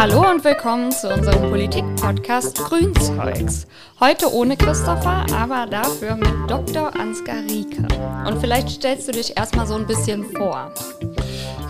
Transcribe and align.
Hallo 0.00 0.30
und 0.30 0.42
willkommen 0.44 0.90
zu 0.90 1.12
unserem 1.12 1.50
Politik-Podcast 1.50 2.56
Grünzeugs. 2.56 3.66
Heute 4.00 4.32
ohne 4.32 4.56
Christopher, 4.56 5.26
aber 5.30 5.66
dafür 5.70 6.16
mit 6.16 6.50
Dr. 6.50 6.96
Ansgar 6.98 7.42
Rieke. 7.42 7.86
Und 8.26 8.40
vielleicht 8.40 8.70
stellst 8.70 9.08
du 9.08 9.12
dich 9.12 9.36
erstmal 9.36 9.66
so 9.66 9.74
ein 9.74 9.86
bisschen 9.86 10.24
vor. 10.24 10.72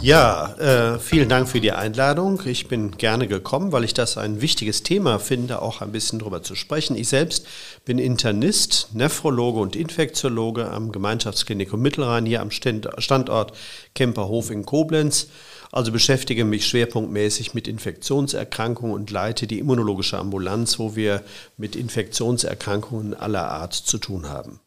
Ja, 0.00 0.54
äh, 0.58 1.00
vielen 1.00 1.28
Dank 1.28 1.48
für 1.48 1.60
die 1.60 1.72
Einladung. 1.72 2.40
Ich 2.44 2.68
bin 2.68 2.92
gerne 2.92 3.26
gekommen, 3.26 3.72
weil 3.72 3.82
ich 3.82 3.94
das 3.94 4.16
ein 4.16 4.40
wichtiges 4.40 4.84
Thema 4.84 5.18
finde, 5.18 5.60
auch 5.60 5.80
ein 5.80 5.90
bisschen 5.90 6.20
darüber 6.20 6.40
zu 6.40 6.54
sprechen. 6.54 6.96
Ich 6.96 7.08
selbst 7.08 7.48
bin 7.84 7.98
Internist, 7.98 8.90
Nephrologe 8.94 9.58
und 9.58 9.74
Infektiologe 9.74 10.70
am 10.70 10.92
Gemeinschaftsklinikum 10.92 11.82
Mittelrhein 11.82 12.26
hier 12.26 12.42
am 12.42 12.52
Standort 12.52 13.58
Kemperhof 13.96 14.52
in 14.52 14.64
Koblenz. 14.64 15.26
Also 15.72 15.92
beschäftige 15.92 16.44
mich 16.44 16.66
schwerpunktmäßig 16.66 17.54
mit 17.54 17.68
Infektionserkrankungen 17.68 18.94
und 18.94 19.10
leite 19.10 19.46
die 19.46 19.60
immunologische 19.60 20.18
Ambulanz, 20.18 20.78
wo 20.78 20.96
wir 20.96 21.22
mit 21.56 21.76
Infektionserkrankungen 21.76 23.14
aller 23.14 23.48
Art 23.48 23.74
zu 23.74 23.98
tun 23.98 24.28
haben. 24.28 24.60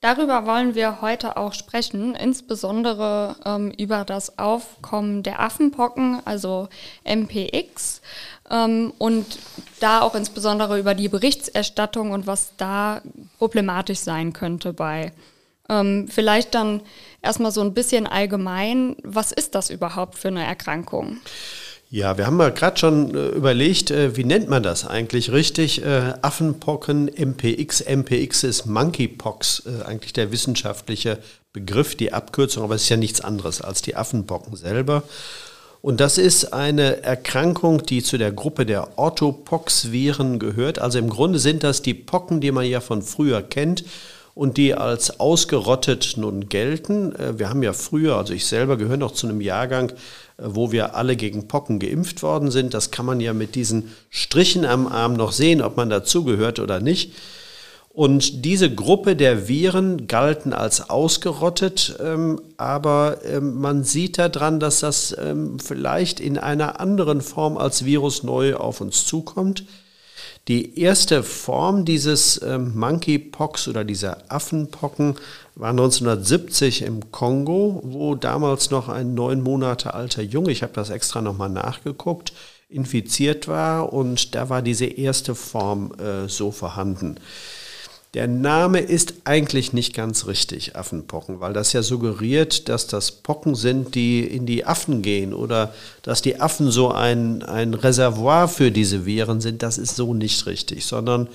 Darüber 0.00 0.46
wollen 0.46 0.74
wir 0.74 1.00
heute 1.00 1.36
auch 1.36 1.54
sprechen, 1.54 2.14
insbesondere 2.14 3.34
ähm, 3.44 3.72
über 3.72 4.04
das 4.04 4.38
Aufkommen 4.38 5.22
der 5.22 5.40
Affenpocken, 5.40 6.20
also 6.24 6.68
MPX, 7.04 8.02
ähm, 8.50 8.92
und 8.98 9.26
da 9.80 10.02
auch 10.02 10.14
insbesondere 10.14 10.78
über 10.78 10.94
die 10.94 11.08
Berichterstattung 11.08 12.12
und 12.12 12.26
was 12.26 12.52
da 12.56 13.00
problematisch 13.38 13.98
sein 13.98 14.32
könnte 14.32 14.72
bei. 14.72 15.12
Ähm, 15.68 16.08
vielleicht 16.08 16.54
dann 16.54 16.82
erstmal 17.22 17.50
so 17.50 17.60
ein 17.60 17.74
bisschen 17.74 18.06
allgemein, 18.06 18.96
was 19.02 19.32
ist 19.32 19.54
das 19.54 19.70
überhaupt 19.70 20.16
für 20.16 20.28
eine 20.28 20.44
Erkrankung? 20.44 21.18
Ja, 21.88 22.18
wir 22.18 22.26
haben 22.26 22.36
mal 22.36 22.52
gerade 22.52 22.76
schon 22.76 23.14
äh, 23.14 23.28
überlegt, 23.28 23.92
äh, 23.92 24.16
wie 24.16 24.24
nennt 24.24 24.48
man 24.48 24.62
das 24.62 24.86
eigentlich 24.86 25.30
richtig? 25.30 25.84
Äh, 25.84 26.14
Affenpocken, 26.20 27.06
MPX. 27.06 27.84
MPX 27.86 28.42
ist 28.42 28.66
Monkeypox, 28.66 29.62
äh, 29.66 29.84
eigentlich 29.84 30.12
der 30.12 30.32
wissenschaftliche 30.32 31.18
Begriff, 31.52 31.94
die 31.94 32.12
Abkürzung, 32.12 32.64
aber 32.64 32.74
es 32.74 32.82
ist 32.82 32.88
ja 32.88 32.96
nichts 32.96 33.20
anderes 33.20 33.60
als 33.60 33.82
die 33.82 33.94
Affenpocken 33.94 34.56
selber. 34.56 35.04
Und 35.80 36.00
das 36.00 36.18
ist 36.18 36.52
eine 36.52 37.04
Erkrankung, 37.04 37.86
die 37.86 38.02
zu 38.02 38.18
der 38.18 38.32
Gruppe 38.32 38.66
der 38.66 38.98
Orthopox-Viren 38.98 40.40
gehört. 40.40 40.80
Also 40.80 40.98
im 40.98 41.08
Grunde 41.08 41.38
sind 41.38 41.62
das 41.62 41.82
die 41.82 41.94
Pocken, 41.94 42.40
die 42.40 42.50
man 42.50 42.66
ja 42.66 42.80
von 42.80 43.02
früher 43.02 43.42
kennt 43.42 43.84
und 44.36 44.58
die 44.58 44.74
als 44.74 45.18
ausgerottet 45.18 46.18
nun 46.18 46.50
gelten. 46.50 47.16
Äh, 47.16 47.38
wir 47.38 47.48
haben 47.48 47.62
ja 47.62 47.72
früher, 47.72 48.16
also 48.16 48.34
ich 48.34 48.44
selber 48.44 48.76
gehöre 48.76 48.98
noch 48.98 49.12
zu 49.12 49.26
einem 49.26 49.40
Jahrgang, 49.40 49.92
wo 50.36 50.70
wir 50.70 50.94
alle 50.94 51.16
gegen 51.16 51.48
Pocken 51.48 51.78
geimpft 51.78 52.22
worden 52.22 52.50
sind. 52.50 52.74
Das 52.74 52.90
kann 52.90 53.06
man 53.06 53.18
ja 53.20 53.32
mit 53.32 53.54
diesen 53.54 53.94
Strichen 54.10 54.66
am 54.66 54.86
Arm 54.86 55.14
noch 55.14 55.32
sehen, 55.32 55.62
ob 55.62 55.78
man 55.78 55.88
dazugehört 55.88 56.58
oder 56.58 56.80
nicht. 56.80 57.14
Und 57.88 58.44
diese 58.44 58.72
Gruppe 58.72 59.16
der 59.16 59.48
Viren 59.48 60.06
galten 60.06 60.52
als 60.52 60.90
ausgerottet, 60.90 61.96
ähm, 62.04 62.38
aber 62.58 63.24
ähm, 63.24 63.58
man 63.58 63.84
sieht 63.84 64.18
daran, 64.18 64.60
dass 64.60 64.80
das 64.80 65.16
ähm, 65.18 65.58
vielleicht 65.58 66.20
in 66.20 66.36
einer 66.36 66.78
anderen 66.78 67.22
Form 67.22 67.56
als 67.56 67.86
Virus 67.86 68.22
neu 68.22 68.56
auf 68.56 68.82
uns 68.82 69.06
zukommt. 69.06 69.64
Die 70.48 70.78
erste 70.78 71.24
Form 71.24 71.84
dieses 71.84 72.40
ähm, 72.40 72.78
Monkeypox 72.78 73.66
oder 73.66 73.84
dieser 73.84 74.30
Affenpocken 74.30 75.16
war 75.56 75.70
1970 75.70 76.82
im 76.82 77.10
Kongo, 77.10 77.80
wo 77.84 78.14
damals 78.14 78.70
noch 78.70 78.88
ein 78.88 79.14
neun 79.14 79.42
Monate 79.42 79.94
alter 79.94 80.22
Junge, 80.22 80.52
ich 80.52 80.62
habe 80.62 80.72
das 80.72 80.90
extra 80.90 81.20
nochmal 81.20 81.48
nachgeguckt, 81.48 82.32
infiziert 82.68 83.48
war 83.48 83.92
und 83.92 84.36
da 84.36 84.48
war 84.48 84.62
diese 84.62 84.86
erste 84.86 85.34
Form 85.34 85.92
äh, 85.98 86.28
so 86.28 86.52
vorhanden. 86.52 87.16
Der 88.16 88.28
Name 88.28 88.80
ist 88.80 89.12
eigentlich 89.24 89.74
nicht 89.74 89.92
ganz 89.94 90.26
richtig, 90.26 90.74
Affenpocken, 90.74 91.40
weil 91.40 91.52
das 91.52 91.74
ja 91.74 91.82
suggeriert, 91.82 92.70
dass 92.70 92.86
das 92.86 93.12
Pocken 93.12 93.54
sind, 93.54 93.94
die 93.94 94.20
in 94.20 94.46
die 94.46 94.64
Affen 94.64 95.02
gehen 95.02 95.34
oder 95.34 95.74
dass 96.00 96.22
die 96.22 96.40
Affen 96.40 96.70
so 96.70 96.90
ein, 96.90 97.42
ein 97.42 97.74
Reservoir 97.74 98.48
für 98.48 98.70
diese 98.70 99.04
Viren 99.04 99.42
sind. 99.42 99.62
Das 99.62 99.76
ist 99.76 99.96
so 99.96 100.14
nicht 100.14 100.46
richtig, 100.46 100.86
sondern 100.86 101.28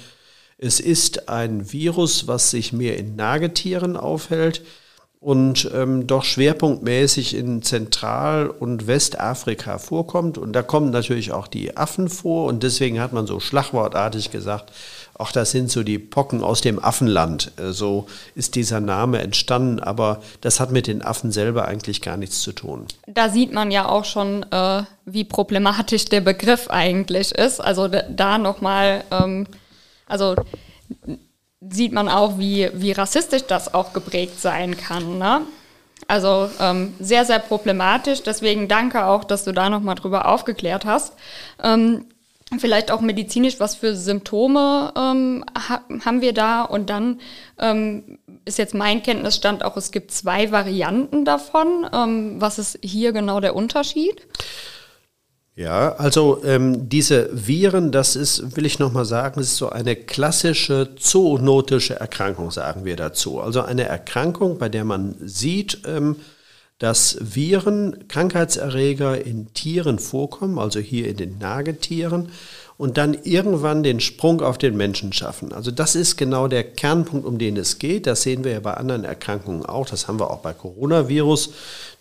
es 0.57 0.79
ist 0.79 1.29
ein 1.29 1.71
Virus, 1.71 2.27
was 2.27 2.49
sich 2.49 2.73
mehr 2.73 2.97
in 2.97 3.15
Nagetieren 3.15 3.95
aufhält 3.95 4.63
und 5.19 5.69
ähm, 5.75 6.07
doch 6.07 6.23
schwerpunktmäßig 6.23 7.35
in 7.35 7.61
Zentral- 7.61 8.49
und 8.49 8.87
Westafrika 8.87 9.77
vorkommt. 9.77 10.39
Und 10.39 10.53
da 10.53 10.63
kommen 10.63 10.89
natürlich 10.89 11.31
auch 11.31 11.47
die 11.47 11.77
Affen 11.77 12.09
vor 12.09 12.47
und 12.47 12.63
deswegen 12.63 12.99
hat 12.99 13.13
man 13.13 13.27
so 13.27 13.39
schlagwortartig 13.39 14.31
gesagt, 14.31 14.71
ach, 15.21 15.31
das 15.31 15.51
sind 15.51 15.69
so 15.69 15.83
die 15.83 15.99
Pocken 15.99 16.43
aus 16.43 16.61
dem 16.61 16.83
Affenland. 16.83 17.51
Äh, 17.57 17.71
so 17.71 18.07
ist 18.35 18.55
dieser 18.55 18.79
Name 18.79 19.19
entstanden, 19.19 19.79
aber 19.79 20.21
das 20.41 20.59
hat 20.59 20.71
mit 20.71 20.87
den 20.87 21.01
Affen 21.01 21.31
selber 21.31 21.65
eigentlich 21.67 22.01
gar 22.01 22.17
nichts 22.17 22.41
zu 22.41 22.51
tun. 22.51 22.85
Da 23.07 23.29
sieht 23.29 23.53
man 23.53 23.71
ja 23.71 23.87
auch 23.87 24.05
schon, 24.05 24.43
äh, 24.51 24.83
wie 25.05 25.23
problematisch 25.23 26.05
der 26.05 26.21
Begriff 26.21 26.69
eigentlich 26.69 27.31
ist. 27.31 27.59
Also 27.59 27.87
da 27.87 28.37
nochmal, 28.37 29.03
ähm, 29.11 29.47
also 30.07 30.35
sieht 31.61 31.93
man 31.93 32.09
auch, 32.09 32.39
wie, 32.39 32.69
wie 32.73 32.91
rassistisch 32.91 33.43
das 33.43 33.73
auch 33.73 33.93
geprägt 33.93 34.41
sein 34.41 34.75
kann. 34.75 35.19
Ne? 35.19 35.41
Also 36.07 36.49
ähm, 36.59 36.95
sehr, 36.99 37.25
sehr 37.25 37.39
problematisch. 37.39 38.23
Deswegen 38.23 38.67
danke 38.67 39.05
auch, 39.05 39.23
dass 39.23 39.43
du 39.43 39.51
da 39.51 39.69
nochmal 39.69 39.95
drüber 39.95 40.27
aufgeklärt 40.27 40.85
hast. 40.85 41.13
Ähm, 41.63 42.05
vielleicht 42.59 42.91
auch 42.91 43.01
medizinisch, 43.01 43.59
was 43.59 43.75
für 43.75 43.95
Symptome 43.95 44.93
ähm, 44.97 45.45
ha 45.55 45.81
haben 46.05 46.21
wir 46.21 46.33
da? 46.33 46.63
Und 46.63 46.89
dann 46.89 47.19
ähm, 47.59 48.19
ist 48.45 48.57
jetzt 48.57 48.73
mein 48.73 49.03
Kenntnisstand 49.03 49.63
auch, 49.63 49.77
es 49.77 49.91
gibt 49.91 50.11
zwei 50.11 50.51
Varianten 50.51 51.25
davon. 51.25 51.87
Ähm, 51.93 52.41
was 52.41 52.59
ist 52.59 52.79
hier 52.81 53.13
genau 53.13 53.39
der 53.39 53.55
Unterschied? 53.55 54.27
Ja, 55.53 55.95
also 55.95 56.41
ähm, 56.45 56.87
diese 56.89 57.29
Viren, 57.33 57.91
das 57.91 58.15
ist, 58.15 58.55
will 58.55 58.65
ich 58.65 58.79
nochmal 58.79 59.05
sagen, 59.05 59.41
ist 59.41 59.57
so 59.57 59.69
eine 59.69 59.95
klassische 59.95 60.95
zoonotische 60.95 61.99
Erkrankung, 61.99 62.51
sagen 62.51 62.85
wir 62.85 62.95
dazu. 62.95 63.41
Also 63.41 63.61
eine 63.61 63.83
Erkrankung, 63.83 64.57
bei 64.57 64.69
der 64.69 64.85
man 64.85 65.15
sieht, 65.19 65.81
ähm, 65.85 66.15
dass 66.81 67.15
Viren, 67.21 68.07
Krankheitserreger 68.07 69.23
in 69.23 69.53
Tieren 69.53 69.99
vorkommen, 69.99 70.57
also 70.57 70.79
hier 70.79 71.07
in 71.07 71.15
den 71.15 71.37
Nagetieren, 71.37 72.29
und 72.75 72.97
dann 72.97 73.15
irgendwann 73.23 73.83
den 73.83 73.99
Sprung 73.99 74.41
auf 74.41 74.57
den 74.57 74.75
Menschen 74.75 75.13
schaffen. 75.13 75.53
Also 75.53 75.69
das 75.69 75.93
ist 75.93 76.17
genau 76.17 76.47
der 76.47 76.63
Kernpunkt, 76.63 77.27
um 77.27 77.37
den 77.37 77.55
es 77.55 77.77
geht. 77.77 78.07
Das 78.07 78.23
sehen 78.23 78.43
wir 78.43 78.53
ja 78.53 78.59
bei 78.61 78.73
anderen 78.73 79.03
Erkrankungen 79.03 79.63
auch. 79.63 79.87
Das 79.87 80.07
haben 80.07 80.19
wir 80.19 80.31
auch 80.31 80.39
bei 80.39 80.53
Coronavirus 80.53 81.51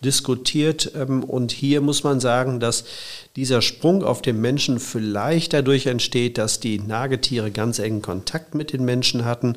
diskutiert. 0.02 0.92
Ähm, 0.96 1.24
und 1.24 1.52
hier 1.52 1.82
muss 1.82 2.02
man 2.02 2.18
sagen, 2.18 2.58
dass 2.58 2.84
dieser 3.36 3.60
Sprung 3.60 4.02
auf 4.02 4.22
den 4.22 4.40
Menschen 4.40 4.80
vielleicht 4.80 5.52
dadurch 5.52 5.84
entsteht, 5.84 6.38
dass 6.38 6.58
die 6.58 6.78
Nagetiere 6.78 7.50
ganz 7.50 7.80
engen 7.80 8.00
Kontakt 8.00 8.54
mit 8.54 8.72
den 8.72 8.86
Menschen 8.86 9.26
hatten 9.26 9.56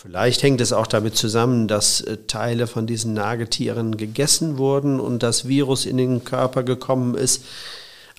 Vielleicht 0.00 0.44
hängt 0.44 0.60
es 0.60 0.72
auch 0.72 0.86
damit 0.86 1.16
zusammen, 1.16 1.66
dass 1.66 2.00
äh, 2.02 2.18
Teile 2.28 2.68
von 2.68 2.86
diesen 2.86 3.14
Nagetieren 3.14 3.96
gegessen 3.96 4.56
wurden 4.56 5.00
und 5.00 5.24
das 5.24 5.48
Virus 5.48 5.86
in 5.86 5.96
den 5.96 6.22
Körper 6.22 6.62
gekommen 6.62 7.16
ist. 7.16 7.42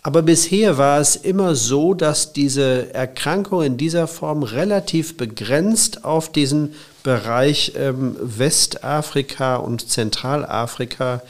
Aber 0.04 0.22
bisher 0.22 0.78
war 0.78 1.00
es 1.00 1.16
immer 1.16 1.56
so, 1.56 1.94
dass 1.94 2.34
diese 2.34 2.94
Erkrankung 2.94 3.64
in 3.64 3.78
dieser 3.78 4.08
Form 4.08 4.44
relativ 4.44 5.16
begrenzt 5.16 6.04
auf 6.04 6.30
diesen 6.30 6.76
Bereich 7.04 7.72
ähm, 7.78 8.18
Westafrika 8.20 9.56
und 9.56 9.90
Zentralafrika 9.90 11.22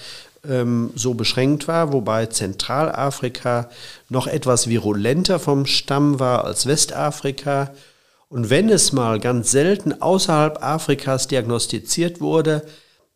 ähm, 0.50 0.90
so 0.95 1.13
beschränkt 1.13 1.68
war, 1.68 1.94
wobei 1.94 2.25
Zentralafrika 2.25 3.69
noch 4.10 4.25
etwas 4.25 4.68
virulenter 4.68 5.38
vom 5.38 5.68
Stamm 5.68 6.19
war 6.19 6.44
als 6.44 6.66
Westafrika 6.66 7.69
und 8.30 8.50
wenn 8.52 8.70
es 8.70 8.94
mal 8.94 9.20
ganz 9.20 9.52
selten 9.52 10.02
außerhalb 10.02 10.64
Afrikas 10.64 11.28
diagnostiziert 11.28 12.22
wurde, 12.22 12.64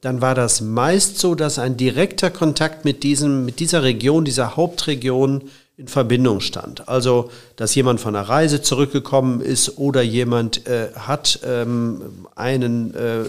dann 0.02 0.22
war 0.22 0.36
das 0.36 0.60
meist 0.60 1.20
so, 1.20 1.34
dass 1.34 1.60
ein 1.60 1.78
direkter 1.78 2.30
Kontakt 2.30 2.84
mit, 2.84 3.04
diesem, 3.04 3.46
mit 3.46 3.60
dieser 3.60 3.84
Region, 3.84 4.26
dieser 4.26 4.58
Hauptregion 4.58 5.50
in 5.78 5.88
Verbindung 5.88 6.40
stand. 6.42 6.90
Also, 6.90 7.32
dass 7.56 7.74
jemand 7.74 8.02
von 8.02 8.16
einer 8.16 8.28
Reise 8.28 8.62
zurückgekommen 8.62 9.40
ist 9.40 9.78
oder 9.78 10.02
jemand 10.02 10.68
äh, 10.68 10.90
hat 10.96 11.40
ähm, 11.46 12.26
einen, 12.36 12.94
äh, 12.94 13.24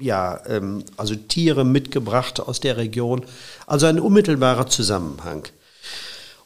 ja, 0.00 0.40
ähm, 0.46 0.84
also 0.96 1.14
Tiere 1.14 1.64
mitgebracht 1.64 2.40
aus 2.40 2.60
der 2.60 2.76
Region. 2.76 3.24
Also 3.66 3.86
ein 3.86 3.98
unmittelbarer 3.98 4.66
Zusammenhang. 4.66 5.48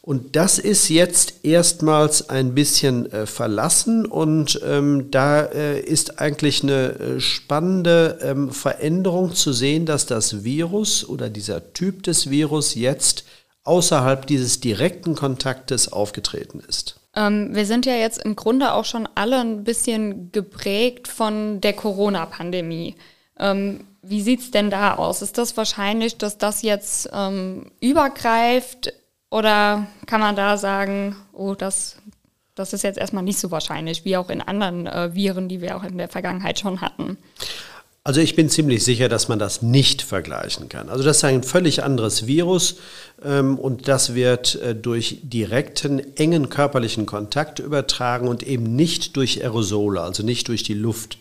Und 0.06 0.36
das 0.36 0.60
ist 0.60 0.88
jetzt 0.88 1.44
erstmals 1.44 2.30
ein 2.30 2.54
bisschen 2.54 3.10
äh, 3.10 3.26
verlassen 3.26 4.06
und 4.06 4.60
ähm, 4.64 5.10
da 5.10 5.42
äh, 5.42 5.80
ist 5.80 6.20
eigentlich 6.20 6.62
eine 6.62 6.90
äh, 6.90 7.20
spannende 7.20 8.20
ähm, 8.22 8.52
Veränderung 8.52 9.34
zu 9.34 9.52
sehen, 9.52 9.84
dass 9.84 10.06
das 10.06 10.44
Virus 10.44 11.08
oder 11.08 11.28
dieser 11.28 11.72
Typ 11.72 12.04
des 12.04 12.30
Virus 12.30 12.76
jetzt 12.76 13.24
außerhalb 13.64 14.28
dieses 14.28 14.60
direkten 14.60 15.16
Kontaktes 15.16 15.92
aufgetreten 15.92 16.62
ist. 16.68 17.00
Ähm, 17.16 17.52
wir 17.52 17.66
sind 17.66 17.84
ja 17.84 17.94
jetzt 17.96 18.18
im 18.24 18.36
Grunde 18.36 18.74
auch 18.74 18.84
schon 18.84 19.08
alle 19.16 19.40
ein 19.40 19.64
bisschen 19.64 20.30
geprägt 20.30 21.08
von 21.08 21.60
der 21.60 21.72
Corona-Pandemie. 21.72 22.94
Ähm, 23.40 23.80
wie 24.02 24.22
sieht 24.22 24.38
es 24.38 24.50
denn 24.52 24.70
da 24.70 24.94
aus? 24.94 25.20
Ist 25.20 25.36
das 25.36 25.56
wahrscheinlich, 25.56 26.16
dass 26.16 26.38
das 26.38 26.62
jetzt 26.62 27.08
ähm, 27.12 27.72
übergreift 27.80 28.92
oder 29.30 29.86
kann 30.06 30.20
man 30.20 30.36
da 30.36 30.56
sagen, 30.56 31.16
oh, 31.32 31.54
das, 31.54 31.96
das 32.54 32.72
ist 32.72 32.82
jetzt 32.82 32.98
erstmal 32.98 33.24
nicht 33.24 33.38
so 33.38 33.50
wahrscheinlich, 33.50 34.04
wie 34.04 34.16
auch 34.16 34.30
in 34.30 34.40
anderen 34.40 34.86
äh, 34.86 35.14
Viren, 35.14 35.48
die 35.48 35.60
wir 35.60 35.76
auch 35.76 35.84
in 35.84 35.98
der 35.98 36.08
Vergangenheit 36.08 36.58
schon 36.58 36.80
hatten? 36.80 37.18
Also 38.06 38.20
ich 38.20 38.36
bin 38.36 38.48
ziemlich 38.48 38.84
sicher, 38.84 39.08
dass 39.08 39.26
man 39.26 39.40
das 39.40 39.62
nicht 39.62 40.00
vergleichen 40.00 40.68
kann. 40.68 40.88
Also 40.90 41.02
das 41.02 41.16
ist 41.16 41.24
ein 41.24 41.42
völlig 41.42 41.82
anderes 41.82 42.28
Virus 42.28 42.76
ähm, 43.24 43.58
und 43.58 43.88
das 43.88 44.14
wird 44.14 44.54
äh, 44.62 44.76
durch 44.76 45.22
direkten, 45.24 46.16
engen 46.16 46.48
körperlichen 46.48 47.04
Kontakt 47.04 47.58
übertragen 47.58 48.28
und 48.28 48.44
eben 48.44 48.76
nicht 48.76 49.16
durch 49.16 49.42
Aerosole, 49.42 50.00
also 50.02 50.22
nicht 50.22 50.46
durch 50.46 50.62
die 50.62 50.74
Luft. 50.74 51.18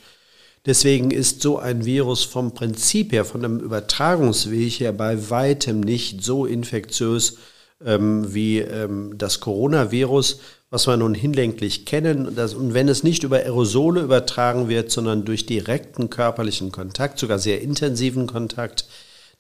Deswegen 0.68 1.10
ist 1.10 1.42
so 1.42 1.58
ein 1.58 1.86
Virus 1.86 2.24
vom 2.24 2.54
Prinzip 2.54 3.14
her, 3.14 3.26
von 3.26 3.42
dem 3.42 3.60
Übertragungsweg 3.60 4.80
her 4.80 4.92
bei 4.92 5.32
weitem 5.32 5.80
nicht 5.80 6.24
so 6.24 6.46
infektiös 6.46 7.38
ähm, 7.84 8.34
wie 8.34 8.60
ähm, 8.60 9.18
das 9.18 9.40
Coronavirus, 9.40 10.40
was 10.70 10.88
wir 10.88 10.98
nun 10.98 11.14
hinlänglich 11.14 11.86
kennen. 11.86 12.36
Das, 12.36 12.54
und 12.54 12.74
wenn 12.74 12.90
es 12.90 13.04
nicht 13.04 13.24
über 13.24 13.38
Aerosole 13.38 14.02
übertragen 14.02 14.70
wird, 14.70 14.92
sondern 14.92 15.26
durch 15.26 15.46
direkten 15.46 16.10
körperlichen 16.10 16.72
Kontakt, 16.72 17.20
sogar 17.20 17.40
sehr 17.40 17.62
intensiven 17.62 18.28
Kontakt, 18.28 18.88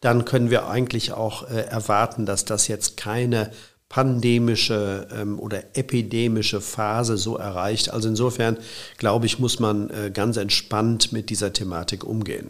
dann 0.02 0.26
können 0.26 0.50
wir 0.50 0.68
eigentlich 0.68 1.14
auch 1.14 1.50
äh, 1.50 1.62
erwarten, 1.62 2.26
dass 2.26 2.46
das 2.46 2.68
jetzt 2.68 2.98
keine 2.98 3.52
pandemische 3.90 5.08
ähm, 5.16 5.40
oder 5.40 5.64
epidemische 5.78 6.60
Phase 6.60 7.18
so 7.18 7.38
erreicht. 7.38 7.92
Also 7.92 8.10
insofern, 8.10 8.58
glaube 8.98 9.26
ich, 9.26 9.40
muss 9.40 9.60
man 9.60 9.90
äh, 9.90 10.12
ganz 10.12 10.38
entspannt 10.38 11.14
mit 11.14 11.30
dieser 11.30 11.54
Thematik 11.54 12.04
umgehen. 12.04 12.50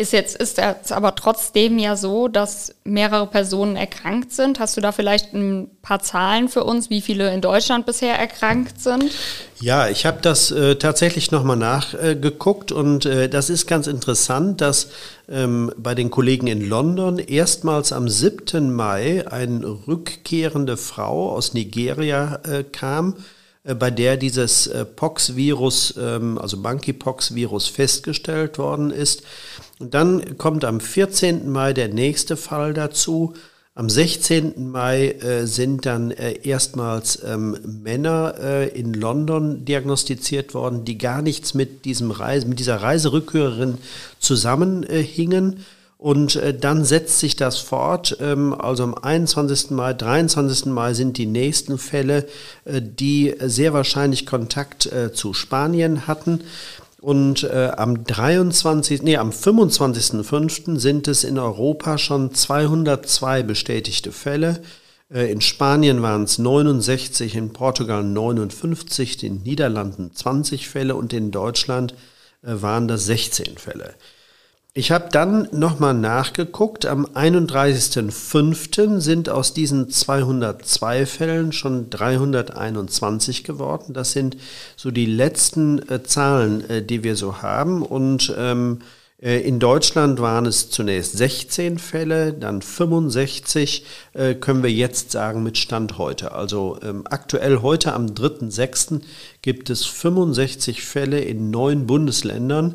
Ist 0.00 0.14
jetzt, 0.14 0.36
ist 0.36 0.56
jetzt 0.56 0.92
aber 0.92 1.14
trotzdem 1.14 1.78
ja 1.78 1.94
so, 1.94 2.26
dass 2.26 2.74
mehrere 2.84 3.26
Personen 3.26 3.76
erkrankt 3.76 4.32
sind. 4.32 4.58
Hast 4.58 4.78
du 4.78 4.80
da 4.80 4.92
vielleicht 4.92 5.34
ein 5.34 5.68
paar 5.82 6.00
Zahlen 6.00 6.48
für 6.48 6.64
uns, 6.64 6.88
wie 6.88 7.02
viele 7.02 7.32
in 7.34 7.42
Deutschland 7.42 7.84
bisher 7.84 8.18
erkrankt 8.18 8.80
sind? 8.80 9.12
Ja, 9.60 9.88
ich 9.88 10.06
habe 10.06 10.20
das 10.22 10.50
äh, 10.52 10.76
tatsächlich 10.76 11.32
nochmal 11.32 11.58
nachgeguckt 11.58 12.70
äh, 12.70 12.74
und 12.74 13.04
äh, 13.04 13.28
das 13.28 13.50
ist 13.50 13.66
ganz 13.66 13.86
interessant, 13.88 14.62
dass 14.62 14.88
ähm, 15.28 15.70
bei 15.76 15.94
den 15.94 16.10
Kollegen 16.10 16.46
in 16.46 16.66
London 16.66 17.18
erstmals 17.18 17.92
am 17.92 18.08
7. 18.08 18.74
Mai 18.74 19.26
eine 19.30 19.86
rückkehrende 19.86 20.78
Frau 20.78 21.30
aus 21.30 21.52
Nigeria 21.52 22.40
äh, 22.44 22.64
kam 22.64 23.16
bei 23.62 23.90
der 23.90 24.16
dieses 24.16 24.66
äh, 24.66 24.84
Pox-Virus, 24.84 25.94
ähm, 25.98 26.38
also 26.38 26.56
Monkeypox-Virus 26.56 27.68
festgestellt 27.68 28.58
worden 28.58 28.90
ist. 28.90 29.22
Und 29.78 29.94
dann 29.94 30.38
kommt 30.38 30.64
am 30.64 30.80
14. 30.80 31.48
Mai 31.50 31.72
der 31.72 31.88
nächste 31.88 32.36
Fall 32.36 32.72
dazu. 32.72 33.34
Am 33.74 33.88
16. 33.88 34.70
Mai 34.70 35.12
äh, 35.12 35.46
sind 35.46 35.86
dann 35.86 36.10
äh, 36.10 36.40
erstmals 36.42 37.22
ähm, 37.24 37.56
Männer 37.64 38.34
äh, 38.38 38.68
in 38.68 38.94
London 38.94 39.64
diagnostiziert 39.64 40.54
worden, 40.54 40.84
die 40.84 40.98
gar 40.98 41.22
nichts 41.22 41.54
mit, 41.54 41.84
diesem 41.84 42.10
Reise, 42.10 42.46
mit 42.46 42.58
dieser 42.58 42.82
Reiserückkehrerin 42.82 43.78
zusammenhingen. 44.18 45.64
Und 46.00 46.36
äh, 46.36 46.54
dann 46.54 46.86
setzt 46.86 47.18
sich 47.18 47.36
das 47.36 47.58
fort. 47.58 48.16
Ähm, 48.22 48.58
also 48.58 48.84
am 48.84 48.94
21. 48.94 49.70
Mai, 49.72 49.92
23. 49.92 50.64
Mai 50.66 50.94
sind 50.94 51.18
die 51.18 51.26
nächsten 51.26 51.76
Fälle, 51.76 52.26
äh, 52.64 52.80
die 52.80 53.34
sehr 53.38 53.74
wahrscheinlich 53.74 54.24
Kontakt 54.24 54.86
äh, 54.86 55.12
zu 55.12 55.34
Spanien 55.34 56.06
hatten. 56.06 56.40
Und 57.02 57.50
am 57.50 58.04
23., 58.04 59.00
nee, 59.00 59.16
am 59.16 59.30
25.05. 59.30 60.78
sind 60.78 61.08
es 61.08 61.24
in 61.24 61.38
Europa 61.38 61.96
schon 61.96 62.34
202 62.34 63.42
bestätigte 63.42 64.12
Fälle. 64.12 64.60
In 65.08 65.40
Spanien 65.40 66.02
waren 66.02 66.24
es 66.24 66.36
69, 66.38 67.36
in 67.36 67.54
Portugal 67.54 68.04
59, 68.04 69.22
in 69.22 69.36
den 69.36 69.42
Niederlanden 69.44 70.10
20 70.14 70.68
Fälle 70.68 70.94
und 70.94 71.14
in 71.14 71.30
Deutschland 71.30 71.94
waren 72.42 72.86
das 72.86 73.06
16 73.06 73.56
Fälle. 73.56 73.94
Ich 74.72 74.92
habe 74.92 75.08
dann 75.10 75.48
nochmal 75.50 75.94
nachgeguckt. 75.94 76.86
Am 76.86 77.04
31.05. 77.04 79.00
sind 79.00 79.28
aus 79.28 79.52
diesen 79.52 79.90
202 79.90 81.06
Fällen 81.06 81.52
schon 81.52 81.90
321 81.90 83.42
geworden. 83.42 83.94
Das 83.94 84.12
sind 84.12 84.36
so 84.76 84.92
die 84.92 85.06
letzten 85.06 85.80
äh, 85.90 86.04
Zahlen, 86.04 86.70
äh, 86.70 86.82
die 86.84 87.02
wir 87.02 87.16
so 87.16 87.42
haben. 87.42 87.82
Und 87.82 88.32
ähm, 88.38 88.78
äh, 89.20 89.40
in 89.40 89.58
Deutschland 89.58 90.20
waren 90.20 90.46
es 90.46 90.70
zunächst 90.70 91.16
16 91.16 91.78
Fälle, 91.78 92.32
dann 92.32 92.62
65, 92.62 93.84
äh, 94.12 94.34
können 94.34 94.62
wir 94.62 94.70
jetzt 94.70 95.10
sagen 95.10 95.42
mit 95.42 95.58
Stand 95.58 95.98
heute. 95.98 96.32
Also 96.32 96.78
ähm, 96.82 97.02
aktuell 97.10 97.60
heute 97.60 97.92
am 97.92 98.06
3.06. 98.06 99.00
gibt 99.42 99.68
es 99.68 99.84
65 99.84 100.82
Fälle 100.82 101.20
in 101.20 101.50
neun 101.50 101.86
Bundesländern. 101.86 102.74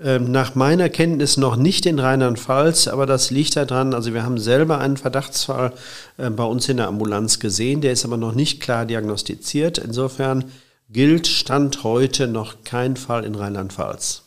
Ähm, 0.00 0.30
nach 0.32 0.54
meiner 0.54 0.88
Kenntnis 0.88 1.36
noch 1.36 1.56
nicht 1.56 1.86
in 1.86 1.98
Rheinland-Pfalz, 1.98 2.88
aber 2.88 3.06
das 3.06 3.30
liegt 3.30 3.56
daran, 3.56 3.94
also 3.94 4.14
wir 4.14 4.24
haben 4.24 4.38
selber 4.38 4.78
einen 4.78 4.96
Verdachtsfall 4.96 5.72
äh, 6.16 6.30
bei 6.30 6.44
uns 6.44 6.68
in 6.68 6.78
der 6.78 6.88
Ambulanz 6.88 7.38
gesehen, 7.38 7.80
der 7.80 7.92
ist 7.92 8.04
aber 8.04 8.16
noch 8.16 8.34
nicht 8.34 8.60
klar 8.60 8.86
diagnostiziert. 8.86 9.78
Insofern 9.78 10.44
gilt 10.90 11.26
Stand 11.26 11.84
heute 11.84 12.26
noch 12.26 12.64
kein 12.64 12.96
Fall 12.96 13.24
in 13.24 13.34
Rheinland-Pfalz. 13.34 14.22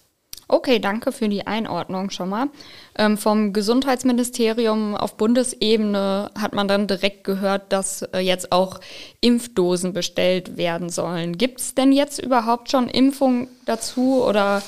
Okay, 0.47 0.77
danke 0.77 1.11
für 1.11 1.27
die 1.27 1.47
Einordnung 1.47 2.11
schon 2.11 2.29
mal. 2.29 2.49
Ähm, 2.97 3.17
vom 3.17 3.51
Gesundheitsministerium 3.51 4.95
auf 4.95 5.17
Bundesebene 5.17 6.29
hat 6.37 6.53
man 6.53 6.67
dann 6.67 6.85
direkt 6.85 7.23
gehört, 7.23 7.73
dass 7.73 8.03
äh, 8.03 8.19
jetzt 8.19 8.51
auch 8.51 8.79
Impfdosen 9.21 9.93
bestellt 9.93 10.55
werden 10.55 10.89
sollen. 10.89 11.37
Gibt 11.37 11.61
es 11.61 11.73
denn 11.73 11.91
jetzt 11.91 12.19
überhaupt 12.19 12.69
schon 12.69 12.89
Impfung 12.89 13.47
dazu 13.65 14.23
oder 14.23 14.61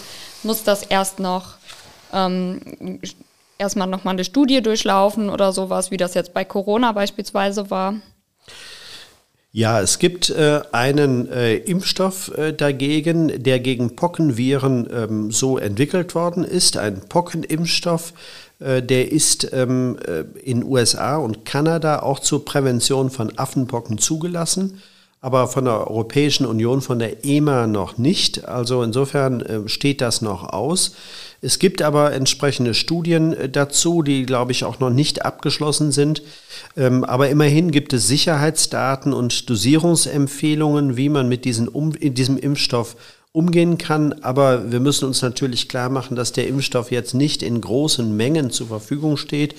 muss 0.47 0.63
das 0.63 0.81
erst 0.81 1.19
noch 1.19 1.55
ähm, 2.11 2.99
erstmal 3.59 3.87
nochmal 3.87 4.15
eine 4.15 4.23
Studie 4.23 4.61
durchlaufen 4.61 5.29
oder 5.29 5.51
sowas, 5.51 5.91
wie 5.91 5.97
das 5.97 6.15
jetzt 6.15 6.33
bei 6.33 6.43
Corona 6.43 6.91
beispielsweise 6.93 7.69
war? 7.69 7.95
Ja, 9.51 9.81
es 9.81 9.97
gibt 9.99 10.29
äh, 10.29 10.61
einen 10.71 11.29
äh, 11.31 11.55
Impfstoff 11.55 12.31
äh, 12.37 12.53
dagegen, 12.53 13.43
der 13.43 13.59
gegen 13.59 13.95
Pockenviren 13.95 14.87
ähm, 14.93 15.31
so 15.31 15.57
entwickelt 15.57 16.15
worden 16.15 16.43
ist, 16.43 16.77
ein 16.77 17.01
Pockenimpfstoff. 17.01 18.13
Äh, 18.59 18.83
der 18.83 19.11
ist 19.11 19.51
ähm, 19.53 19.97
äh, 20.05 20.21
in 20.39 20.63
USA 20.63 21.17
und 21.17 21.43
Kanada 21.43 22.01
auch 22.03 22.19
zur 22.19 22.45
Prävention 22.45 23.09
von 23.09 23.37
Affenpocken 23.37 23.97
zugelassen 23.97 24.81
aber 25.27 25.49
von 25.49 25.65
der 25.65 25.89
Europäischen 25.89 26.45
Union, 26.45 26.79
von 26.79 26.99
der 26.99 27.25
EMA 27.25 27.67
noch 27.67 27.97
nicht. 27.97 28.45
Also 28.45 28.81
insofern 28.81 29.41
äh, 29.41 29.67
steht 29.67 29.99
das 29.99 30.21
noch 30.21 30.53
aus. 30.53 30.93
Es 31.41 31.59
gibt 31.59 31.81
aber 31.81 32.13
entsprechende 32.13 32.73
Studien 32.73 33.33
äh, 33.33 33.49
dazu, 33.49 34.03
die, 34.03 34.25
glaube 34.25 34.53
ich, 34.53 34.63
auch 34.63 34.79
noch 34.79 34.89
nicht 34.89 35.25
abgeschlossen 35.25 35.91
sind. 35.91 36.23
Ähm, 36.77 37.03
aber 37.03 37.27
immerhin 37.27 37.71
gibt 37.71 37.91
es 37.91 38.07
Sicherheitsdaten 38.07 39.11
und 39.11 39.49
Dosierungsempfehlungen, 39.49 40.95
wie 40.95 41.09
man 41.09 41.27
mit 41.27 41.43
diesen, 41.43 41.69
diesem 41.99 42.37
Impfstoff 42.37 42.95
umgehen 43.33 43.77
kann. 43.77 44.13
Aber 44.21 44.71
wir 44.71 44.79
müssen 44.79 45.09
uns 45.09 45.21
natürlich 45.21 45.67
klar 45.67 45.89
machen, 45.89 46.15
dass 46.15 46.31
der 46.31 46.47
Impfstoff 46.47 46.89
jetzt 46.89 47.13
nicht 47.13 47.43
in 47.43 47.59
großen 47.59 48.15
Mengen 48.15 48.49
zur 48.49 48.67
Verfügung 48.67 49.17
steht, 49.17 49.55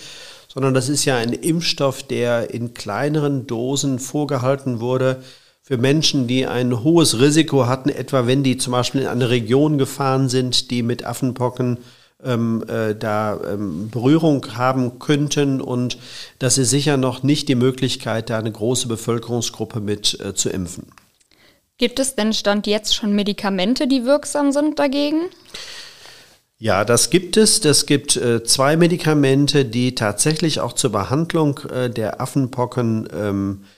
sondern 0.50 0.72
das 0.72 0.88
ist 0.88 1.04
ja 1.04 1.18
ein 1.18 1.34
Impfstoff, 1.34 2.02
der 2.04 2.54
in 2.54 2.72
kleineren 2.72 3.46
Dosen 3.46 3.98
vorgehalten 3.98 4.80
wurde 4.80 5.22
für 5.68 5.76
Menschen, 5.76 6.26
die 6.26 6.46
ein 6.46 6.82
hohes 6.82 7.20
Risiko 7.20 7.66
hatten, 7.66 7.90
etwa 7.90 8.26
wenn 8.26 8.42
die 8.42 8.56
zum 8.56 8.70
Beispiel 8.70 9.02
in 9.02 9.06
eine 9.06 9.28
Region 9.28 9.76
gefahren 9.76 10.30
sind, 10.30 10.70
die 10.70 10.82
mit 10.82 11.04
Affenpocken 11.04 11.76
ähm, 12.24 12.64
äh, 12.68 12.94
da 12.94 13.38
ähm, 13.46 13.90
Berührung 13.90 14.56
haben 14.56 14.98
könnten. 14.98 15.60
Und 15.60 15.98
das 16.38 16.56
ist 16.56 16.70
sicher 16.70 16.96
noch 16.96 17.22
nicht 17.22 17.50
die 17.50 17.54
Möglichkeit, 17.54 18.30
da 18.30 18.38
eine 18.38 18.50
große 18.50 18.88
Bevölkerungsgruppe 18.88 19.80
mit 19.80 20.18
äh, 20.20 20.32
zu 20.32 20.48
impfen. 20.48 20.86
Gibt 21.76 21.98
es 21.98 22.14
denn 22.14 22.32
Stand 22.32 22.66
jetzt 22.66 22.94
schon 22.94 23.14
Medikamente, 23.14 23.86
die 23.86 24.06
wirksam 24.06 24.52
sind 24.52 24.78
dagegen? 24.78 25.20
Ja, 26.56 26.86
das 26.86 27.10
gibt 27.10 27.36
es. 27.36 27.62
Es 27.62 27.84
gibt 27.84 28.16
äh, 28.16 28.42
zwei 28.42 28.78
Medikamente, 28.78 29.66
die 29.66 29.94
tatsächlich 29.94 30.60
auch 30.60 30.72
zur 30.72 30.92
Behandlung 30.92 31.60
äh, 31.70 31.90
der 31.90 32.22
Affenpocken 32.22 33.06
ähm, 33.14 33.60
äh, 33.64 33.77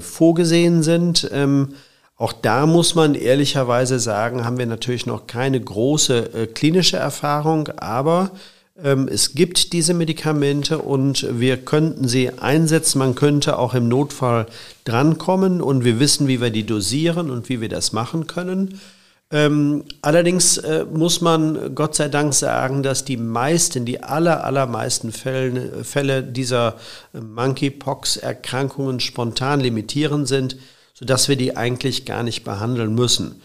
vorgesehen 0.00 0.82
sind. 0.82 1.28
Ähm, 1.32 1.74
auch 2.16 2.32
da 2.32 2.66
muss 2.66 2.94
man 2.94 3.14
ehrlicherweise 3.14 3.98
sagen, 4.00 4.44
haben 4.44 4.58
wir 4.58 4.66
natürlich 4.66 5.06
noch 5.06 5.26
keine 5.26 5.60
große 5.60 6.34
äh, 6.34 6.46
klinische 6.46 6.96
Erfahrung, 6.96 7.68
aber 7.76 8.30
Ähm, 8.80 9.08
es 9.10 9.34
gibt 9.34 9.72
diese 9.72 9.92
Medikamente 9.92 10.78
und 10.78 11.26
wir 11.40 11.56
könnten 11.56 12.06
sie 12.06 12.30
einsetzen. 12.38 13.00
Man 13.00 13.16
könnte 13.16 13.58
auch 13.58 13.74
im 13.74 13.88
Notfall 13.88 14.46
drankommen 14.84 15.60
und 15.60 15.84
wir 15.84 15.98
wissen, 15.98 16.28
wie 16.28 16.40
wir 16.40 16.50
die 16.50 16.64
dosieren 16.64 17.30
und 17.30 17.48
wie 17.48 17.60
wir 17.60 17.68
das 17.68 17.92
machen 17.92 18.28
können. 18.28 18.78
Ähm, 19.30 19.84
allerdings 20.00 20.56
äh, 20.56 20.86
muss 20.90 21.20
man 21.20 21.74
Gott 21.74 21.94
sei 21.94 22.08
Dank 22.08 22.32
sagen, 22.32 22.82
dass 22.82 23.04
die 23.04 23.18
meisten, 23.18 23.84
die 23.84 24.02
aller, 24.02 24.42
allermeisten 24.42 25.12
Fälle, 25.12 25.84
Fälle 25.84 26.22
dieser 26.22 26.76
äh, 27.12 27.20
Monkeypox-Erkrankungen 27.20 29.00
spontan 29.00 29.60
limitieren 29.60 30.24
sind, 30.24 30.56
sodass 30.94 31.28
wir 31.28 31.36
die 31.36 31.58
eigentlich 31.58 32.06
gar 32.06 32.22
nicht 32.22 32.42
behandeln 32.42 32.94
müssen. 32.94 33.42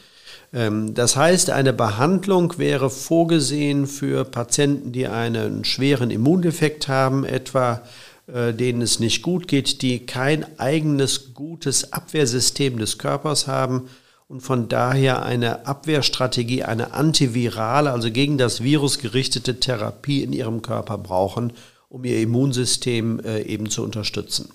Ähm, 0.54 0.94
das 0.94 1.18
heißt, 1.18 1.50
eine 1.50 1.74
Behandlung 1.74 2.58
wäre 2.58 2.90
vorgesehen 2.90 3.86
für 3.86 4.24
Patienten, 4.24 4.94
die 4.94 5.08
einen 5.08 5.66
schweren 5.66 6.12
Immundefekt 6.12 6.88
haben, 6.88 7.26
etwa 7.26 7.82
äh, 8.28 8.54
denen 8.54 8.82
es 8.82 9.02
nicht 9.02 9.22
gut 9.22 9.50
geht, 9.50 9.82
die 9.82 10.06
kein 10.06 10.46
eigenes 10.60 11.34
gutes 11.34 11.92
Abwehrsystem 11.92 12.78
des 12.80 12.98
Körpers 12.98 13.48
haben 13.48 13.90
und 14.34 14.42
von 14.42 14.68
daher 14.68 15.24
eine 15.24 15.68
Abwehrstrategie, 15.68 16.64
eine 16.64 16.96
antivirale, 16.96 17.92
also 17.92 18.10
gegen 18.10 18.40
das 18.40 18.64
Virus 18.64 18.98
gerichtete 18.98 19.60
Therapie 19.60 20.24
in 20.24 20.34
ihrem 20.34 20.64
Körper 20.64 20.98
brauchen, 20.98 21.54
um 21.88 22.04
ihr 22.04 22.20
Immunsystem 22.20 23.20
äh, 23.20 23.44
eben 23.44 23.70
zu 23.70 23.84
unterstützen 23.84 24.50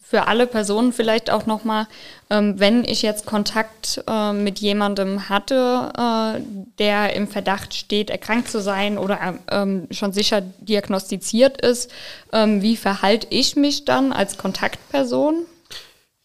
für 0.00 0.28
alle 0.28 0.46
Personen 0.46 0.92
vielleicht 0.92 1.28
auch 1.30 1.46
nochmal, 1.46 1.88
ähm, 2.30 2.60
wenn 2.60 2.84
ich 2.84 3.02
jetzt 3.02 3.26
Kontakt 3.26 4.04
äh, 4.06 4.32
mit 4.32 4.60
jemandem 4.60 5.28
hatte, 5.28 5.90
äh, 5.96 6.40
der 6.78 7.16
im 7.16 7.26
Verdacht 7.26 7.74
steht, 7.74 8.10
erkrankt 8.10 8.48
zu 8.48 8.60
sein 8.60 8.96
oder 8.96 9.38
ähm, 9.50 9.88
schon 9.90 10.12
sicher 10.12 10.40
diagnostiziert 10.60 11.60
ist, 11.62 11.90
ähm, 12.32 12.62
wie 12.62 12.76
verhalte 12.76 13.26
ich 13.30 13.56
mich 13.56 13.86
dann 13.86 14.12
als 14.12 14.38
Kontaktperson? 14.38 15.46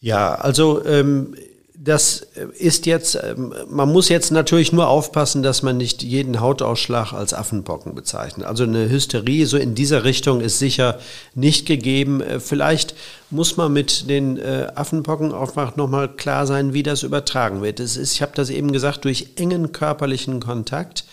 Ja, 0.01 0.36
also 0.36 0.86
ähm, 0.86 1.36
das 1.81 2.27
ist 2.57 2.88
jetzt, 2.88 3.17
ähm, 3.24 3.53
man 3.69 3.89
muss 3.89 4.09
jetzt 4.09 4.31
natürlich 4.31 4.74
nur 4.74 4.89
aufpassen, 4.89 5.43
dass 5.43 5.63
man 5.63 5.77
nicht 5.77 6.03
jeden 6.03 6.41
Hautausschlag 6.41 7.13
als 7.13 7.33
Affenpocken 7.33 7.95
bezeichnet. 7.95 8.45
Also 8.45 8.65
eine 8.65 8.89
Hysterie 8.89 9.45
so 9.45 9.55
in 9.55 9.75
dieser 9.75 10.03
Richtung 10.03 10.41
ist 10.41 10.59
sicher 10.59 11.00
nicht 11.36 11.65
gegeben. 11.65 12.19
Äh, 12.19 12.41
vielleicht 12.41 12.95
muss 13.29 13.55
man 13.55 13.71
mit 13.71 14.09
den 14.09 14.38
äh, 14.38 14.67
Affenpocken 14.75 15.31
auch 15.31 15.55
nochmal 15.77 16.13
klar 16.13 16.45
sein, 16.45 16.74
wie 16.74 16.83
das 16.83 17.03
übertragen 17.03 17.62
wird. 17.62 17.79
Es 17.79 17.95
ist, 17.95 18.13
ich 18.13 18.21
habe 18.21 18.33
das 18.36 18.50
eben 18.50 18.74
gesagt, 18.74 19.05
durch 19.05 19.29
engen 19.38 19.71
körperlichen 19.71 20.41
Kontakt. 20.41 21.05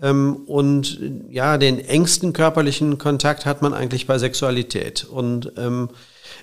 Ähm, 0.00 0.36
und 0.46 0.96
ja, 1.28 1.58
den 1.58 1.80
engsten 1.80 2.32
körperlichen 2.32 2.98
Kontakt 2.98 3.46
hat 3.46 3.62
man 3.62 3.74
eigentlich 3.74 4.06
bei 4.06 4.18
Sexualität. 4.18 5.02
Und 5.10 5.54
ähm, 5.56 5.88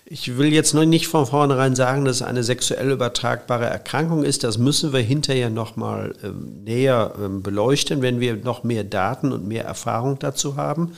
ich 0.05 0.37
will 0.37 0.53
jetzt 0.53 0.73
noch 0.73 0.85
nicht 0.85 1.07
von 1.07 1.25
vornherein 1.25 1.75
sagen, 1.75 2.05
dass 2.05 2.17
es 2.17 2.21
eine 2.21 2.43
sexuell 2.43 2.91
übertragbare 2.91 3.65
Erkrankung 3.65 4.23
ist. 4.23 4.43
Das 4.43 4.57
müssen 4.57 4.93
wir 4.93 4.99
hinterher 4.99 5.49
nochmal 5.49 6.13
ähm, 6.23 6.63
näher 6.63 7.13
ähm, 7.23 7.43
beleuchten, 7.43 8.01
wenn 8.01 8.19
wir 8.19 8.35
noch 8.35 8.63
mehr 8.63 8.83
Daten 8.83 9.31
und 9.31 9.47
mehr 9.47 9.65
Erfahrung 9.65 10.19
dazu 10.19 10.57
haben. 10.57 10.93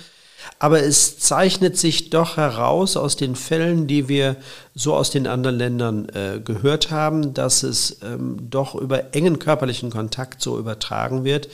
Aber 0.60 0.82
es 0.82 1.20
zeichnet 1.20 1.78
sich 1.78 2.10
doch 2.10 2.38
heraus 2.38 2.98
aus 2.98 3.16
den 3.16 3.36
Fällen, 3.36 3.88
die 3.88 4.08
wir 4.08 4.36
so 4.76 4.94
aus 4.96 5.10
den 5.10 5.28
anderen 5.28 5.58
Ländern 5.58 6.10
äh, 6.10 6.40
gehört 6.44 6.92
haben, 6.92 7.34
dass 7.34 7.64
es 7.64 8.00
ähm, 8.04 8.50
doch 8.50 8.76
über 8.76 9.14
engen 9.14 9.40
körperlichen 9.40 9.90
Kontakt 9.90 10.42
so 10.42 10.58
übertragen 10.58 11.24
wird, 11.24 11.50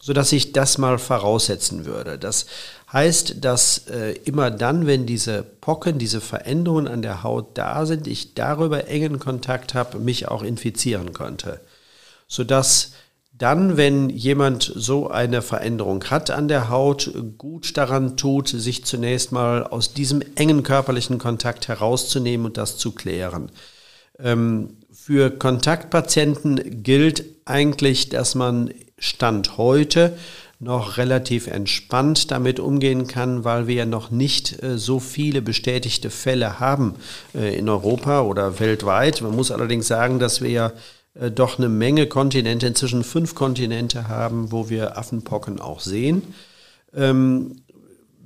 sodass 0.00 0.32
ich 0.32 0.52
das 0.52 0.78
mal 0.78 0.98
voraussetzen 0.98 1.84
würde. 1.84 2.18
Das 2.18 2.46
heißt, 2.94 3.44
dass 3.44 3.88
äh, 3.88 4.12
immer 4.24 4.50
dann, 4.50 4.86
wenn 4.86 5.04
diese 5.04 5.42
Pocken, 5.42 5.98
diese 5.98 6.20
Veränderungen 6.20 6.88
an 6.88 7.02
der 7.02 7.24
Haut 7.24 7.58
da 7.58 7.84
sind, 7.84 8.06
ich 8.06 8.34
darüber 8.34 8.86
engen 8.86 9.18
Kontakt 9.18 9.74
habe, 9.74 9.98
mich 9.98 10.28
auch 10.28 10.42
infizieren 10.42 11.12
könnte. 11.12 11.60
Sodass 12.28 12.92
dann, 13.36 13.76
wenn 13.76 14.10
jemand 14.10 14.72
so 14.76 15.10
eine 15.10 15.42
Veränderung 15.42 16.04
hat 16.04 16.30
an 16.30 16.46
der 16.46 16.68
Haut, 16.68 17.12
gut 17.36 17.76
daran 17.76 18.16
tut, 18.16 18.48
sich 18.48 18.84
zunächst 18.84 19.32
mal 19.32 19.64
aus 19.64 19.92
diesem 19.92 20.22
engen 20.36 20.62
körperlichen 20.62 21.18
Kontakt 21.18 21.66
herauszunehmen 21.66 22.46
und 22.46 22.56
das 22.56 22.76
zu 22.78 22.92
klären. 22.92 23.50
Ähm, 24.20 24.76
für 24.92 25.32
Kontaktpatienten 25.32 26.84
gilt 26.84 27.24
eigentlich, 27.44 28.08
dass 28.08 28.36
man 28.36 28.70
Stand 28.98 29.58
heute 29.58 30.16
noch 30.60 30.96
relativ 30.96 31.46
entspannt 31.46 32.30
damit 32.30 32.60
umgehen 32.60 33.06
kann, 33.06 33.44
weil 33.44 33.66
wir 33.66 33.74
ja 33.74 33.86
noch 33.86 34.10
nicht 34.10 34.62
äh, 34.62 34.78
so 34.78 35.00
viele 35.00 35.42
bestätigte 35.42 36.10
Fälle 36.10 36.60
haben 36.60 36.94
äh, 37.34 37.56
in 37.58 37.68
Europa 37.68 38.22
oder 38.22 38.60
weltweit. 38.60 39.20
Man 39.22 39.34
muss 39.34 39.50
allerdings 39.50 39.86
sagen, 39.86 40.18
dass 40.18 40.40
wir 40.40 40.50
ja 40.50 40.72
äh, 41.14 41.30
doch 41.30 41.58
eine 41.58 41.68
Menge 41.68 42.06
Kontinente, 42.06 42.66
inzwischen 42.66 43.04
fünf 43.04 43.34
Kontinente 43.34 44.08
haben, 44.08 44.52
wo 44.52 44.70
wir 44.70 44.96
Affenpocken 44.96 45.60
auch 45.60 45.80
sehen. 45.80 46.22
Ähm, 46.94 47.56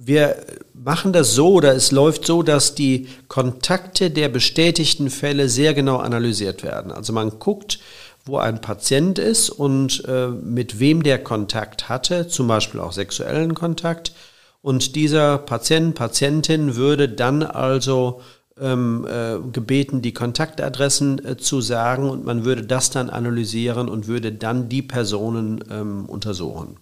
wir 0.01 0.37
machen 0.73 1.13
das 1.13 1.35
so 1.35 1.55
oder 1.55 1.75
es 1.75 1.91
läuft 1.91 2.25
so, 2.25 2.43
dass 2.43 2.75
die 2.75 3.09
Kontakte 3.27 4.11
der 4.11 4.29
bestätigten 4.29 5.11
Fälle 5.11 5.49
sehr 5.49 5.75
genau 5.75 5.97
analysiert 5.97 6.63
werden. 6.63 6.93
Also 6.93 7.13
man 7.13 7.39
guckt, 7.39 7.81
wo 8.29 8.39
ein 8.39 8.61
Patient 8.61 9.19
ist 9.19 9.51
und 9.51 10.05
äh, 10.07 10.29
mit 10.29 10.79
wem 10.79 11.03
der 11.03 11.23
Kontakt 11.23 11.89
hatte, 11.89 12.29
zum 12.29 12.47
Beispiel 12.47 12.81
auch 12.81 12.93
sexuellen 12.93 13.55
Kontakt. 13.55 14.13
Und 14.61 14.95
dieser 14.97 15.39
Patient, 15.39 15.95
Patientin 15.95 16.77
würde 16.77 17.09
dann 17.09 17.43
also 17.43 18.21
ähm, 18.61 19.07
äh, 19.09 19.39
gebeten, 19.53 20.03
die 20.03 20.13
Kontaktadressen 20.13 21.25
äh, 21.25 21.37
zu 21.37 21.61
sagen 21.61 22.09
und 22.09 22.25
man 22.25 22.45
würde 22.45 22.63
das 22.63 22.91
dann 22.91 23.11
analysieren 23.11 23.89
und 23.89 24.07
würde 24.07 24.33
dann 24.33 24.69
die 24.69 24.83
Personen 24.83 25.65
ähm, 25.71 26.07
untersuchen. 26.07 26.77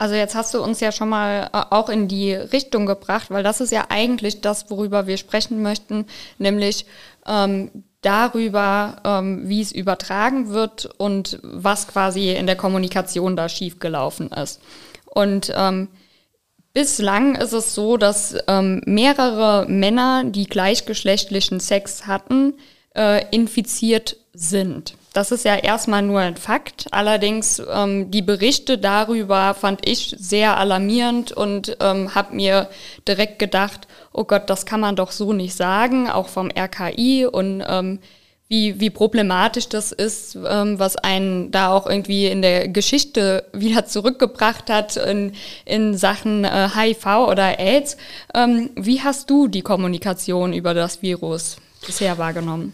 Also 0.00 0.14
jetzt 0.14 0.36
hast 0.36 0.54
du 0.54 0.62
uns 0.62 0.78
ja 0.78 0.92
schon 0.92 1.08
mal 1.08 1.50
äh, 1.52 1.62
auch 1.70 1.88
in 1.88 2.06
die 2.06 2.32
Richtung 2.32 2.86
gebracht, 2.86 3.30
weil 3.30 3.42
das 3.42 3.60
ist 3.60 3.72
ja 3.72 3.86
eigentlich 3.88 4.40
das, 4.40 4.70
worüber 4.70 5.06
wir 5.08 5.16
sprechen 5.16 5.60
möchten, 5.62 6.06
nämlich 6.38 6.86
ähm, 7.26 7.84
darüber, 8.02 8.96
ähm, 9.04 9.48
wie 9.48 9.60
es 9.60 9.72
übertragen 9.72 10.50
wird 10.50 10.86
und 10.98 11.40
was 11.42 11.88
quasi 11.88 12.32
in 12.32 12.46
der 12.46 12.56
Kommunikation 12.56 13.36
da 13.36 13.48
schiefgelaufen 13.48 14.30
ist. 14.30 14.60
Und 15.06 15.52
ähm, 15.56 15.88
bislang 16.72 17.34
ist 17.34 17.52
es 17.52 17.74
so, 17.74 17.96
dass 17.96 18.36
ähm, 18.46 18.82
mehrere 18.86 19.66
Männer, 19.68 20.24
die 20.24 20.46
gleichgeschlechtlichen 20.46 21.60
Sex 21.60 22.06
hatten, 22.06 22.54
äh, 22.94 23.24
infiziert 23.30 24.16
sind. 24.32 24.94
Das 25.12 25.32
ist 25.32 25.44
ja 25.44 25.56
erstmal 25.56 26.02
nur 26.02 26.20
ein 26.20 26.36
Fakt. 26.36 26.86
Allerdings 26.92 27.60
ähm, 27.72 28.10
die 28.10 28.22
Berichte 28.22 28.78
darüber 28.78 29.54
fand 29.54 29.88
ich 29.88 30.14
sehr 30.16 30.58
alarmierend 30.58 31.32
und 31.32 31.76
ähm, 31.80 32.14
habe 32.14 32.36
mir 32.36 32.68
direkt 33.08 33.40
gedacht, 33.40 33.88
oh 34.18 34.24
Gott, 34.24 34.50
das 34.50 34.66
kann 34.66 34.80
man 34.80 34.96
doch 34.96 35.12
so 35.12 35.32
nicht 35.32 35.54
sagen, 35.54 36.10
auch 36.10 36.28
vom 36.28 36.50
RKI 36.50 37.26
und 37.26 37.62
ähm, 37.66 38.00
wie, 38.48 38.80
wie 38.80 38.90
problematisch 38.90 39.68
das 39.68 39.92
ist, 39.92 40.36
ähm, 40.36 40.78
was 40.78 40.96
einen 40.96 41.50
da 41.50 41.70
auch 41.70 41.86
irgendwie 41.86 42.26
in 42.26 42.42
der 42.42 42.68
Geschichte 42.68 43.44
wieder 43.52 43.86
zurückgebracht 43.86 44.70
hat 44.70 44.96
in, 44.96 45.32
in 45.64 45.96
Sachen 45.96 46.44
äh, 46.44 46.68
HIV 46.74 47.06
oder 47.28 47.58
AIDS. 47.60 47.96
Ähm, 48.34 48.70
wie 48.74 49.02
hast 49.02 49.30
du 49.30 49.48
die 49.48 49.62
Kommunikation 49.62 50.52
über 50.52 50.74
das 50.74 51.02
Virus 51.02 51.58
bisher 51.86 52.18
wahrgenommen? 52.18 52.72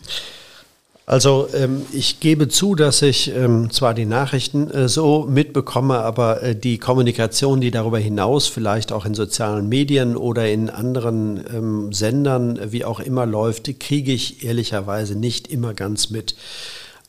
Also 1.06 1.48
ähm, 1.52 1.82
ich 1.92 2.20
gebe 2.20 2.48
zu, 2.48 2.74
dass 2.74 3.02
ich 3.02 3.30
ähm, 3.34 3.70
zwar 3.70 3.92
die 3.92 4.06
Nachrichten 4.06 4.70
äh, 4.70 4.88
so 4.88 5.26
mitbekomme, 5.28 5.98
aber 5.98 6.42
äh, 6.42 6.56
die 6.56 6.78
Kommunikation, 6.78 7.60
die 7.60 7.70
darüber 7.70 7.98
hinaus 7.98 8.46
vielleicht 8.46 8.90
auch 8.90 9.04
in 9.04 9.14
sozialen 9.14 9.68
Medien 9.68 10.16
oder 10.16 10.48
in 10.48 10.70
anderen 10.70 11.44
ähm, 11.54 11.92
Sendern, 11.92 12.72
wie 12.72 12.86
auch 12.86 13.00
immer 13.00 13.26
läuft, 13.26 13.78
kriege 13.80 14.12
ich 14.12 14.44
ehrlicherweise 14.44 15.14
nicht 15.14 15.48
immer 15.48 15.74
ganz 15.74 16.08
mit. 16.08 16.36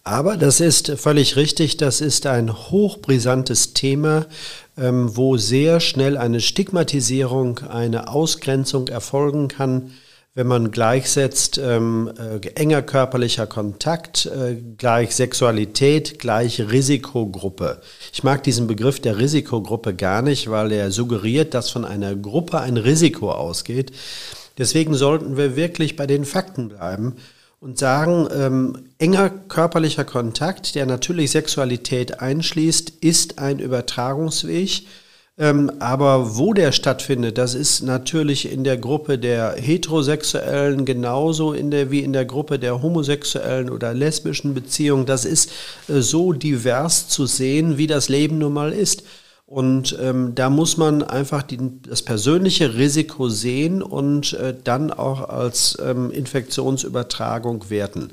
Aber 0.04 0.36
das 0.36 0.60
ist 0.60 0.92
völlig 0.98 1.38
richtig, 1.38 1.78
das 1.78 2.02
ist 2.02 2.28
ein 2.28 2.54
hochbrisantes 2.54 3.74
Thema, 3.74 4.26
ähm, 4.78 5.16
wo 5.16 5.38
sehr 5.38 5.80
schnell 5.80 6.18
eine 6.18 6.42
Stigmatisierung, 6.42 7.60
eine 7.60 8.10
Ausgrenzung 8.10 8.90
erfolgen 8.90 9.48
kann 9.48 9.94
wenn 10.36 10.48
man 10.48 10.70
gleichsetzt, 10.70 11.58
ähm, 11.58 12.12
äh, 12.20 12.46
enger 12.56 12.82
körperlicher 12.82 13.48
Kontakt, 13.48 14.26
äh, 14.26 14.56
gleich 14.78 15.16
Sexualität, 15.16 16.20
gleich 16.20 16.60
Risikogruppe. 16.60 17.82
Ich 18.12 18.24
mag 18.24 18.44
diesen 18.44 18.68
Begriff 18.68 19.00
der 19.00 19.18
Risikogruppe 19.18 19.96
gar 19.96 20.22
nicht, 20.22 20.52
weil 20.52 20.74
er 20.74 20.92
suggeriert, 20.92 21.54
dass 21.54 21.70
von 21.70 21.86
einer 21.86 22.16
Gruppe 22.18 22.60
ein 22.60 22.76
Risiko 22.76 23.32
ausgeht. 23.32 23.94
Deswegen 24.58 24.94
sollten 24.94 25.38
wir 25.38 25.56
wirklich 25.56 25.96
bei 25.96 26.06
den 26.06 26.26
Fakten 26.26 26.68
bleiben 26.68 27.16
und 27.62 27.80
sagen, 27.80 28.28
ähm, 28.36 28.90
enger 29.00 29.30
körperlicher 29.30 30.04
Kontakt, 30.04 30.76
der 30.76 30.86
natürlich 30.86 31.32
Sexualität 31.32 32.20
einschließt, 32.20 32.90
ist 33.00 33.40
ein 33.40 33.60
Übertragungsweg 33.60 34.84
Ähm, 35.38 35.70
aber 35.80 36.38
wo 36.38 36.54
der 36.54 36.72
stattfindet, 36.72 37.38
das 37.38 37.56
ist 37.56 37.82
natürlich 37.82 38.50
in 38.50 38.64
der 38.64 38.78
Gruppe 38.78 39.18
der 39.18 39.56
Heterosexuellen 39.58 40.86
genauso 40.86 41.52
in 41.52 41.72
der, 41.72 41.92
wie 41.92 42.00
in 42.00 42.14
der 42.14 42.24
Gruppe 42.24 42.58
der 42.58 42.82
homosexuellen 42.82 43.70
oder 43.70 43.94
lesbischen 43.94 44.54
Beziehungen. 44.54 45.06
Das 45.06 45.26
ist 45.26 45.52
äh, 45.90 46.00
so 46.00 46.32
divers 46.32 47.10
zu 47.10 47.26
sehen, 47.26 47.78
wie 47.78 47.88
das 47.88 48.08
Leben 48.08 48.38
nun 48.38 48.54
mal 48.54 48.72
ist. 48.72 49.04
Und 49.48 49.96
ähm, 50.02 50.34
da 50.36 50.50
muss 50.50 50.78
man 50.78 51.04
einfach 51.04 51.44
die, 51.44 51.60
das 51.88 52.02
persönliche 52.02 52.76
Risiko 52.76 53.30
sehen 53.30 53.84
und 53.84 54.34
äh, 54.34 54.56
dann 54.64 54.92
auch 54.92 55.30
als 55.30 55.78
ähm, 55.86 56.12
Infektionsübertragung 56.12 57.70
werten. 57.70 58.10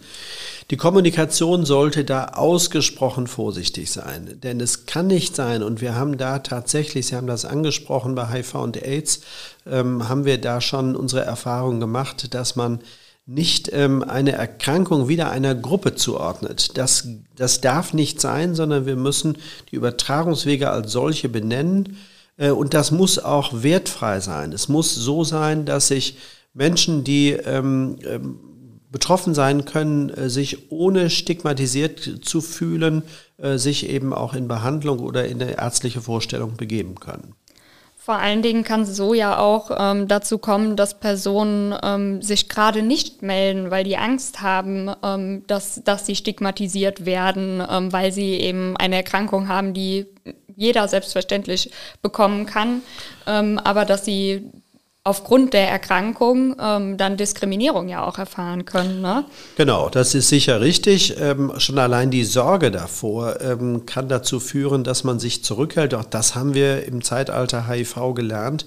Die 0.73 0.79
Kommunikation 0.79 1.67
sollte 1.67 2.02
da 2.02 2.29
ausgesprochen 2.29 3.26
vorsichtig 3.26 3.93
sein, 3.93 4.38
denn 4.43 4.59
es 4.59 4.87
kann 4.87 5.07
nicht 5.07 5.37
sein, 5.37 5.62
und 5.62 5.83
wir 5.83 5.97
haben 5.97 6.17
da 6.17 6.38
tatsächlich, 6.38 7.09
Sie 7.09 7.14
haben 7.14 7.26
das 7.26 7.45
angesprochen, 7.45 8.14
bei 8.14 8.26
HIV 8.26 8.55
und 8.55 8.83
AIDS 8.83 9.21
ähm, 9.67 10.09
haben 10.09 10.25
wir 10.25 10.41
da 10.41 10.62
schon 10.62 10.97
unsere 10.97 11.26
Erfahrung 11.26 11.79
gemacht, 11.79 12.33
dass 12.33 12.57
man 12.57 12.81
nicht 13.26 13.71
ähm, 13.75 14.02
eine 14.02 14.33
Erkrankung 14.33 15.09
wieder 15.09 15.31
einer 15.31 15.55
Gruppe 15.55 15.95
zuordnet. 15.95 16.79
Das, 16.79 17.07
das 17.37 17.61
darf 17.61 17.93
nicht 17.93 18.19
sein, 18.23 18.55
sondern 18.55 18.87
wir 18.87 18.97
müssen 18.97 19.37
die 19.71 19.76
Übertragungswege 19.76 20.71
als 20.71 20.91
solche 20.91 21.29
benennen. 21.29 21.99
Äh, 22.38 22.49
und 22.49 22.73
das 22.73 22.91
muss 22.93 23.19
auch 23.19 23.62
wertfrei 23.62 24.21
sein. 24.21 24.55
Es 24.55 24.71
muss 24.71 24.95
so 24.95 25.23
sein, 25.23 25.67
dass 25.67 25.88
sich 25.88 26.17
Menschen, 26.55 27.05
die 27.05 27.33
ähm, 27.33 27.99
ähm, 28.07 28.41
betroffen 28.93 29.35
sein 29.35 29.65
können, 29.65 30.11
äh, 30.11 30.31
sich 30.31 30.71
ohne 30.71 31.11
stigmatisiert 31.11 32.21
zu 32.23 32.41
fühlen, 32.41 33.03
äh, 33.39 33.57
sich 33.57 33.89
eben 33.89 34.13
auch 34.13 34.35
in 34.35 34.47
Behandlung 34.47 35.01
oder 35.01 35.27
in 35.27 35.43
eine 35.43 35.59
ärztliche 35.59 36.03
Vorstellung 36.03 36.57
begeben 36.57 36.95
können. 36.97 37.35
Vor 37.97 38.17
allen 38.17 38.43
Dingen 38.43 38.65
kann 38.65 38.83
es 38.83 38.97
so 38.97 39.15
ja 39.15 39.39
auch 39.39 39.71
ähm, 39.79 40.09
dazu 40.09 40.39
kommen, 40.39 40.75
dass 40.75 40.99
Personen 40.99 41.73
ähm, 41.85 42.21
sich 42.21 42.49
gerade 42.49 42.83
nicht 42.83 43.23
melden, 43.23 43.71
weil 43.71 43.85
die 43.85 43.97
Angst 43.97 44.43
haben, 44.43 44.91
ähm, 45.05 45.45
dass, 45.47 45.83
dass 45.85 46.05
sie 46.05 46.17
stigmatisiert 46.17 47.07
werden, 47.07 47.63
ähm, 47.71 47.93
weil 47.93 48.11
sie 48.11 48.33
eben 48.35 48.77
eine 48.77 48.97
Erkrankung 48.97 49.47
haben, 49.47 49.73
die 49.73 50.07
jeder 50.57 50.89
selbstverständlich 50.89 51.71
bekommen 52.03 52.45
kann, 52.45 52.83
ähm, 53.29 53.61
aber 53.63 53.85
dass 53.85 54.05
sie 54.05 54.51
aufgrund 55.04 55.52
der 55.52 55.68
Erkrankung 55.68 56.54
ähm, 56.61 56.97
dann 56.97 57.16
Diskriminierung 57.16 57.88
ja 57.88 58.06
auch 58.06 58.18
erfahren 58.18 58.64
können. 58.64 59.00
Ne? 59.00 59.25
Genau, 59.56 59.88
das 59.88 60.14
ist 60.14 60.28
sicher 60.28 60.61
richtig. 60.61 61.21
Ähm, 61.21 61.52
schon 61.59 61.78
allein 61.78 62.12
die 62.12 62.23
Sorge 62.23 62.71
davor 62.71 63.40
ähm, 63.40 63.85
kann 63.85 64.09
dazu 64.09 64.38
führen, 64.38 64.85
dass 64.85 65.02
man 65.02 65.18
sich 65.18 65.42
zurückhält. 65.42 65.94
Auch 65.94 66.04
das 66.04 66.37
haben 66.37 66.54
wir 66.54 66.87
im 66.87 67.02
Zeitalter 67.02 67.66
HIV 67.66 68.14
gelernt. 68.14 68.64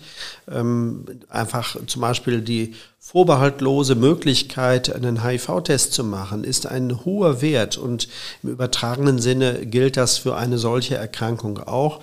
Ähm, 0.51 1.05
einfach 1.29 1.77
zum 1.87 2.01
Beispiel 2.01 2.41
die 2.41 2.75
vorbehaltlose 2.99 3.95
Möglichkeit, 3.95 4.93
einen 4.93 5.23
HIV-Test 5.23 5.93
zu 5.93 6.03
machen, 6.03 6.43
ist 6.43 6.65
ein 6.65 7.05
hoher 7.05 7.41
Wert 7.41 7.77
und 7.77 8.09
im 8.43 8.49
übertragenen 8.49 9.19
Sinne 9.19 9.65
gilt 9.65 9.95
das 9.95 10.17
für 10.17 10.35
eine 10.35 10.57
solche 10.57 10.95
Erkrankung 10.95 11.59
auch 11.59 12.01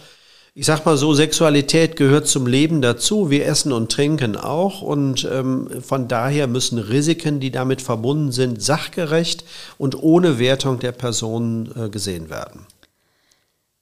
ich 0.55 0.67
sag 0.67 0.85
mal 0.85 0.99
so, 0.99 1.15
Sexualität 1.15 1.97
gehört 1.97 2.29
zum 2.29 2.47
Leben 2.47 2.83
dazu. 2.83 3.31
Wir 3.31 3.47
essen 3.47 3.73
und 3.73 3.91
trinken 3.91 4.37
auch. 4.37 4.83
Und 4.83 5.27
ähm, 5.31 5.69
von 5.81 6.09
daher 6.09 6.47
müssen 6.47 6.79
Risiken, 6.79 7.41
die 7.41 7.51
damit 7.51 7.81
verbunden 7.81 8.33
sind, 8.33 8.63
sachgerecht 8.63 9.45
und 9.79 10.03
ohne 10.03 10.39
Wertung 10.39 10.79
der 10.79 10.93
Personen 10.93 11.73
äh, 11.75 11.89
gesehen 11.89 12.29
werden. 12.29 12.67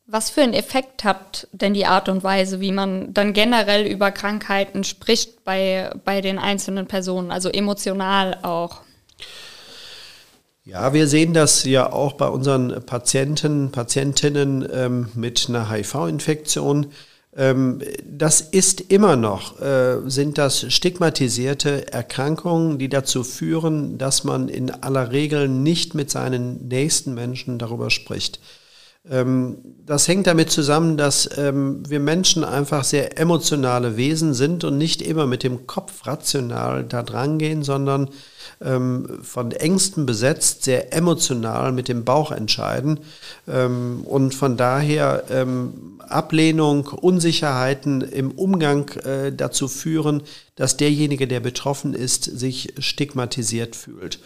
Was 0.07 0.31
für 0.31 0.43
einen 0.43 0.55
Effekt 0.55 1.05
hat 1.05 1.49
denn 1.53 1.75
die 1.75 1.87
Art 1.87 2.09
und 2.09 2.23
Weise, 2.23 2.61
wie 2.61 2.73
man 2.73 3.15
dann 3.15 3.33
generell 3.33 3.87
über 3.87 4.11
Krankheiten 4.11 4.85
spricht 4.85 5.45
bei, 5.45 5.91
bei 6.05 6.21
den 6.21 6.39
einzelnen 6.39 6.87
Personen, 6.87 7.31
also 7.33 7.49
emotional 7.49 8.39
auch? 8.43 8.83
Ja, 10.65 10.93
wir 10.93 11.09
sehen 11.09 11.33
das 11.33 11.65
ja 11.65 11.91
auch 11.91 12.13
bei 12.13 12.29
unseren 12.29 12.85
Patienten, 12.85 13.73
Patientinnen 13.73 14.69
ähm, 14.71 15.09
mit 15.15 15.47
einer 15.49 15.71
HIV-Infektion. 15.71 16.89
Ähm, 17.35 17.81
das 18.05 18.43
ist 18.43 18.81
immer 18.83 19.17
noch, 19.17 19.59
äh, 19.61 19.99
sind 20.05 20.37
das 20.37 20.71
stigmatisierte 20.73 21.91
Erkrankungen, 21.93 22.79
die 22.79 22.91
dazu 22.91 23.25
führen, 23.25 23.97
dass 23.97 24.25
man 24.25 24.49
in 24.49 24.71
aller 24.71 25.13
Regel 25.13 25.49
nicht 25.49 25.95
mit 25.95 26.11
seinen 26.11 26.69
nächsten 26.69 27.15
Menschen 27.15 27.59
darüber 27.59 27.89
spricht. 27.89 28.39
Ähm, 29.09 29.59
das 29.87 30.07
hängt 30.09 30.27
damit 30.27 30.51
zusammen, 30.51 30.97
dass 30.97 31.39
ähm, 31.39 31.83
wir 31.89 32.01
Menschen 32.01 32.45
einfach 32.45 32.85
sehr 32.85 33.19
emotionale 33.19 33.97
Wesen 33.97 34.35
sind 34.35 34.63
und 34.65 34.77
nicht 34.77 35.01
immer 35.01 35.27
mit 35.27 35.43
dem 35.43 35.67
Kopf 35.67 36.07
rational 36.07 36.85
da 36.85 37.03
dran 37.03 37.39
gehen, 37.39 37.63
sondern 37.63 38.11
ähm, 38.61 39.21
von 39.23 39.53
Ängsten 39.53 40.05
besetzt, 40.05 40.65
sehr 40.65 40.93
emotional 40.93 41.73
mit 41.73 41.89
dem 41.89 42.05
Bauch 42.05 42.31
entscheiden. 42.31 43.01
Und 43.47 44.35
von 44.35 44.57
daher 44.57 45.25
Ablehnung, 46.11 46.87
Unsicherheiten 46.89 48.03
im 48.03 48.33
Umgang 48.33 48.89
äh, 49.05 49.33
dazu 49.33 49.69
führen, 49.69 50.23
dass 50.57 50.77
derjenige, 50.77 51.27
der 51.27 51.41
betroffen 51.41 51.95
ist, 51.95 52.25
sich 52.25 52.75
stigmatisiert 52.79 53.77
fühlt 53.77 54.19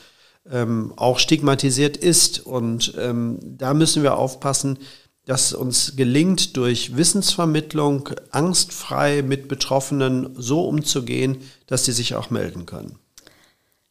ähm, 0.50 0.92
auch 0.96 1.18
stigmatisiert 1.18 1.96
ist. 1.96 2.44
Und 2.44 2.94
ähm, 2.98 3.38
da 3.42 3.74
müssen 3.74 4.02
wir 4.02 4.16
aufpassen, 4.16 4.78
dass 5.26 5.54
uns 5.54 5.96
gelingt, 5.96 6.56
durch 6.56 6.96
Wissensvermittlung 6.96 8.10
angstfrei 8.30 9.22
mit 9.22 9.48
Betroffenen 9.48 10.34
so 10.36 10.66
umzugehen, 10.66 11.38
dass 11.66 11.84
sie 11.86 11.92
sich 11.92 12.14
auch 12.14 12.30
melden 12.30 12.66
können. 12.66 12.98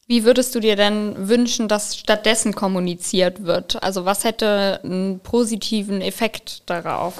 Wie 0.05 0.25
würdest 0.25 0.53
du 0.53 0.59
dir 0.59 0.75
denn 0.75 1.29
wünschen, 1.29 1.67
dass 1.67 1.97
stattdessen 1.97 2.53
kommuniziert 2.53 3.45
wird? 3.45 3.81
Also 3.81 4.05
was 4.05 4.25
hätte 4.25 4.79
einen 4.83 5.21
positiven 5.21 6.01
Effekt 6.01 6.63
darauf? 6.69 7.19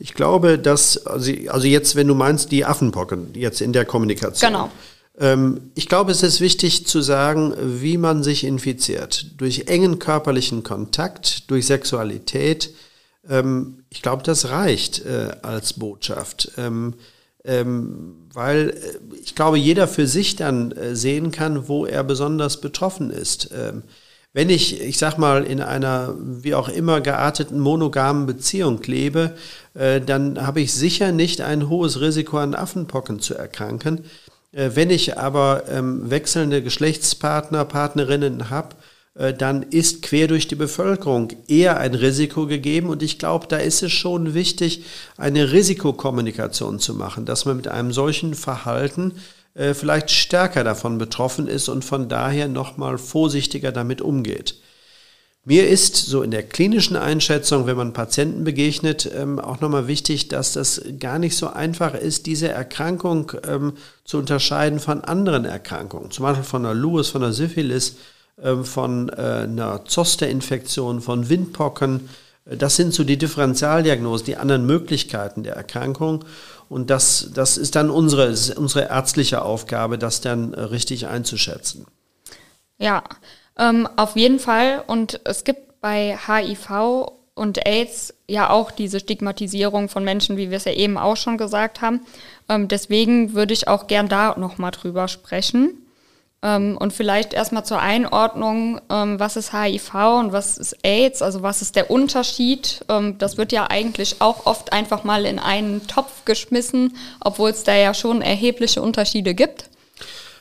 Ich 0.00 0.14
glaube, 0.14 0.58
dass, 0.58 1.06
also, 1.06 1.30
also 1.48 1.66
jetzt, 1.66 1.94
wenn 1.94 2.08
du 2.08 2.14
meinst, 2.14 2.50
die 2.50 2.64
Affenpocken, 2.64 3.34
jetzt 3.34 3.60
in 3.60 3.72
der 3.72 3.84
Kommunikation. 3.84 4.52
Genau. 4.52 4.70
Ähm, 5.18 5.70
ich 5.74 5.88
glaube, 5.88 6.12
es 6.12 6.22
ist 6.22 6.40
wichtig 6.40 6.86
zu 6.86 7.00
sagen, 7.00 7.54
wie 7.58 7.96
man 7.96 8.22
sich 8.22 8.44
infiziert. 8.44 9.40
Durch 9.40 9.64
engen 9.66 9.98
körperlichen 9.98 10.62
Kontakt, 10.62 11.50
durch 11.50 11.66
Sexualität. 11.66 12.70
Ähm, 13.28 13.84
ich 13.90 14.02
glaube, 14.02 14.22
das 14.22 14.50
reicht 14.50 15.04
äh, 15.04 15.36
als 15.42 15.74
Botschaft. 15.74 16.52
Ähm, 16.58 16.94
weil 18.34 18.70
äh, 18.70 19.20
ich 19.22 19.36
glaube, 19.36 19.56
jeder 19.56 19.86
für 19.86 20.06
sich 20.08 20.34
dann 20.34 20.72
äh, 20.72 20.96
sehen 20.96 21.30
kann, 21.30 21.68
wo 21.68 21.86
er 21.86 22.02
besonders 22.02 22.60
betroffen 22.60 23.10
ist. 23.10 23.50
wenn 24.32 24.50
ich, 24.50 24.82
ich 24.82 24.98
sag 24.98 25.16
mal, 25.16 25.44
in 25.44 25.62
einer 25.62 26.14
wie 26.18 26.54
auch 26.54 26.68
immer 26.68 27.00
gearteten 27.00 27.58
monogamen 27.58 28.26
Beziehung 28.26 28.82
lebe, 28.82 29.34
dann 29.72 30.46
habe 30.46 30.60
ich 30.60 30.74
sicher 30.74 31.10
nicht 31.10 31.40
ein 31.40 31.70
hohes 31.70 32.02
Risiko 32.02 32.36
an 32.36 32.54
Affenpocken 32.54 33.20
zu 33.20 33.34
erkranken. 33.34 34.04
Äh, 34.56 34.70
wenn 34.74 34.90
ich 34.90 35.18
aber 35.18 35.64
ähm, 35.68 36.10
wechselnde 36.10 36.62
Geschlechtspartner, 36.62 37.64
Partnerinnen 37.66 38.48
habe, 38.50 38.70
äh, 39.14 39.34
dann 39.34 39.62
ist 39.62 40.02
quer 40.02 40.28
durch 40.28 40.48
die 40.48 40.54
Bevölkerung 40.54 41.32
eher 41.46 41.78
ein 41.78 41.94
Risiko 41.94 42.46
gegeben. 42.46 42.88
Und 42.88 43.02
ich 43.02 43.18
glaube, 43.18 43.46
da 43.48 43.58
ist 43.58 43.82
es 43.82 43.92
schon 43.92 44.34
wichtig, 44.34 44.84
eine 45.18 45.52
Risikokommunikation 45.52 46.78
zu 46.78 46.94
machen, 46.94 47.26
dass 47.26 47.44
man 47.44 47.58
mit 47.58 47.68
einem 47.68 47.92
solchen 47.92 48.34
Verhalten 48.34 49.12
äh, 49.54 49.74
vielleicht 49.74 50.10
stärker 50.10 50.64
davon 50.64 50.96
betroffen 50.96 51.48
ist 51.48 51.68
und 51.68 51.84
von 51.84 52.08
daher 52.08 52.48
nochmal 52.48 52.96
vorsichtiger 52.96 53.72
damit 53.72 54.00
umgeht. 54.00 54.56
Mir 55.48 55.68
ist 55.68 55.94
so 55.94 56.22
in 56.22 56.32
der 56.32 56.42
klinischen 56.42 56.96
Einschätzung, 56.96 57.66
wenn 57.68 57.76
man 57.76 57.92
Patienten 57.92 58.42
begegnet, 58.42 59.08
ähm, 59.16 59.38
auch 59.38 59.60
nochmal 59.60 59.86
wichtig, 59.86 60.26
dass 60.26 60.54
das 60.54 60.82
gar 60.98 61.20
nicht 61.20 61.36
so 61.36 61.46
einfach 61.46 61.94
ist, 61.94 62.26
diese 62.26 62.48
Erkrankung 62.48 63.30
ähm, 63.46 63.74
zu 64.04 64.18
unterscheiden 64.18 64.80
von 64.80 65.04
anderen 65.04 65.44
Erkrankungen. 65.44 66.10
Zum 66.10 66.24
Beispiel 66.24 66.42
von 66.42 66.66
einer 66.66 66.74
Lewis, 66.74 67.10
von 67.10 67.22
einer 67.22 67.32
Syphilis, 67.32 67.94
ähm, 68.42 68.64
von 68.64 69.08
äh, 69.08 69.44
einer 69.44 69.84
Zosterinfektion, 69.84 71.00
von 71.00 71.28
Windpocken. 71.28 72.08
Das 72.44 72.74
sind 72.74 72.92
so 72.92 73.04
die 73.04 73.16
Differentialdiagnosen, 73.16 74.26
die 74.26 74.36
anderen 74.38 74.66
Möglichkeiten 74.66 75.44
der 75.44 75.54
Erkrankung. 75.54 76.24
Und 76.68 76.90
das, 76.90 77.30
das 77.34 77.56
ist 77.56 77.76
dann 77.76 77.90
unsere, 77.90 78.34
unsere 78.56 78.88
ärztliche 78.88 79.42
Aufgabe, 79.42 79.96
das 79.96 80.20
dann 80.20 80.54
äh, 80.54 80.60
richtig 80.60 81.06
einzuschätzen. 81.06 81.86
Ja, 82.78 83.04
ähm, 83.58 83.88
auf 83.96 84.16
jeden 84.16 84.38
Fall. 84.38 84.82
Und 84.86 85.20
es 85.24 85.44
gibt 85.44 85.80
bei 85.80 86.16
HIV 86.16 87.12
und 87.34 87.66
AIDS 87.66 88.14
ja 88.26 88.50
auch 88.50 88.70
diese 88.70 88.98
Stigmatisierung 89.00 89.88
von 89.88 90.04
Menschen, 90.04 90.36
wie 90.36 90.50
wir 90.50 90.56
es 90.56 90.64
ja 90.64 90.72
eben 90.72 90.96
auch 90.96 91.16
schon 91.16 91.36
gesagt 91.38 91.80
haben. 91.82 92.00
Ähm, 92.48 92.68
deswegen 92.68 93.34
würde 93.34 93.52
ich 93.52 93.68
auch 93.68 93.86
gern 93.86 94.08
da 94.08 94.34
nochmal 94.38 94.70
drüber 94.70 95.06
sprechen. 95.06 95.86
Ähm, 96.42 96.76
und 96.78 96.92
vielleicht 96.92 97.32
erstmal 97.32 97.64
zur 97.64 97.80
Einordnung, 97.80 98.80
ähm, 98.90 99.18
was 99.18 99.36
ist 99.36 99.52
HIV 99.52 99.94
und 99.94 100.32
was 100.32 100.58
ist 100.58 100.76
AIDS, 100.82 101.22
also 101.22 101.42
was 101.42 101.62
ist 101.62 101.76
der 101.76 101.90
Unterschied? 101.90 102.84
Ähm, 102.88 103.18
das 103.18 103.36
wird 103.36 103.52
ja 103.52 103.68
eigentlich 103.70 104.16
auch 104.20 104.46
oft 104.46 104.72
einfach 104.72 105.02
mal 105.02 105.24
in 105.26 105.38
einen 105.38 105.86
Topf 105.86 106.24
geschmissen, 106.24 106.96
obwohl 107.20 107.50
es 107.50 107.64
da 107.64 107.74
ja 107.74 107.94
schon 107.94 108.22
erhebliche 108.22 108.82
Unterschiede 108.82 109.34
gibt. 109.34 109.70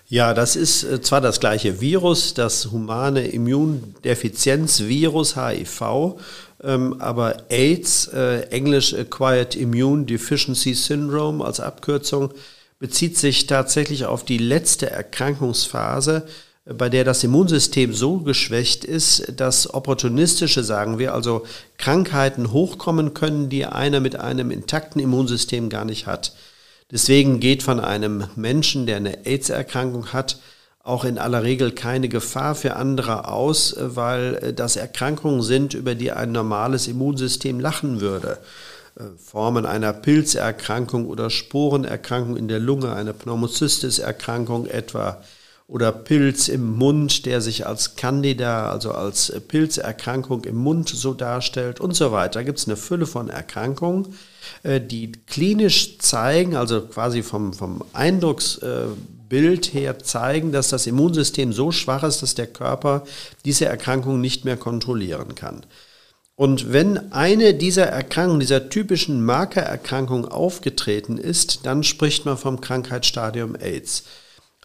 Ja, 0.07 0.35
das 0.35 0.55
ist 0.55 0.83
äh, 0.83 1.01
zwar 1.01 1.19
das 1.19 1.39
gleiche 1.39 1.81
Virus, 1.81 2.35
das 2.35 2.71
humane 2.71 3.27
Immundefizienzvirus 3.27 5.35
HIV, 5.35 6.19
ähm, 6.63 7.01
aber 7.01 7.37
AIDS, 7.49 8.05
äh, 8.13 8.41
Englisch 8.51 8.93
Acquired 8.93 9.55
Immune 9.55 10.05
Deficiency 10.05 10.75
Syndrome 10.75 11.43
als 11.43 11.59
Abkürzung, 11.59 12.31
bezieht 12.77 13.17
sich 13.17 13.47
tatsächlich 13.47 14.05
auf 14.05 14.23
die 14.23 14.37
letzte 14.37 14.91
Erkrankungsphase, 14.91 16.27
äh, 16.65 16.73
bei 16.75 16.89
der 16.89 17.03
das 17.03 17.23
Immunsystem 17.23 17.91
so 17.91 18.19
geschwächt 18.19 18.85
ist, 18.85 19.33
dass 19.37 19.73
opportunistische, 19.73 20.63
sagen 20.63 20.99
wir, 20.99 21.15
also 21.15 21.47
Krankheiten 21.79 22.51
hochkommen 22.51 23.15
können, 23.15 23.49
die 23.49 23.65
einer 23.65 24.01
mit 24.01 24.17
einem 24.17 24.51
intakten 24.51 25.01
Immunsystem 25.01 25.69
gar 25.69 25.85
nicht 25.85 26.05
hat. 26.05 26.33
Deswegen 26.91 27.39
geht 27.39 27.63
von 27.63 27.79
einem 27.79 28.25
Menschen, 28.35 28.85
der 28.85 28.97
eine 28.97 29.25
AIDS-Erkrankung 29.25 30.13
hat, 30.13 30.39
auch 30.83 31.03
in 31.03 31.17
aller 31.17 31.41
Regel 31.41 31.71
keine 31.71 32.09
Gefahr 32.09 32.53
für 32.53 32.75
andere 32.75 33.27
aus, 33.27 33.75
weil 33.79 34.35
äh, 34.35 34.53
das 34.53 34.75
Erkrankungen 34.75 35.41
sind, 35.41 35.73
über 35.73 35.95
die 35.95 36.11
ein 36.11 36.31
normales 36.31 36.87
Immunsystem 36.87 37.59
lachen 37.59 38.01
würde. 38.01 38.37
Äh, 38.99 39.03
Formen 39.17 39.65
einer 39.65 39.93
Pilzerkrankung 39.93 41.07
oder 41.07 41.31
Sporenerkrankung 41.31 42.37
in 42.37 42.47
der 42.47 42.59
Lunge, 42.59 42.93
eine 42.93 43.13
Pneumocystis-Erkrankung 43.13 44.67
etwa 44.67 45.23
oder 45.67 45.91
Pilz 45.91 46.47
im 46.47 46.77
Mund, 46.77 47.25
der 47.25 47.41
sich 47.41 47.65
als 47.65 47.95
Candida, 47.95 48.69
also 48.69 48.91
als 48.91 49.33
Pilzerkrankung 49.47 50.43
im 50.43 50.57
Mund 50.57 50.89
so 50.89 51.15
darstellt 51.15 51.79
und 51.79 51.95
so 51.95 52.11
weiter. 52.11 52.39
Da 52.39 52.43
gibt 52.43 52.59
es 52.59 52.67
eine 52.67 52.77
Fülle 52.77 53.07
von 53.07 53.29
Erkrankungen, 53.29 54.13
die 54.63 55.11
klinisch 55.27 55.97
zeigen, 55.99 56.55
also 56.55 56.81
quasi 56.81 57.23
vom, 57.23 57.53
vom 57.53 57.83
Eindrucks 57.93 58.59
Bild 59.29 59.73
her 59.73 59.99
zeigen, 59.99 60.51
dass 60.51 60.69
das 60.69 60.87
Immunsystem 60.87 61.51
so 61.53 61.71
schwach 61.71 62.03
ist, 62.03 62.21
dass 62.21 62.35
der 62.35 62.47
Körper 62.47 63.03
diese 63.43 63.65
Erkrankung 63.65 64.21
nicht 64.21 64.45
mehr 64.45 64.57
kontrollieren 64.57 65.35
kann. 65.35 65.65
Und 66.35 66.73
wenn 66.73 67.13
eine 67.13 67.53
dieser 67.53 67.85
Erkrankungen, 67.85 68.41
dieser 68.41 68.69
typischen 68.69 69.23
Markererkrankung 69.23 70.25
aufgetreten 70.25 71.17
ist, 71.17 71.65
dann 71.65 71.83
spricht 71.83 72.25
man 72.25 72.37
vom 72.37 72.59
Krankheitsstadium 72.59 73.55
AIDS. 73.55 74.03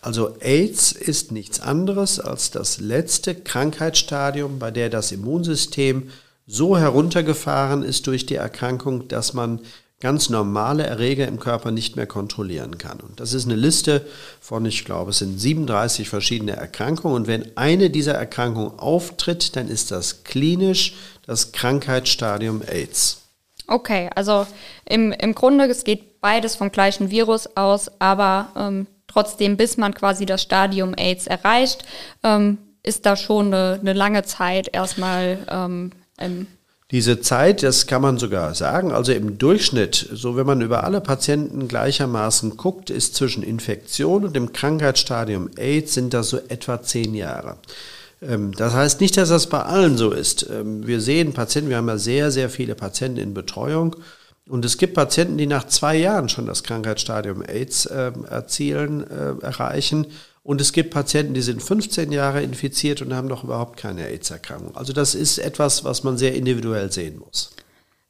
Also 0.02 0.36
AIDS 0.40 0.92
ist 0.92 1.30
nichts 1.30 1.60
anderes 1.60 2.18
als 2.18 2.50
das 2.50 2.80
letzte 2.80 3.34
Krankheitsstadium, 3.34 4.58
bei 4.58 4.70
der 4.70 4.88
das 4.88 5.12
Immunsystem 5.12 6.10
so 6.50 6.76
heruntergefahren 6.76 7.82
ist 7.82 8.06
durch 8.06 8.26
die 8.26 8.34
Erkrankung, 8.34 9.08
dass 9.08 9.34
man 9.34 9.60
ganz 10.00 10.30
normale 10.30 10.84
Erreger 10.84 11.28
im 11.28 11.38
Körper 11.38 11.70
nicht 11.70 11.94
mehr 11.94 12.06
kontrollieren 12.06 12.78
kann. 12.78 13.00
Und 13.00 13.20
das 13.20 13.34
ist 13.34 13.44
eine 13.44 13.54
Liste 13.54 14.06
von, 14.40 14.64
ich 14.64 14.84
glaube, 14.84 15.10
es 15.10 15.18
sind 15.18 15.38
37 15.38 16.08
verschiedene 16.08 16.56
Erkrankungen. 16.56 17.14
Und 17.14 17.26
wenn 17.26 17.56
eine 17.56 17.90
dieser 17.90 18.14
Erkrankungen 18.14 18.78
auftritt, 18.78 19.54
dann 19.56 19.68
ist 19.68 19.90
das 19.90 20.24
klinisch 20.24 20.94
das 21.26 21.52
Krankheitsstadium 21.52 22.62
AIDS. 22.66 23.22
Okay, 23.66 24.10
also 24.16 24.46
im, 24.86 25.12
im 25.12 25.34
Grunde, 25.34 25.66
es 25.66 25.84
geht 25.84 26.20
beides 26.20 26.56
vom 26.56 26.72
gleichen 26.72 27.10
Virus 27.10 27.56
aus, 27.56 27.90
aber 28.00 28.48
ähm, 28.56 28.86
trotzdem, 29.06 29.56
bis 29.56 29.76
man 29.76 29.94
quasi 29.94 30.26
das 30.26 30.42
Stadium 30.42 30.94
AIDS 30.96 31.26
erreicht, 31.26 31.84
ähm, 32.24 32.58
ist 32.82 33.06
da 33.06 33.14
schon 33.14 33.54
eine, 33.54 33.78
eine 33.80 33.92
lange 33.92 34.24
Zeit 34.24 34.70
erstmal 34.72 35.38
ähm, 35.48 35.92
im 36.20 36.46
diese 36.90 37.20
Zeit, 37.20 37.62
das 37.62 37.86
kann 37.86 38.02
man 38.02 38.18
sogar 38.18 38.54
sagen, 38.56 38.90
also 38.90 39.12
im 39.12 39.38
Durchschnitt, 39.38 40.08
so 40.12 40.36
wenn 40.36 40.46
man 40.46 40.60
über 40.60 40.82
alle 40.82 41.00
Patienten 41.00 41.68
gleichermaßen 41.68 42.56
guckt, 42.56 42.90
ist 42.90 43.14
zwischen 43.14 43.44
Infektion 43.44 44.24
und 44.24 44.34
dem 44.34 44.52
Krankheitsstadium 44.52 45.50
AIDS 45.56 45.94
sind 45.94 46.14
das 46.14 46.30
so 46.30 46.38
etwa 46.48 46.82
zehn 46.82 47.14
Jahre. 47.14 47.58
Ähm, 48.20 48.50
das 48.56 48.74
heißt 48.74 49.00
nicht, 49.00 49.16
dass 49.16 49.28
das 49.28 49.46
bei 49.46 49.62
allen 49.62 49.96
so 49.96 50.10
ist. 50.10 50.48
Ähm, 50.50 50.84
wir 50.84 51.00
sehen 51.00 51.32
Patienten, 51.32 51.70
wir 51.70 51.76
haben 51.76 51.88
ja 51.88 51.98
sehr, 51.98 52.32
sehr 52.32 52.50
viele 52.50 52.74
Patienten 52.74 53.18
in 53.18 53.34
Betreuung 53.34 53.94
und 54.48 54.64
es 54.64 54.76
gibt 54.76 54.94
Patienten, 54.94 55.38
die 55.38 55.46
nach 55.46 55.68
zwei 55.68 55.94
Jahren 55.94 56.28
schon 56.28 56.46
das 56.46 56.64
Krankheitsstadium 56.64 57.42
AIDS 57.42 57.88
ähm, 57.92 58.24
erzielen, 58.24 59.08
äh, 59.08 59.34
erreichen 59.42 60.08
und 60.42 60.60
es 60.60 60.72
gibt 60.72 60.92
Patienten, 60.92 61.34
die 61.34 61.42
sind 61.42 61.62
15 61.62 62.12
Jahre 62.12 62.42
infiziert 62.42 63.02
und 63.02 63.14
haben 63.14 63.28
noch 63.28 63.44
überhaupt 63.44 63.76
keine 63.76 64.06
AIDS-Erkrankung. 64.06 64.76
Also 64.76 64.92
das 64.92 65.14
ist 65.14 65.38
etwas, 65.38 65.84
was 65.84 66.02
man 66.02 66.16
sehr 66.16 66.34
individuell 66.34 66.90
sehen 66.90 67.18
muss. 67.18 67.54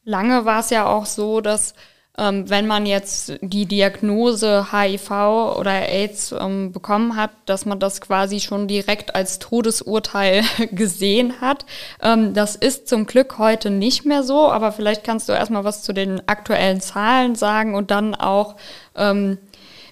Lange 0.04 0.44
war 0.44 0.60
es 0.60 0.70
ja 0.70 0.86
auch 0.86 1.06
so, 1.06 1.40
dass 1.40 1.74
ähm, 2.18 2.50
wenn 2.50 2.66
man 2.66 2.86
jetzt 2.86 3.32
die 3.40 3.66
Diagnose 3.66 4.72
HIV 4.72 5.10
oder 5.58 5.88
AIDS 5.88 6.32
ähm, 6.38 6.70
bekommen 6.72 7.16
hat, 7.16 7.30
dass 7.46 7.66
man 7.66 7.78
das 7.80 8.00
quasi 8.00 8.40
schon 8.40 8.68
direkt 8.68 9.14
als 9.14 9.38
Todesurteil 9.38 10.42
gesehen 10.72 11.40
hat. 11.40 11.64
Ähm, 12.02 12.34
das 12.34 12.56
ist 12.56 12.88
zum 12.88 13.06
Glück 13.06 13.38
heute 13.38 13.70
nicht 13.70 14.04
mehr 14.04 14.22
so, 14.22 14.50
aber 14.50 14.72
vielleicht 14.72 15.02
kannst 15.04 15.28
du 15.28 15.32
erstmal 15.32 15.64
was 15.64 15.82
zu 15.82 15.92
den 15.92 16.26
aktuellen 16.28 16.80
Zahlen 16.80 17.36
sagen 17.36 17.74
und 17.74 17.90
dann 17.90 18.14
auch 18.14 18.56
ähm, 18.96 19.38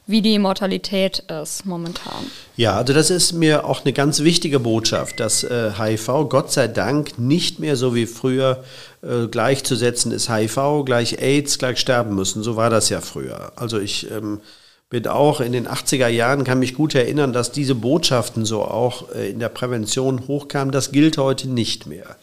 wie 0.08 0.22
die 0.22 0.38
Mortalität 0.38 1.18
ist 1.42 1.66
momentan. 1.66 2.24
Ja, 2.56 2.78
also 2.78 2.94
das 2.94 3.10
ist 3.10 3.34
mir 3.34 3.66
auch 3.66 3.84
eine 3.84 3.92
ganz 3.92 4.20
wichtige 4.20 4.58
Botschaft, 4.58 5.20
dass 5.20 5.44
äh, 5.44 5.72
HIV 5.78 6.28
Gott 6.30 6.50
sei 6.50 6.66
Dank 6.66 7.18
nicht 7.18 7.58
mehr 7.60 7.76
so 7.76 7.94
wie 7.94 8.06
früher 8.06 8.64
äh, 9.02 9.26
gleichzusetzen 9.26 10.10
ist. 10.10 10.30
HIV 10.30 10.84
gleich 10.86 11.20
AIDS 11.20 11.58
gleich 11.58 11.78
sterben 11.78 12.14
müssen. 12.14 12.42
So 12.42 12.56
war 12.56 12.70
das 12.70 12.88
ja 12.88 13.02
früher. 13.02 13.52
Also 13.56 13.78
ich 13.78 14.10
ähm, 14.10 14.40
bin 14.88 15.06
auch 15.06 15.42
in 15.42 15.52
den 15.52 15.68
80er 15.68 16.08
Jahren, 16.08 16.44
kann 16.44 16.58
mich 16.58 16.74
gut 16.74 16.94
erinnern, 16.94 17.34
dass 17.34 17.52
diese 17.52 17.74
Botschaften 17.74 18.46
so 18.46 18.62
auch 18.62 19.14
äh, 19.14 19.28
in 19.28 19.40
der 19.40 19.50
Prävention 19.50 20.26
hochkamen. 20.26 20.72
Das 20.72 20.90
gilt 20.90 21.18
heute 21.18 21.50
nicht 21.50 21.86
mehr. 21.86 22.16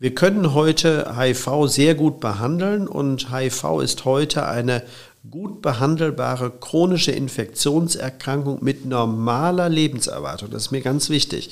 Wir 0.00 0.14
können 0.14 0.54
heute 0.54 1.16
HIV 1.18 1.66
sehr 1.66 1.96
gut 1.96 2.20
behandeln 2.20 2.86
und 2.86 3.34
HIV 3.36 3.80
ist 3.82 4.04
heute 4.04 4.46
eine 4.46 4.84
gut 5.30 5.62
behandelbare 5.62 6.50
chronische 6.50 7.12
Infektionserkrankung 7.12 8.58
mit 8.62 8.86
normaler 8.86 9.68
Lebenserwartung. 9.68 10.50
Das 10.50 10.66
ist 10.66 10.70
mir 10.70 10.80
ganz 10.80 11.10
wichtig. 11.10 11.50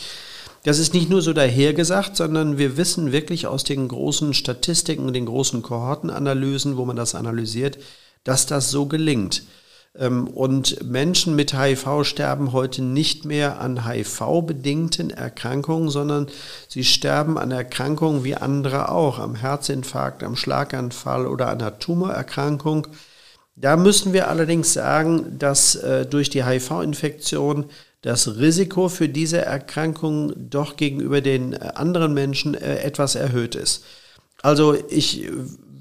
Das 0.64 0.78
ist 0.78 0.94
nicht 0.94 1.10
nur 1.10 1.22
so 1.22 1.32
dahergesagt, 1.32 2.16
sondern 2.16 2.58
wir 2.58 2.76
wissen 2.76 3.12
wirklich 3.12 3.46
aus 3.46 3.64
den 3.64 3.86
großen 3.88 4.34
Statistiken 4.34 5.06
und 5.06 5.12
den 5.12 5.26
großen 5.26 5.62
Kohortenanalysen, 5.62 6.76
wo 6.76 6.84
man 6.84 6.96
das 6.96 7.14
analysiert, 7.14 7.78
dass 8.24 8.46
das 8.46 8.70
so 8.70 8.86
gelingt. 8.86 9.42
Ähm, 9.98 10.26
und 10.28 10.82
Menschen 10.82 11.36
mit 11.36 11.56
HIV 11.56 12.04
sterben 12.04 12.52
heute 12.52 12.82
nicht 12.82 13.24
mehr 13.24 13.60
an 13.60 13.86
HIV-bedingten 13.86 15.10
Erkrankungen, 15.10 15.88
sondern 15.88 16.26
sie 16.68 16.84
sterben 16.84 17.38
an 17.38 17.50
Erkrankungen 17.50 18.24
wie 18.24 18.34
andere 18.34 18.90
auch, 18.90 19.18
am 19.18 19.34
Herzinfarkt, 19.34 20.22
am 20.22 20.34
Schlaganfall 20.34 21.26
oder 21.26 21.48
einer 21.48 21.78
Tumorerkrankung. 21.78 22.88
Da 23.56 23.76
müssen 23.76 24.12
wir 24.12 24.28
allerdings 24.28 24.74
sagen, 24.74 25.38
dass 25.38 25.76
äh, 25.76 26.04
durch 26.04 26.28
die 26.28 26.44
HIV-Infektion 26.44 27.64
das 28.02 28.36
Risiko 28.36 28.88
für 28.88 29.08
diese 29.08 29.38
Erkrankung 29.38 30.32
doch 30.36 30.76
gegenüber 30.76 31.22
den 31.22 31.54
äh, 31.54 31.72
anderen 31.74 32.12
Menschen 32.12 32.54
äh, 32.54 32.80
etwas 32.80 33.14
erhöht 33.14 33.54
ist. 33.54 33.82
Also 34.42 34.76
ich 34.90 35.28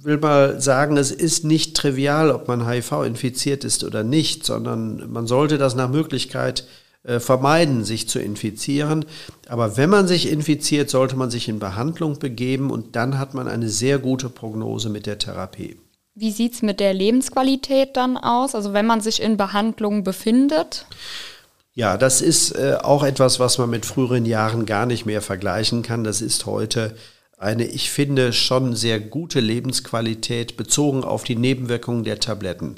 will 0.02 0.18
mal 0.18 0.62
sagen, 0.62 0.98
es 0.98 1.12
ist 1.12 1.44
nicht 1.44 1.76
trivial, 1.76 2.32
ob 2.32 2.48
man 2.48 2.68
HIV 2.68 3.04
infiziert 3.06 3.64
ist 3.66 3.84
oder 3.84 4.04
nicht, 4.04 4.46
sondern 4.46 5.12
man 5.12 5.28
sollte 5.28 5.58
das 5.58 5.76
nach 5.76 5.90
Möglichkeit 5.90 6.66
äh, 7.04 7.20
vermeiden, 7.20 7.84
sich 7.84 8.08
zu 8.08 8.20
infizieren. 8.20 9.06
Aber 9.48 9.78
wenn 9.78 9.90
man 9.90 10.08
sich 10.08 10.32
infiziert, 10.32 10.90
sollte 10.90 11.16
man 11.18 11.30
sich 11.30 11.50
in 11.50 11.60
Behandlung 11.60 12.20
begeben 12.20 12.72
und 12.72 12.96
dann 12.96 13.20
hat 13.20 13.34
man 13.34 13.48
eine 13.48 13.68
sehr 13.68 14.00
gute 14.00 14.30
Prognose 14.30 14.90
mit 14.90 15.06
der 15.06 15.20
Therapie. 15.20 15.76
Wie 16.18 16.32
sieht 16.32 16.54
es 16.54 16.62
mit 16.62 16.80
der 16.80 16.94
Lebensqualität 16.94 17.98
dann 17.98 18.16
aus? 18.16 18.56
Also 18.56 18.72
wenn 18.72 18.86
man 18.86 19.02
sich 19.02 19.22
in 19.22 19.36
Behandlung 19.36 20.06
befindet? 20.06 20.86
Ja, 21.74 21.98
das 21.98 22.22
ist 22.22 22.52
äh, 22.52 22.78
auch 22.82 23.04
etwas, 23.04 23.42
was 23.42 23.58
man 23.58 23.70
mit 23.70 23.86
früheren 23.86 24.26
Jahren 24.26 24.66
gar 24.66 24.86
nicht 24.86 25.06
mehr 25.06 25.22
vergleichen 25.22 25.84
kann. 25.84 26.06
Das 26.06 26.22
ist 26.22 26.46
heute 26.46 26.96
eine, 27.38 27.66
ich 27.66 27.90
finde, 27.90 28.32
schon 28.32 28.78
sehr 28.78 29.02
gute 29.02 29.42
Lebensqualität 29.42 30.56
bezogen 30.56 31.04
auf 31.04 31.26
die 31.26 31.36
Nebenwirkungen 31.36 32.06
der 32.06 32.22
Tabletten. 32.22 32.76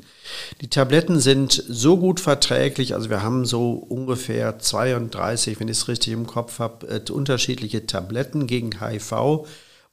Die 0.61 0.69
Tabletten 0.69 1.19
sind 1.19 1.63
so 1.67 1.97
gut 1.97 2.19
verträglich, 2.19 2.95
also 2.95 3.11
wir 3.11 3.21
haben 3.21 3.45
so 3.45 3.73
ungefähr 3.73 4.57
32, 4.57 5.59
wenn 5.59 5.67
ich 5.67 5.77
es 5.77 5.87
richtig 5.87 6.11
im 6.13 6.25
Kopf 6.25 6.57
habe, 6.57 6.87
äh, 6.87 7.11
unterschiedliche 7.11 7.85
Tabletten 7.85 8.47
gegen 8.47 8.79
HIV 8.79 9.45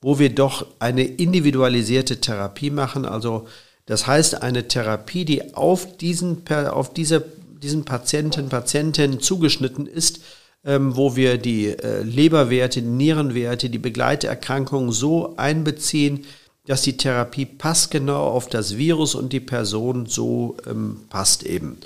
wo 0.05 0.19
wir 0.19 0.35
doch 0.35 0.67
eine 0.81 1.03
individualisierte 1.03 2.21
Therapie 2.21 2.69
machen. 2.69 3.07
Also 3.07 3.47
das 3.87 4.07
heißt 4.07 4.43
eine 4.43 4.69
Therapie, 4.69 5.25
die 5.25 5.55
auf 5.55 5.97
diesen, 5.97 6.43
auf 6.51 6.93
diese, 6.93 7.25
diesen 7.63 7.87
Patienten, 7.87 8.51
Patientinnen 8.51 9.21
zugeschnitten 9.21 9.87
ist, 9.87 10.21
ähm, 10.63 10.95
wo 10.95 11.17
wir 11.17 11.39
die 11.39 11.69
äh, 11.69 12.03
Leberwerte, 12.03 12.83
die 12.83 12.87
Nierenwerte, 12.89 13.71
die 13.71 13.79
Begleiterkrankungen 13.79 14.93
so 14.93 15.39
einbeziehen, 15.39 16.27
dass 16.67 16.83
die 16.83 16.99
Therapie 16.99 17.47
passgenau 17.47 18.27
auf 18.27 18.51
das 18.51 18.77
Virus 18.77 19.15
und 19.15 19.33
die 19.33 19.41
Person 19.41 20.05
so 20.05 20.59
ähm, 20.67 21.01
passt 21.09 21.45
eben. 21.45 21.79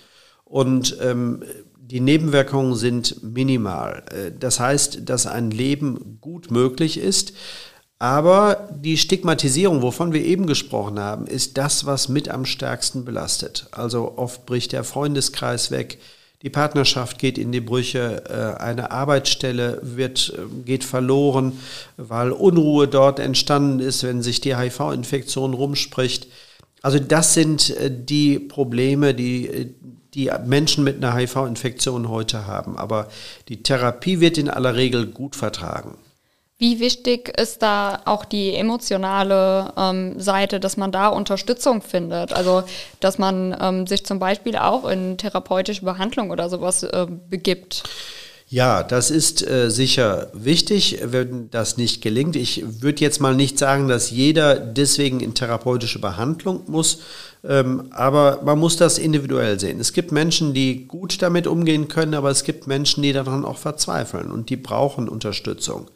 Und 0.45 0.97
ähm, 1.01 1.45
die 1.77 2.01
Nebenwirkungen 2.01 2.75
sind 2.75 3.23
minimal. 3.23 4.03
Äh, 4.11 4.33
das 4.37 4.59
heißt, 4.59 5.09
dass 5.09 5.29
ein 5.29 5.53
Leben 5.53 6.19
gut 6.21 6.51
möglich 6.51 6.99
ist. 6.99 7.33
Aber 7.99 8.69
die 8.71 8.97
Stigmatisierung, 8.97 9.83
wovon 9.83 10.13
wir 10.13 10.25
eben 10.25 10.47
gesprochen 10.47 11.01
haben, 11.01 11.27
ist 11.27 11.59
das, 11.59 11.85
was 11.85 12.09
mit 12.09 12.29
am 12.29 12.45
stärksten 12.45 13.05
belastet. 13.05 13.67
Also 13.73 14.15
oft 14.17 14.47
bricht 14.47 14.73
der 14.73 14.85
Freundeskreis 14.85 15.73
weg, 15.73 15.99
die 16.43 16.51
Partnerschaft 16.51 17.19
geht 17.19 17.37
in 17.37 17.51
die 17.51 17.61
Brüche, 17.61 18.23
äh, 18.29 18.63
eine 18.63 18.93
Arbeitsstelle 18.93 19.81
wird, 19.83 20.33
äh, 20.37 20.63
geht 20.65 20.85
verloren, 20.85 21.59
weil 21.97 22.31
Unruhe 22.31 22.87
dort 22.87 23.19
entstanden 23.19 23.81
ist, 23.81 24.05
wenn 24.05 24.23
sich 24.23 24.41
die 24.41 24.57
HIV-Infektion 24.57 25.53
rumspricht. 25.53 26.29
Also 26.81 27.01
das 27.01 27.35
sind 27.35 27.75
die 27.91 28.39
Probleme, 28.39 29.13
die 29.13 29.75
die 30.15 30.31
Menschen 30.47 30.85
mit 30.85 30.97
einer 30.97 31.15
HIV-Infektion 31.17 32.09
heute 32.09 32.47
haben. 32.47 32.79
Aber 32.79 33.09
die 33.49 33.65
Therapie 33.65 34.21
wird 34.21 34.39
in 34.39 34.49
aller 34.49 34.77
Regel 34.77 35.07
gut 35.07 35.35
vertragen. 35.35 35.97
Wie 36.61 36.81
wichtig 36.81 37.39
ist 37.39 37.63
da 37.63 38.03
auch 38.05 38.25
die 38.25 38.53
emotionale 38.55 39.73
ähm, 39.77 40.19
Seite, 40.19 40.59
dass 40.59 40.77
man 40.77 40.91
da 40.91 41.07
Unterstützung 41.07 41.83
findet? 41.83 42.33
Also, 42.33 42.65
dass 42.99 43.17
man 43.17 43.57
ähm, 43.61 43.87
sich 43.87 44.05
zum 44.05 44.19
Beispiel 44.19 44.57
auch 44.57 44.85
in 44.89 45.17
therapeutische 45.19 45.85
Behandlung 45.85 46.31
oder 46.31 46.51
sowas 46.51 46.83
äh, 46.83 47.07
begibt? 47.31 47.85
Ja, 48.49 48.83
das 48.83 49.13
ist 49.13 49.47
äh, 49.47 49.71
sicher 49.71 50.31
wichtig, 50.33 50.99
wenn 51.05 51.49
das 51.51 51.77
nicht 51.77 52.03
gelingt. 52.03 52.35
Ich 52.35 52.65
würde 52.81 53.03
jetzt 53.03 53.21
mal 53.21 53.37
nicht 53.37 53.57
sagen, 53.57 53.87
dass 53.87 54.11
jeder 54.11 54.57
deswegen 54.57 55.21
in 55.21 55.35
therapeutische 55.35 56.01
Behandlung 56.01 56.63
muss, 56.67 57.03
ähm, 57.45 57.85
aber 57.93 58.41
man 58.43 58.59
muss 58.59 58.77
das 58.77 58.99
individuell 58.99 59.61
sehen. 59.61 59.79
Es 59.79 59.93
gibt 59.93 60.11
Menschen, 60.11 60.55
die 60.55 60.89
gut 60.89 61.23
damit 61.23 61.47
umgehen 61.47 61.87
können, 61.87 62.15
aber 62.15 62.31
es 62.31 62.43
gibt 62.43 62.67
Menschen, 62.67 63.05
die 63.05 63.13
daran 63.13 63.45
auch 63.45 63.59
verzweifeln 63.59 64.33
und 64.33 64.51
die 64.51 64.57
brauchen 64.57 65.09
Unterstützung. 65.09 65.89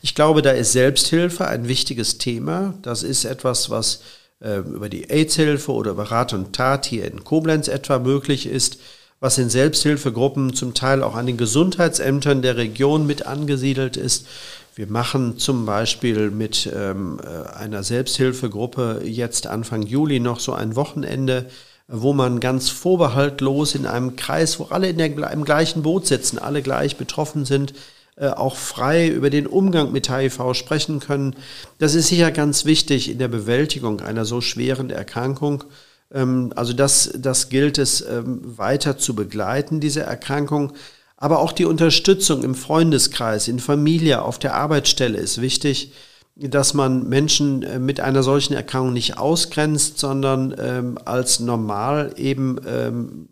Ich 0.00 0.14
glaube, 0.14 0.42
da 0.42 0.50
ist 0.50 0.72
Selbsthilfe 0.72 1.46
ein 1.46 1.68
wichtiges 1.68 2.18
Thema. 2.18 2.74
Das 2.82 3.02
ist 3.02 3.24
etwas, 3.24 3.68
was 3.70 4.02
äh, 4.40 4.58
über 4.58 4.88
die 4.88 5.10
AIDS-Hilfe 5.10 5.72
oder 5.72 5.92
über 5.92 6.10
Rat 6.10 6.32
und 6.32 6.54
Tat 6.54 6.86
hier 6.86 7.04
in 7.04 7.24
Koblenz 7.24 7.68
etwa 7.68 7.98
möglich 7.98 8.46
ist, 8.46 8.78
was 9.20 9.38
in 9.38 9.50
Selbsthilfegruppen 9.50 10.52
zum 10.54 10.74
Teil 10.74 11.02
auch 11.02 11.14
an 11.14 11.26
den 11.26 11.36
Gesundheitsämtern 11.36 12.42
der 12.42 12.56
Region 12.56 13.06
mit 13.06 13.24
angesiedelt 13.24 13.96
ist. 13.96 14.26
Wir 14.74 14.88
machen 14.88 15.38
zum 15.38 15.64
Beispiel 15.64 16.30
mit 16.30 16.68
ähm, 16.74 17.20
äh, 17.22 17.48
einer 17.56 17.84
Selbsthilfegruppe 17.84 19.02
jetzt 19.04 19.46
Anfang 19.46 19.82
Juli 19.82 20.18
noch 20.18 20.40
so 20.40 20.54
ein 20.54 20.74
Wochenende, 20.74 21.46
wo 21.86 22.12
man 22.12 22.40
ganz 22.40 22.70
vorbehaltlos 22.70 23.74
in 23.74 23.86
einem 23.86 24.16
Kreis, 24.16 24.58
wo 24.58 24.64
alle 24.64 24.88
in 24.88 24.98
der, 24.98 25.30
im 25.30 25.44
gleichen 25.44 25.82
Boot 25.82 26.06
sitzen, 26.06 26.38
alle 26.38 26.62
gleich 26.62 26.96
betroffen 26.96 27.44
sind, 27.44 27.74
auch 28.20 28.56
frei 28.56 29.08
über 29.08 29.30
den 29.30 29.46
Umgang 29.46 29.90
mit 29.90 30.10
HIV 30.10 30.54
sprechen 30.54 31.00
können. 31.00 31.34
Das 31.78 31.94
ist 31.94 32.08
sicher 32.08 32.30
ganz 32.30 32.64
wichtig 32.64 33.10
in 33.10 33.18
der 33.18 33.28
Bewältigung 33.28 34.00
einer 34.00 34.24
so 34.24 34.40
schweren 34.40 34.90
Erkrankung. 34.90 35.64
Ähm, 36.12 36.52
also 36.56 36.72
das, 36.72 37.10
das 37.16 37.48
gilt 37.48 37.78
es 37.78 38.02
ähm, 38.02 38.40
weiter 38.58 38.98
zu 38.98 39.14
begleiten, 39.14 39.80
diese 39.80 40.02
Erkrankung. 40.02 40.72
Aber 41.16 41.38
auch 41.38 41.52
die 41.52 41.64
Unterstützung 41.64 42.42
im 42.42 42.54
Freundeskreis, 42.54 43.48
in 43.48 43.60
Familie, 43.60 44.22
auf 44.22 44.38
der 44.38 44.54
Arbeitsstelle 44.54 45.18
ist 45.18 45.40
wichtig, 45.40 45.92
dass 46.34 46.74
man 46.74 47.08
Menschen 47.08 47.62
äh, 47.62 47.78
mit 47.78 48.00
einer 48.00 48.22
solchen 48.22 48.54
Erkrankung 48.54 48.92
nicht 48.92 49.18
ausgrenzt, 49.18 49.98
sondern 49.98 50.54
ähm, 50.58 50.98
als 51.04 51.40
normal 51.40 52.14
eben 52.16 53.28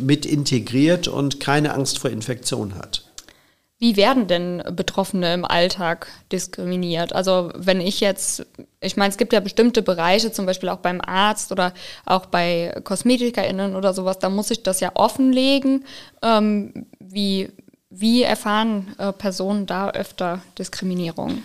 mit 0.00 0.26
integriert 0.26 1.08
und 1.08 1.40
keine 1.40 1.72
Angst 1.72 2.00
vor 2.00 2.10
Infektion 2.10 2.74
hat. 2.74 3.13
Wie 3.78 3.96
werden 3.96 4.28
denn 4.28 4.62
Betroffene 4.72 5.34
im 5.34 5.44
Alltag 5.44 6.06
diskriminiert? 6.30 7.12
Also 7.12 7.50
wenn 7.56 7.80
ich 7.80 8.00
jetzt, 8.00 8.46
ich 8.80 8.96
meine, 8.96 9.10
es 9.10 9.16
gibt 9.16 9.32
ja 9.32 9.40
bestimmte 9.40 9.82
Bereiche, 9.82 10.30
zum 10.30 10.46
Beispiel 10.46 10.68
auch 10.68 10.78
beim 10.78 11.00
Arzt 11.00 11.50
oder 11.50 11.74
auch 12.06 12.26
bei 12.26 12.72
KosmetikerInnen 12.84 13.74
oder 13.74 13.92
sowas, 13.92 14.20
da 14.20 14.30
muss 14.30 14.50
ich 14.50 14.62
das 14.62 14.78
ja 14.80 14.92
offenlegen. 14.94 15.84
Ähm, 16.22 16.86
wie, 17.00 17.50
wie 17.90 18.22
erfahren 18.22 18.94
äh, 18.98 19.12
Personen 19.12 19.66
da 19.66 19.90
öfter 19.90 20.40
Diskriminierung? 20.56 21.42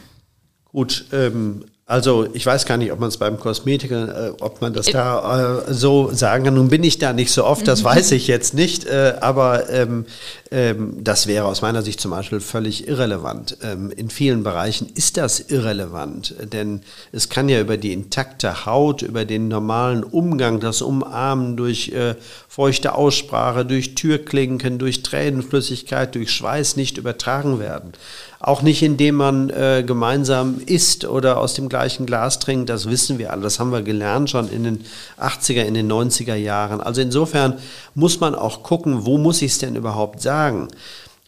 Gut, 0.65 1.06
ähm, 1.12 1.65
also 1.89 2.28
ich 2.34 2.45
weiß 2.45 2.67
gar 2.67 2.78
nicht, 2.78 2.91
ob 2.91 2.99
man 2.99 3.10
es 3.10 3.17
beim 3.17 3.39
Kosmetiker, 3.39 4.28
äh, 4.28 4.32
ob 4.41 4.62
man 4.62 4.73
das 4.73 4.89
äh, 4.89 4.91
da 4.91 5.63
äh, 5.67 5.73
so 5.73 6.12
sagen 6.13 6.43
kann. 6.43 6.54
Nun 6.54 6.69
bin 6.69 6.84
ich 6.84 6.99
da 6.99 7.13
nicht 7.13 7.32
so 7.32 7.43
oft, 7.43 7.67
das 7.67 7.84
weiß 7.84 8.12
ich 8.12 8.28
jetzt 8.28 8.54
nicht, 8.54 8.86
äh, 8.86 9.15
aber 9.21 9.71
ähm, 9.71 10.06
ähm, 10.52 10.97
das 11.02 11.25
wäre 11.25 11.45
aus 11.45 11.63
meiner 11.63 11.82
Sicht 11.82 11.99
zum 11.99 12.12
Beispiel 12.12 12.41
völlig 12.41 12.88
irrelevant. 12.88 13.58
Ähm, 13.63 13.89
in 13.89 14.12
vielen 14.12 14.43
Bereichen 14.43 14.88
ist 14.93 15.17
das 15.17 15.39
irrelevant, 15.39 16.36
denn 16.54 16.82
es 17.12 17.28
kann 17.28 17.49
ja 17.49 17.60
über 17.60 17.78
die 17.78 17.91
intakte 17.91 18.67
Haut, 18.67 19.02
über 19.02 19.25
den 19.25 19.47
normalen 19.47 20.04
Umgang, 20.04 20.60
das 20.60 20.84
Umarmen 20.84 21.58
durch 21.58 21.89
äh, 21.89 22.13
feuchte 22.47 22.93
Aussprache, 22.93 23.65
durch 23.65 23.95
Türklinken, 23.95 24.78
durch 24.78 25.02
Tränenflüssigkeit, 25.02 26.13
durch 26.13 26.30
Schweiß 26.30 26.75
nicht 26.75 26.99
übertragen 26.99 27.60
werden. 27.60 27.93
Auch 28.41 28.62
nicht, 28.62 28.82
indem 28.84 29.15
man 29.15 29.49
äh, 29.49 29.84
gemeinsam 29.86 30.62
isst 30.65 31.04
oder 31.04 31.39
aus 31.39 31.56
dem 31.56 31.67
gleichen 31.67 32.06
Glas 32.06 32.39
trinkt, 32.39 32.69
das 32.69 32.89
wissen 32.89 33.17
wir 33.17 33.34
alle. 33.34 33.41
Das 33.41 33.60
haben 33.60 33.71
wir 33.71 33.82
gelernt 33.82 34.30
schon 34.30 34.49
in 34.49 34.63
den 34.63 34.86
80er, 35.17 35.63
in 35.63 35.73
den 35.73 35.91
90er 35.91 36.36
Jahren. 36.36 36.80
Also 36.80 37.02
insofern 37.02 37.60
muss 37.95 38.21
man 38.21 38.36
auch 38.36 38.63
gucken, 38.63 39.06
wo 39.06 39.17
muss 39.17 39.41
ich 39.41 39.52
es 39.52 39.58
denn 39.58 39.75
überhaupt 39.75 40.21
sagen. 40.21 40.69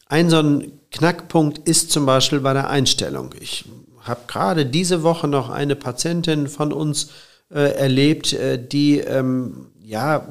Ein 0.07 0.29
so 0.29 0.39
ein 0.39 0.71
Knackpunkt 0.91 1.57
ist 1.67 1.91
zum 1.91 2.05
Beispiel 2.05 2.39
bei 2.39 2.53
der 2.53 2.69
Einstellung. 2.69 3.35
Ich 3.39 3.65
habe 4.01 4.21
gerade 4.27 4.65
diese 4.65 5.03
Woche 5.03 5.27
noch 5.27 5.49
eine 5.49 5.75
Patientin 5.75 6.47
von 6.47 6.71
uns 6.71 7.09
äh, 7.53 7.75
erlebt, 7.75 8.31
äh, 8.31 8.57
die 8.57 8.99
ähm, 8.99 9.67
ja 9.83 10.27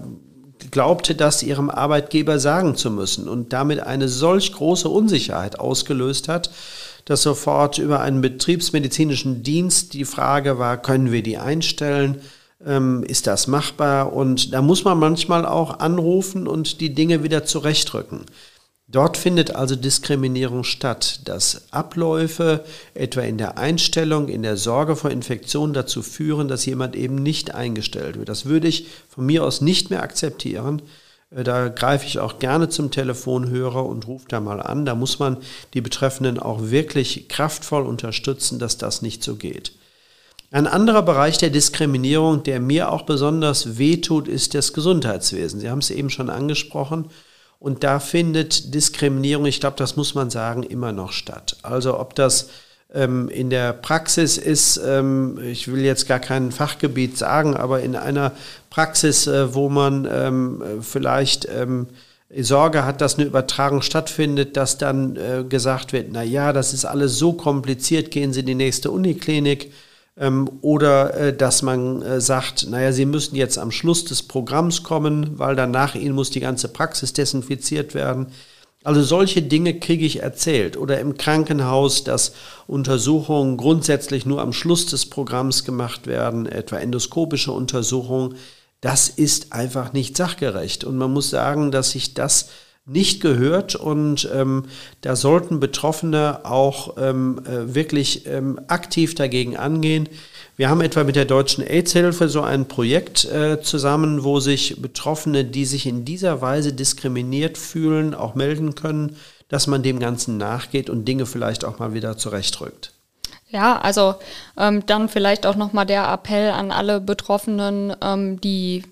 glaubte, 0.71 1.15
das 1.15 1.43
ihrem 1.43 1.71
Arbeitgeber 1.71 2.39
sagen 2.39 2.77
zu 2.77 2.91
müssen 2.91 3.29
und 3.29 3.53
damit 3.53 3.81
eine 3.81 4.09
solch 4.09 4.53
große 4.53 4.89
Unsicherheit 4.89 5.59
ausgelöst 5.59 6.29
hat, 6.29 6.51
dass 7.05 7.23
sofort 7.23 7.79
über 7.79 8.01
einen 8.01 8.21
betriebsmedizinischen 8.21 9.43
Dienst 9.43 9.95
die 9.95 10.05
Frage 10.05 10.59
war, 10.59 10.77
können 10.77 11.13
wir 11.13 11.23
die 11.23 11.39
einstellen? 11.39 12.21
Ähm, 12.65 13.03
ist 13.05 13.27
das 13.27 13.47
machbar? 13.47 14.13
Und 14.13 14.53
da 14.53 14.63
muss 14.63 14.85
man 14.85 14.99
manchmal 14.99 15.47
auch 15.47 15.81
anrufen 15.81 16.47
und 16.47 16.81
die 16.81 16.95
Dinge 16.95 17.23
wieder 17.23 17.45
zurechtrücken. 17.45 18.27
Dort 18.91 19.17
findet 19.17 19.55
also 19.55 19.77
Diskriminierung 19.77 20.65
statt, 20.65 21.21
dass 21.27 21.73
Abläufe 21.73 22.65
etwa 22.95 23.21
in 23.21 23.39
der 23.39 23.57
Einstellung, 23.57 24.29
in 24.29 24.43
der 24.43 24.57
Sorge 24.57 24.97
vor 24.97 25.11
Infektionen 25.13 25.75
dazu 25.75 26.03
führen, 26.03 26.49
dass 26.49 26.67
jemand 26.67 26.97
eben 26.97 27.15
nicht 27.15 27.55
eingestellt 27.55 28.19
wird. 28.19 28.29
Das 28.29 28.47
würde 28.47 28.67
ich 28.67 28.89
von 29.09 29.27
mir 29.27 29.45
aus 29.45 29.61
nicht 29.61 29.91
mehr 29.91 30.03
akzeptieren. 30.03 30.83
Äh, 31.31 31.45
da 31.45 31.69
greife 31.69 32.05
ich 32.05 32.19
auch 32.19 32.41
gerne 32.41 32.69
zum 32.69 32.91
Telefonhörer 32.91 33.87
und 33.87 34.09
rufe 34.09 34.27
da 34.29 34.41
mal 34.41 34.61
an. 34.61 34.85
Da 34.85 34.97
muss 34.97 35.21
man 35.21 35.37
die 35.73 35.83
Betreffenden 35.83 36.41
auch 36.41 36.71
wirklich 36.71 37.29
kraftvoll 37.29 37.87
unterstützen, 37.87 38.59
dass 38.59 38.77
das 38.77 39.03
nicht 39.03 39.23
so 39.23 39.37
geht. 39.37 39.71
Ein 40.51 40.67
anderer 40.67 41.03
Bereich 41.03 41.39
der 41.39 41.51
Diskriminierung, 41.51 42.43
der 42.43 42.59
mir 42.59 42.91
auch 42.91 43.03
besonders 43.03 43.79
wehtut, 43.79 44.27
ist 44.27 44.55
das 44.55 44.73
Gesundheitswesen. 44.73 45.61
Sie 45.61 45.71
haben 45.71 45.79
es 45.79 45.91
eben 45.91 46.11
schon 46.11 46.29
angesprochen. 46.29 47.09
Und 47.61 47.85
da 47.85 48.01
findet 48.01 48.75
Diskriminierung, 48.75 49.45
ich 49.45 49.61
glaube, 49.61 49.77
das 49.77 49.95
muss 49.95 50.15
man 50.15 50.31
sagen, 50.31 50.63
immer 50.63 50.93
noch 50.93 51.13
statt. 51.13 51.59
Also 51.63 52.01
ob 52.01 52.15
das 52.15 52.49
ähm, 52.93 53.29
in 53.29 53.51
der 53.51 53.75
Praxis 53.75 54.39
ist, 54.39 54.81
ähm, 54.85 55.39
ich 55.45 55.71
will 55.71 55.83
jetzt 55.83 56.09
gar 56.09 56.21
kein 56.21 56.53
Fachgebiet 56.53 57.19
sagen, 57.19 57.55
aber 57.55 57.83
in 57.83 57.97
einer 57.97 58.33
Praxis, 58.71 59.27
äh, 59.27 59.55
wo 59.55 59.69
man 59.69 60.09
ähm, 60.11 60.63
vielleicht 60.81 61.49
ähm, 61.55 61.87
Sorge 62.35 62.87
hat, 62.87 63.03
dass 63.03 63.19
eine 63.19 63.27
Übertragung 63.27 63.83
stattfindet, 63.83 64.57
dass 64.57 64.79
dann 64.79 65.17
äh, 65.17 65.45
gesagt 65.47 65.93
wird, 65.93 66.09
na 66.11 66.23
ja, 66.23 66.55
das 66.55 66.73
ist 66.73 66.87
alles 66.87 67.19
so 67.19 67.35
kompliziert, 67.35 68.11
gehen 68.11 68.33
Sie 68.33 68.41
in 68.41 68.47
die 68.47 68.55
nächste 68.55 68.91
Uniklinik 68.91 69.71
ähm, 70.21 70.49
oder 70.61 71.15
äh, 71.15 71.37
dass 71.37 71.63
man 71.63 72.03
äh, 72.03 72.21
sagt, 72.21 72.69
naja, 72.69 72.93
Sie 72.93 73.07
müssen 73.07 73.35
jetzt 73.35 73.59
am 73.59 73.73
Schluss 73.73 74.05
des 74.05 74.23
Programms 74.23 74.83
kommen, 74.83 75.39
weil 75.39 75.57
dann 75.57 75.71
nach 75.71 75.95
Ihnen 75.95 76.15
muss 76.15 76.31
die 76.31 76.41
ganze 76.41 76.69
Praxis 76.69 77.15
desinfiziert 77.15 77.95
werden. 77.95 78.27
Also 78.85 79.03
solche 79.03 79.43
Dinge 79.43 79.79
kriege 79.79 80.07
ich 80.07 80.23
erzählt. 80.23 80.77
Oder 80.77 81.01
im 81.01 81.17
Krankenhaus, 81.17 82.05
dass 82.05 82.33
Untersuchungen 82.67 83.57
grundsätzlich 83.57 84.27
nur 84.27 84.41
am 84.41 84.53
Schluss 84.53 84.87
des 84.87 85.07
Programms 85.07 85.65
gemacht 85.65 86.07
werden, 86.07 86.47
etwa 86.47 86.77
endoskopische 86.77 87.53
Untersuchungen. 87.53 88.37
Das 88.81 89.09
ist 89.09 89.53
einfach 89.53 89.93
nicht 89.93 90.17
sachgerecht. 90.17 90.85
Und 90.85 90.97
man 90.97 91.13
muss 91.13 91.31
sagen, 91.31 91.71
dass 91.71 91.91
sich 91.91 92.15
das 92.15 92.49
nicht 92.87 93.21
gehört 93.21 93.77
und 93.77 94.29
ähm, 94.35 94.65
da 95.03 95.15
sollten 95.15 95.61
Betroffene 95.61 96.41
auch 96.45 96.97
ähm, 96.99 97.41
äh, 97.45 97.75
wirklich 97.75 98.27
ähm, 98.27 98.59
aktiv 98.69 99.15
dagegen 99.15 99.57
angehen. 99.57 100.09
Wir 100.57 100.69
haben 100.69 100.81
etwa 100.81 101.05
mit 101.05 101.17
der 101.17 101.25
Deutschen 101.25 101.65
AIDS-Hilfe 101.65 102.29
so 102.29 102.43
ein 102.43 102.67
Projekt 102.67 103.25
äh, 103.25 103.63
zusammen, 103.63 104.25
wo 104.25 104.41
sich 104.41 104.83
Betroffene, 104.83 105.45
die 105.45 105.65
sich 105.65 105.87
in 105.87 106.05
dieser 106.05 106.43
Weise 106.43 106.73
diskriminiert 106.73 107.57
fühlen, 107.57 108.15
auch 108.15 108.35
melden 108.35 108.75
können, 108.75 109.17
dass 109.49 109.67
man 109.67 109.83
dem 109.83 109.99
Ganzen 109.99 110.37
nachgeht 110.37 110.91
und 110.91 111.07
Dinge 111.07 111.27
vielleicht 111.27 111.65
auch 111.65 111.79
mal 111.79 111.95
wieder 111.95 112.17
zurechtrückt. 112.17 112.93
Ja, 113.49 113.81
also 113.81 114.15
ähm, 114.57 114.87
dann 114.87 115.09
vielleicht 115.09 115.45
auch 115.45 115.57
nochmal 115.57 115.87
der 115.87 116.09
Appell 116.09 116.51
an 116.51 116.71
alle 116.71 117.01
Betroffenen, 117.01 117.95
ähm, 118.01 118.41
die 118.41 118.85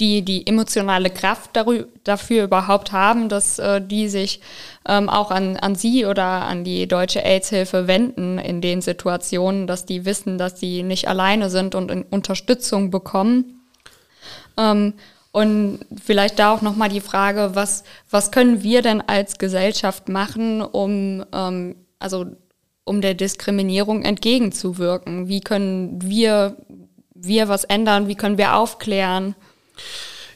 die 0.00 0.22
die 0.22 0.46
emotionale 0.46 1.10
Kraft 1.10 1.50
dafür 2.04 2.44
überhaupt 2.44 2.92
haben, 2.92 3.28
dass 3.28 3.58
äh, 3.58 3.80
die 3.80 4.08
sich 4.08 4.40
ähm, 4.88 5.08
auch 5.08 5.30
an, 5.30 5.56
an 5.58 5.74
Sie 5.74 6.06
oder 6.06 6.24
an 6.24 6.64
die 6.64 6.88
Deutsche 6.88 7.24
AIDS-Hilfe 7.24 7.86
wenden 7.86 8.38
in 8.38 8.60
den 8.60 8.80
Situationen, 8.80 9.66
dass 9.66 9.84
die 9.84 10.04
wissen, 10.04 10.38
dass 10.38 10.58
sie 10.58 10.82
nicht 10.82 11.08
alleine 11.08 11.50
sind 11.50 11.74
und 11.74 11.90
Unterstützung 12.10 12.90
bekommen. 12.90 13.60
Ähm, 14.56 14.94
und 15.30 15.80
vielleicht 16.02 16.38
da 16.38 16.52
auch 16.52 16.62
nochmal 16.62 16.90
die 16.90 17.00
Frage, 17.00 17.50
was, 17.54 17.84
was 18.10 18.30
können 18.32 18.62
wir 18.62 18.82
denn 18.82 19.00
als 19.00 19.38
Gesellschaft 19.38 20.08
machen, 20.08 20.60
um, 20.60 21.24
ähm, 21.32 21.76
also, 21.98 22.26
um 22.84 23.00
der 23.00 23.14
Diskriminierung 23.14 24.02
entgegenzuwirken? 24.02 25.28
Wie 25.28 25.40
können 25.40 26.02
wir, 26.02 26.56
wir 27.14 27.48
was 27.48 27.64
ändern? 27.64 28.08
Wie 28.08 28.14
können 28.14 28.36
wir 28.36 28.56
aufklären? 28.56 29.34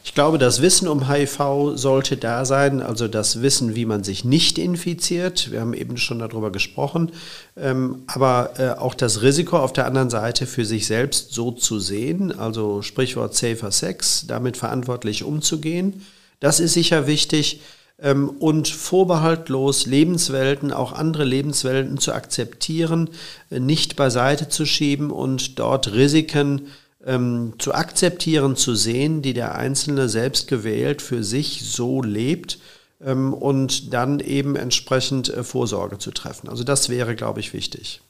Ich 0.06 0.14
glaube, 0.14 0.38
das 0.38 0.62
Wissen 0.62 0.86
um 0.86 1.08
HIV 1.08 1.72
sollte 1.74 2.16
da 2.16 2.44
sein, 2.44 2.80
also 2.80 3.08
das 3.08 3.42
Wissen, 3.42 3.74
wie 3.74 3.84
man 3.84 4.04
sich 4.04 4.24
nicht 4.24 4.56
infiziert. 4.56 5.50
Wir 5.50 5.60
haben 5.60 5.74
eben 5.74 5.96
schon 5.96 6.20
darüber 6.20 6.52
gesprochen. 6.52 7.10
Ähm, 7.56 8.04
aber 8.06 8.50
äh, 8.58 8.70
auch 8.78 8.94
das 8.94 9.22
Risiko 9.22 9.58
auf 9.58 9.72
der 9.72 9.84
anderen 9.84 10.08
Seite 10.08 10.46
für 10.46 10.64
sich 10.64 10.86
selbst 10.86 11.34
so 11.34 11.50
zu 11.50 11.80
sehen, 11.80 12.30
also 12.38 12.82
Sprichwort 12.82 13.34
Safer 13.34 13.72
Sex, 13.72 14.26
damit 14.28 14.56
verantwortlich 14.56 15.24
umzugehen. 15.24 16.06
Das 16.38 16.60
ist 16.60 16.74
sicher 16.74 17.08
wichtig. 17.08 17.60
Ähm, 17.98 18.28
und 18.28 18.68
vorbehaltlos 18.68 19.86
Lebenswelten, 19.86 20.72
auch 20.72 20.92
andere 20.92 21.24
Lebenswelten 21.24 21.98
zu 21.98 22.12
akzeptieren, 22.12 23.10
äh, 23.50 23.58
nicht 23.58 23.96
beiseite 23.96 24.48
zu 24.48 24.66
schieben 24.66 25.10
und 25.10 25.58
dort 25.58 25.92
Risiken 25.92 26.68
ähm, 27.06 27.54
zu 27.58 27.72
akzeptieren, 27.74 28.56
zu 28.56 28.74
sehen, 28.74 29.22
die 29.22 29.32
der 29.32 29.54
Einzelne 29.54 30.08
selbst 30.08 30.48
gewählt 30.48 31.00
für 31.00 31.22
sich 31.24 31.62
so 31.64 32.02
lebt 32.02 32.58
ähm, 33.00 33.32
und 33.32 33.94
dann 33.94 34.20
eben 34.20 34.56
entsprechend 34.56 35.32
äh, 35.32 35.44
Vorsorge 35.44 35.98
zu 35.98 36.10
treffen. 36.10 36.48
Also 36.48 36.64
das 36.64 36.88
wäre, 36.88 37.14
glaube 37.14 37.40
ich, 37.40 37.52
wichtig. 37.52 38.00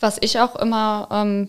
Was 0.00 0.16
ich 0.20 0.40
auch 0.40 0.56
immer 0.56 1.08
ähm, 1.12 1.48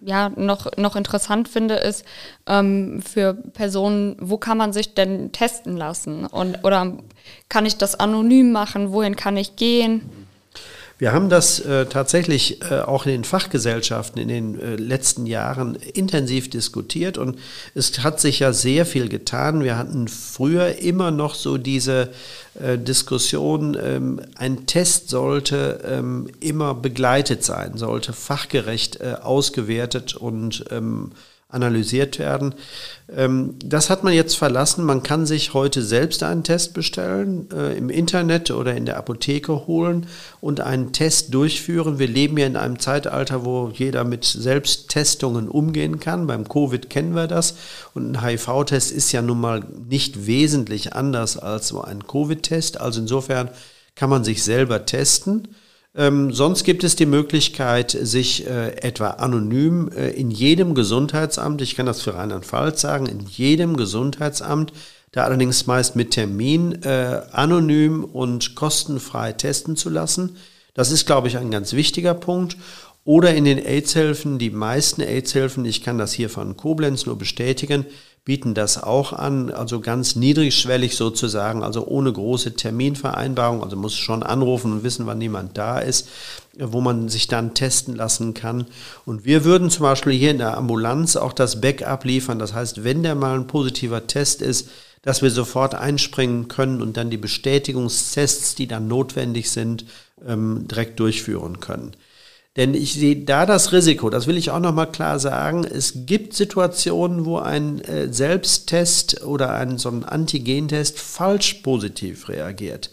ja, 0.00 0.30
noch, 0.30 0.76
noch 0.76 0.96
interessant 0.96 1.48
finde, 1.48 1.74
ist 1.74 2.04
ähm, 2.46 3.02
für 3.02 3.34
Personen, 3.34 4.16
wo 4.20 4.38
kann 4.38 4.56
man 4.56 4.72
sich 4.72 4.94
denn 4.94 5.32
testen 5.32 5.76
lassen? 5.76 6.26
Und, 6.26 6.64
oder 6.64 6.96
kann 7.48 7.66
ich 7.66 7.76
das 7.76 7.98
anonym 7.98 8.52
machen? 8.52 8.92
Wohin 8.92 9.16
kann 9.16 9.36
ich 9.36 9.56
gehen? 9.56 10.28
Wir 11.00 11.12
haben 11.14 11.30
das 11.30 11.60
äh, 11.60 11.86
tatsächlich 11.86 12.60
äh, 12.70 12.80
auch 12.80 13.06
in 13.06 13.12
den 13.12 13.24
Fachgesellschaften 13.24 14.20
in 14.20 14.28
den 14.28 14.60
äh, 14.60 14.76
letzten 14.76 15.24
Jahren 15.24 15.76
intensiv 15.76 16.50
diskutiert 16.50 17.16
und 17.16 17.38
es 17.74 18.00
hat 18.00 18.20
sich 18.20 18.40
ja 18.40 18.52
sehr 18.52 18.84
viel 18.84 19.08
getan. 19.08 19.64
Wir 19.64 19.78
hatten 19.78 20.08
früher 20.08 20.76
immer 20.76 21.10
noch 21.10 21.34
so 21.34 21.56
diese 21.56 22.10
äh, 22.62 22.76
Diskussion, 22.76 23.78
ähm, 23.82 24.20
ein 24.36 24.66
Test 24.66 25.08
sollte 25.08 25.80
ähm, 25.86 26.28
immer 26.38 26.74
begleitet 26.74 27.44
sein, 27.44 27.78
sollte 27.78 28.12
fachgerecht 28.12 29.00
äh, 29.00 29.14
ausgewertet 29.22 30.14
und 30.16 30.66
ähm, 30.70 31.12
analysiert 31.50 32.18
werden. 32.18 32.54
Ähm, 33.14 33.56
das 33.64 33.90
hat 33.90 34.04
man 34.04 34.12
jetzt 34.12 34.36
verlassen. 34.36 34.84
Man 34.84 35.02
kann 35.02 35.26
sich 35.26 35.54
heute 35.54 35.82
selbst 35.82 36.22
einen 36.22 36.44
Test 36.44 36.74
bestellen, 36.74 37.48
äh, 37.52 37.76
im 37.76 37.90
Internet 37.90 38.50
oder 38.50 38.74
in 38.76 38.86
der 38.86 38.96
Apotheke 38.96 39.66
holen 39.66 40.06
und 40.40 40.60
einen 40.60 40.92
Test 40.92 41.34
durchführen. 41.34 41.98
Wir 41.98 42.08
leben 42.08 42.38
ja 42.38 42.46
in 42.46 42.56
einem 42.56 42.78
Zeitalter, 42.78 43.44
wo 43.44 43.70
jeder 43.74 44.04
mit 44.04 44.24
Selbsttestungen 44.24 45.48
umgehen 45.48 46.00
kann. 46.00 46.26
Beim 46.26 46.48
Covid 46.48 46.88
kennen 46.88 47.14
wir 47.14 47.26
das. 47.26 47.56
Und 47.94 48.12
ein 48.12 48.24
HIV-Test 48.24 48.92
ist 48.92 49.12
ja 49.12 49.22
nun 49.22 49.40
mal 49.40 49.64
nicht 49.88 50.26
wesentlich 50.26 50.94
anders 50.94 51.36
als 51.36 51.68
so 51.68 51.82
ein 51.82 52.06
Covid-Test. 52.06 52.80
Also 52.80 53.00
insofern 53.00 53.50
kann 53.94 54.10
man 54.10 54.24
sich 54.24 54.42
selber 54.42 54.86
testen. 54.86 55.48
Ähm, 55.94 56.32
sonst 56.32 56.62
gibt 56.64 56.84
es 56.84 56.94
die 56.94 57.06
Möglichkeit, 57.06 57.90
sich 57.90 58.46
äh, 58.46 58.76
etwa 58.76 59.10
anonym 59.10 59.90
äh, 59.90 60.10
in 60.10 60.30
jedem 60.30 60.74
Gesundheitsamt, 60.74 61.62
ich 61.62 61.74
kann 61.74 61.86
das 61.86 62.00
für 62.00 62.14
Rheinland-Pfalz 62.14 62.80
sagen, 62.80 63.06
in 63.06 63.20
jedem 63.26 63.76
Gesundheitsamt, 63.76 64.72
da 65.10 65.24
allerdings 65.24 65.66
meist 65.66 65.96
mit 65.96 66.12
Termin, 66.12 66.82
äh, 66.82 67.22
anonym 67.32 68.04
und 68.04 68.54
kostenfrei 68.54 69.32
testen 69.32 69.74
zu 69.74 69.90
lassen. 69.90 70.36
Das 70.74 70.92
ist, 70.92 71.06
glaube 71.06 71.26
ich, 71.26 71.36
ein 71.36 71.50
ganz 71.50 71.72
wichtiger 71.72 72.14
Punkt. 72.14 72.56
Oder 73.04 73.34
in 73.34 73.44
den 73.44 73.58
AIDS-Hilfen, 73.58 74.38
die 74.38 74.50
meisten 74.50 75.00
AIDS-Hilfen, 75.00 75.64
ich 75.64 75.82
kann 75.82 75.98
das 75.98 76.12
hier 76.12 76.30
von 76.30 76.56
Koblenz 76.56 77.06
nur 77.06 77.18
bestätigen, 77.18 77.86
bieten 78.24 78.54
das 78.54 78.82
auch 78.82 79.12
an, 79.12 79.50
also 79.50 79.80
ganz 79.80 80.14
niedrigschwellig 80.14 80.96
sozusagen, 80.96 81.62
also 81.62 81.86
ohne 81.86 82.12
große 82.12 82.54
Terminvereinbarung, 82.54 83.62
also 83.62 83.76
muss 83.76 83.96
schon 83.96 84.22
anrufen 84.22 84.72
und 84.72 84.82
wissen, 84.82 85.06
wann 85.06 85.20
jemand 85.20 85.56
da 85.56 85.78
ist, 85.78 86.08
wo 86.58 86.80
man 86.80 87.08
sich 87.08 87.28
dann 87.28 87.54
testen 87.54 87.96
lassen 87.96 88.34
kann. 88.34 88.66
Und 89.06 89.24
wir 89.24 89.44
würden 89.44 89.70
zum 89.70 89.84
Beispiel 89.84 90.12
hier 90.12 90.30
in 90.30 90.38
der 90.38 90.56
Ambulanz 90.56 91.16
auch 91.16 91.32
das 91.32 91.60
Backup 91.60 92.04
liefern, 92.04 92.38
das 92.38 92.52
heißt, 92.54 92.84
wenn 92.84 93.02
der 93.02 93.14
mal 93.14 93.34
ein 93.36 93.46
positiver 93.46 94.06
Test 94.06 94.42
ist, 94.42 94.68
dass 95.02 95.22
wir 95.22 95.30
sofort 95.30 95.74
einspringen 95.74 96.48
können 96.48 96.82
und 96.82 96.96
dann 96.96 97.08
die 97.08 97.16
Bestätigungstests, 97.16 98.54
die 98.54 98.66
dann 98.66 98.86
notwendig 98.86 99.50
sind, 99.50 99.86
ähm, 100.26 100.66
direkt 100.68 101.00
durchführen 101.00 101.60
können. 101.60 101.92
Denn 102.56 102.74
ich 102.74 102.94
sehe 102.94 103.24
da 103.24 103.46
das 103.46 103.72
Risiko, 103.72 104.10
das 104.10 104.26
will 104.26 104.36
ich 104.36 104.50
auch 104.50 104.58
nochmal 104.58 104.90
klar 104.90 105.20
sagen, 105.20 105.64
es 105.64 106.06
gibt 106.06 106.34
Situationen, 106.34 107.24
wo 107.24 107.38
ein 107.38 107.80
äh, 107.82 108.12
Selbsttest 108.12 109.22
oder 109.22 109.54
ein, 109.54 109.78
so 109.78 109.88
ein 109.88 110.04
Antigentest 110.04 110.98
falsch 110.98 111.54
positiv 111.54 112.28
reagiert. 112.28 112.90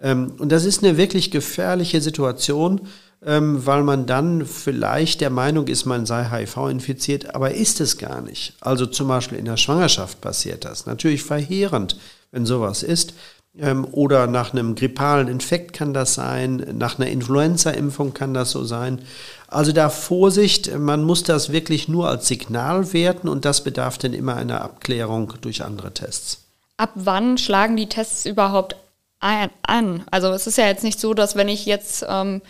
Ähm, 0.00 0.32
und 0.38 0.50
das 0.50 0.64
ist 0.64 0.82
eine 0.82 0.96
wirklich 0.96 1.30
gefährliche 1.30 2.00
Situation, 2.00 2.88
ähm, 3.24 3.66
weil 3.66 3.82
man 3.82 4.06
dann 4.06 4.46
vielleicht 4.46 5.20
der 5.20 5.30
Meinung 5.30 5.68
ist, 5.68 5.84
man 5.84 6.06
sei 6.06 6.24
HIV-infiziert, 6.24 7.34
aber 7.34 7.52
ist 7.54 7.80
es 7.80 7.98
gar 7.98 8.22
nicht. 8.22 8.54
Also 8.60 8.86
zum 8.86 9.08
Beispiel 9.08 9.38
in 9.38 9.44
der 9.46 9.56
Schwangerschaft 9.56 10.20
passiert 10.20 10.64
das. 10.64 10.86
Natürlich 10.86 11.22
verheerend, 11.22 11.96
wenn 12.32 12.46
sowas 12.46 12.82
ist. 12.82 13.14
Ähm, 13.58 13.86
oder 13.92 14.26
nach 14.26 14.52
einem 14.52 14.74
grippalen 14.74 15.28
Infekt 15.28 15.74
kann 15.74 15.94
das 15.94 16.14
sein, 16.14 16.74
nach 16.76 16.98
einer 16.98 17.08
Influenza-Impfung 17.08 18.12
kann 18.12 18.34
das 18.34 18.50
so 18.50 18.64
sein. 18.64 19.00
Also 19.46 19.70
da 19.70 19.90
Vorsicht, 19.90 20.76
man 20.76 21.04
muss 21.04 21.22
das 21.22 21.52
wirklich 21.52 21.88
nur 21.88 22.08
als 22.08 22.26
Signal 22.26 22.92
werten 22.92 23.28
und 23.28 23.44
das 23.44 23.62
bedarf 23.62 23.98
dann 23.98 24.12
immer 24.12 24.34
einer 24.34 24.62
Abklärung 24.62 25.34
durch 25.40 25.64
andere 25.64 25.94
Tests. 25.94 26.42
Ab 26.76 26.90
wann 26.96 27.38
schlagen 27.38 27.76
die 27.76 27.88
Tests 27.88 28.26
überhaupt 28.26 28.74
an? 29.20 30.04
Also 30.10 30.28
es 30.32 30.46
ist 30.46 30.58
ja 30.58 30.66
jetzt 30.66 30.82
nicht 30.82 30.98
so, 30.98 31.14
dass 31.14 31.36
wenn 31.36 31.48
ich 31.48 31.64
jetzt 31.64 32.04
ähm, 32.08 32.42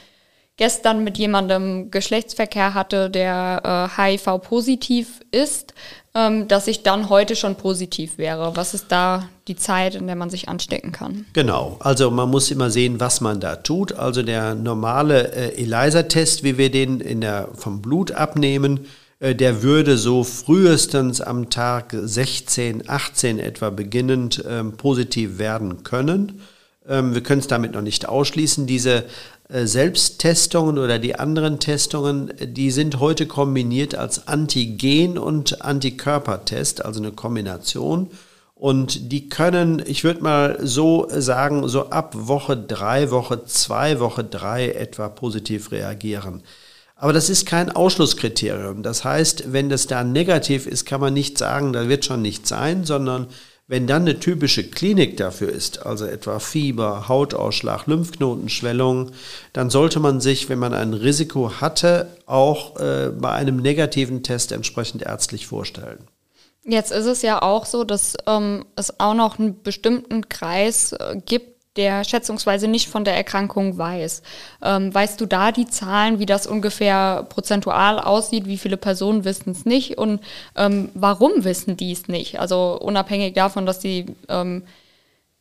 gestern 0.56 1.02
mit 1.04 1.18
jemandem 1.18 1.90
Geschlechtsverkehr 1.90 2.74
hatte, 2.74 3.10
der 3.10 3.90
äh, 3.98 4.16
HIV-positiv 4.16 5.20
ist, 5.30 5.74
ähm, 6.14 6.46
dass 6.46 6.68
ich 6.68 6.82
dann 6.82 7.08
heute 7.08 7.34
schon 7.34 7.56
positiv 7.56 8.18
wäre. 8.18 8.54
Was 8.54 8.72
ist 8.72 8.86
da 8.88 9.28
die 9.48 9.56
Zeit, 9.56 9.96
in 9.96 10.06
der 10.06 10.16
man 10.16 10.30
sich 10.30 10.48
anstecken 10.48 10.92
kann? 10.92 11.26
Genau, 11.32 11.76
also 11.80 12.10
man 12.10 12.30
muss 12.30 12.50
immer 12.50 12.70
sehen, 12.70 13.00
was 13.00 13.20
man 13.20 13.40
da 13.40 13.56
tut. 13.56 13.92
Also 13.94 14.22
der 14.22 14.54
normale 14.54 15.32
äh, 15.32 15.62
ELISA-Test, 15.62 16.44
wie 16.44 16.56
wir 16.56 16.70
den 16.70 17.00
in 17.00 17.20
der, 17.20 17.48
vom 17.54 17.82
Blut 17.82 18.12
abnehmen, 18.12 18.86
äh, 19.18 19.34
der 19.34 19.62
würde 19.64 19.98
so 19.98 20.22
frühestens 20.22 21.20
am 21.20 21.50
Tag 21.50 21.96
16, 22.00 22.88
18 22.88 23.40
etwa 23.40 23.70
beginnend 23.70 24.44
ähm, 24.48 24.76
positiv 24.76 25.38
werden 25.38 25.82
können. 25.82 26.42
Ähm, 26.86 27.14
wir 27.14 27.22
können 27.22 27.40
es 27.40 27.46
damit 27.46 27.72
noch 27.72 27.82
nicht 27.82 28.08
ausschließen. 28.08 28.66
Diese 28.66 29.04
Selbsttestungen 29.48 30.78
oder 30.78 30.98
die 30.98 31.16
anderen 31.16 31.60
Testungen, 31.60 32.32
die 32.40 32.70
sind 32.70 32.98
heute 32.98 33.26
kombiniert 33.26 33.94
als 33.94 34.26
Antigen- 34.26 35.18
und 35.18 35.62
Antikörpertest, 35.62 36.84
also 36.84 37.00
eine 37.00 37.12
Kombination. 37.12 38.10
Und 38.54 39.12
die 39.12 39.28
können, 39.28 39.82
ich 39.84 40.04
würde 40.04 40.22
mal 40.22 40.58
so 40.62 41.06
sagen, 41.10 41.68
so 41.68 41.90
ab 41.90 42.14
Woche 42.16 42.56
drei, 42.56 43.10
Woche 43.10 43.44
zwei, 43.44 44.00
Woche 44.00 44.24
drei 44.24 44.70
etwa 44.70 45.08
positiv 45.08 45.72
reagieren. 45.72 46.42
Aber 46.96 47.12
das 47.12 47.28
ist 47.28 47.44
kein 47.44 47.70
Ausschlusskriterium. 47.70 48.82
Das 48.82 49.04
heißt, 49.04 49.52
wenn 49.52 49.68
das 49.68 49.86
da 49.86 50.04
negativ 50.04 50.66
ist, 50.66 50.86
kann 50.86 51.00
man 51.00 51.12
nicht 51.12 51.36
sagen, 51.36 51.72
da 51.74 51.88
wird 51.88 52.04
schon 52.06 52.22
nichts 52.22 52.48
sein, 52.48 52.84
sondern 52.84 53.26
Wenn 53.66 53.86
dann 53.86 54.02
eine 54.02 54.20
typische 54.20 54.68
Klinik 54.68 55.16
dafür 55.16 55.48
ist, 55.48 55.86
also 55.86 56.04
etwa 56.04 56.38
Fieber, 56.38 57.08
Hautausschlag, 57.08 57.86
Lymphknotenschwellung, 57.86 59.12
dann 59.54 59.70
sollte 59.70 60.00
man 60.00 60.20
sich, 60.20 60.50
wenn 60.50 60.58
man 60.58 60.74
ein 60.74 60.92
Risiko 60.92 61.50
hatte, 61.62 62.08
auch 62.26 62.78
äh, 62.78 63.10
bei 63.10 63.30
einem 63.30 63.56
negativen 63.56 64.22
Test 64.22 64.52
entsprechend 64.52 65.02
ärztlich 65.02 65.46
vorstellen. 65.46 66.06
Jetzt 66.66 66.92
ist 66.92 67.06
es 67.06 67.22
ja 67.22 67.40
auch 67.40 67.64
so, 67.64 67.84
dass 67.84 68.16
ähm, 68.26 68.66
es 68.76 69.00
auch 69.00 69.14
noch 69.14 69.38
einen 69.38 69.62
bestimmten 69.62 70.28
Kreis 70.28 70.92
äh, 70.92 71.16
gibt, 71.24 71.53
der 71.76 72.04
schätzungsweise 72.04 72.68
nicht 72.68 72.88
von 72.88 73.04
der 73.04 73.16
Erkrankung 73.16 73.76
weiß. 73.76 74.22
Ähm, 74.62 74.94
weißt 74.94 75.20
du 75.20 75.26
da 75.26 75.52
die 75.52 75.66
Zahlen, 75.66 76.18
wie 76.18 76.26
das 76.26 76.46
ungefähr 76.46 77.26
prozentual 77.28 77.98
aussieht? 77.98 78.46
Wie 78.46 78.58
viele 78.58 78.76
Personen 78.76 79.24
wissen 79.24 79.50
es 79.50 79.64
nicht 79.64 79.98
und 79.98 80.20
ähm, 80.56 80.90
warum 80.94 81.44
wissen 81.44 81.76
die 81.76 81.92
es 81.92 82.08
nicht? 82.08 82.38
Also 82.38 82.78
unabhängig 82.80 83.34
davon, 83.34 83.66
dass 83.66 83.82
sie 83.82 84.06
ähm, 84.28 84.64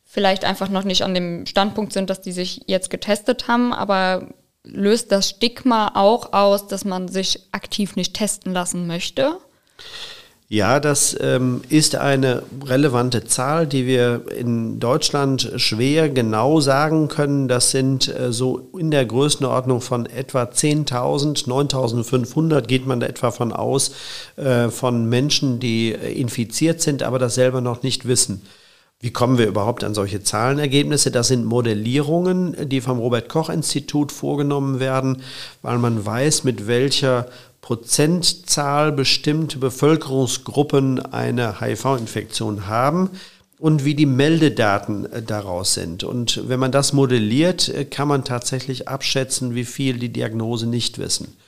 vielleicht 0.04 0.44
einfach 0.44 0.68
noch 0.68 0.84
nicht 0.84 1.02
an 1.02 1.14
dem 1.14 1.46
Standpunkt 1.46 1.92
sind, 1.92 2.10
dass 2.10 2.20
die 2.20 2.32
sich 2.32 2.62
jetzt 2.66 2.90
getestet 2.90 3.48
haben, 3.48 3.72
aber 3.72 4.28
löst 4.64 5.12
das 5.12 5.28
Stigma 5.28 5.92
auch 5.94 6.32
aus, 6.32 6.66
dass 6.66 6.84
man 6.84 7.08
sich 7.08 7.40
aktiv 7.52 7.96
nicht 7.96 8.14
testen 8.14 8.52
lassen 8.52 8.86
möchte? 8.86 9.38
Ja, 10.48 10.78
das 10.78 11.16
ähm, 11.20 11.62
ist 11.70 11.96
eine 11.96 12.42
relevante 12.66 13.24
Zahl, 13.24 13.66
die 13.66 13.86
wir 13.86 14.26
in 14.36 14.78
Deutschland 14.78 15.52
schwer 15.56 16.10
genau 16.10 16.60
sagen 16.60 17.08
können. 17.08 17.48
Das 17.48 17.70
sind 17.70 18.14
äh, 18.14 18.30
so 18.30 18.68
in 18.78 18.90
der 18.90 19.06
Größenordnung 19.06 19.80
von 19.80 20.04
etwa 20.04 20.42
10.000, 20.42 21.46
9.500 21.46 22.60
geht 22.62 22.86
man 22.86 23.00
da 23.00 23.06
etwa 23.06 23.30
von 23.30 23.52
aus, 23.52 23.92
äh, 24.36 24.68
von 24.68 25.08
Menschen, 25.08 25.60
die 25.60 25.92
äh, 25.92 26.12
infiziert 26.12 26.82
sind, 26.82 27.02
aber 27.02 27.18
das 27.18 27.34
selber 27.34 27.62
noch 27.62 27.82
nicht 27.82 28.06
wissen. 28.06 28.42
Wie 29.00 29.12
kommen 29.12 29.38
wir 29.38 29.46
überhaupt 29.46 29.82
an 29.82 29.94
solche 29.94 30.22
Zahlenergebnisse? 30.22 31.10
Das 31.10 31.28
sind 31.28 31.44
Modellierungen, 31.44 32.68
die 32.68 32.80
vom 32.80 32.98
Robert 32.98 33.28
Koch 33.28 33.48
Institut 33.50 34.12
vorgenommen 34.12 34.78
werden, 34.78 35.22
weil 35.62 35.78
man 35.78 36.04
weiß, 36.04 36.44
mit 36.44 36.66
welcher 36.66 37.26
Prozentzahl 37.64 38.92
bestimmte 38.92 39.56
Bevölkerungsgruppen 39.56 41.00
eine 41.00 41.62
HIV-Infektion 41.62 42.66
haben 42.66 43.08
und 43.58 43.86
wie 43.86 43.94
die 43.94 44.04
Meldedaten 44.04 45.10
äh, 45.10 45.22
daraus 45.22 45.72
sind. 45.72 46.04
Und 46.04 46.46
wenn 46.46 46.60
man 46.60 46.72
das 46.72 46.92
modelliert, 46.92 47.70
äh, 47.70 47.86
kann 47.86 48.06
man 48.06 48.22
tatsächlich 48.22 48.86
abschätzen, 48.86 49.54
wie 49.54 49.64
viel 49.64 49.98
die 49.98 50.10
Diagnose 50.10 50.66
nicht 50.66 50.98
wissen. 50.98 51.38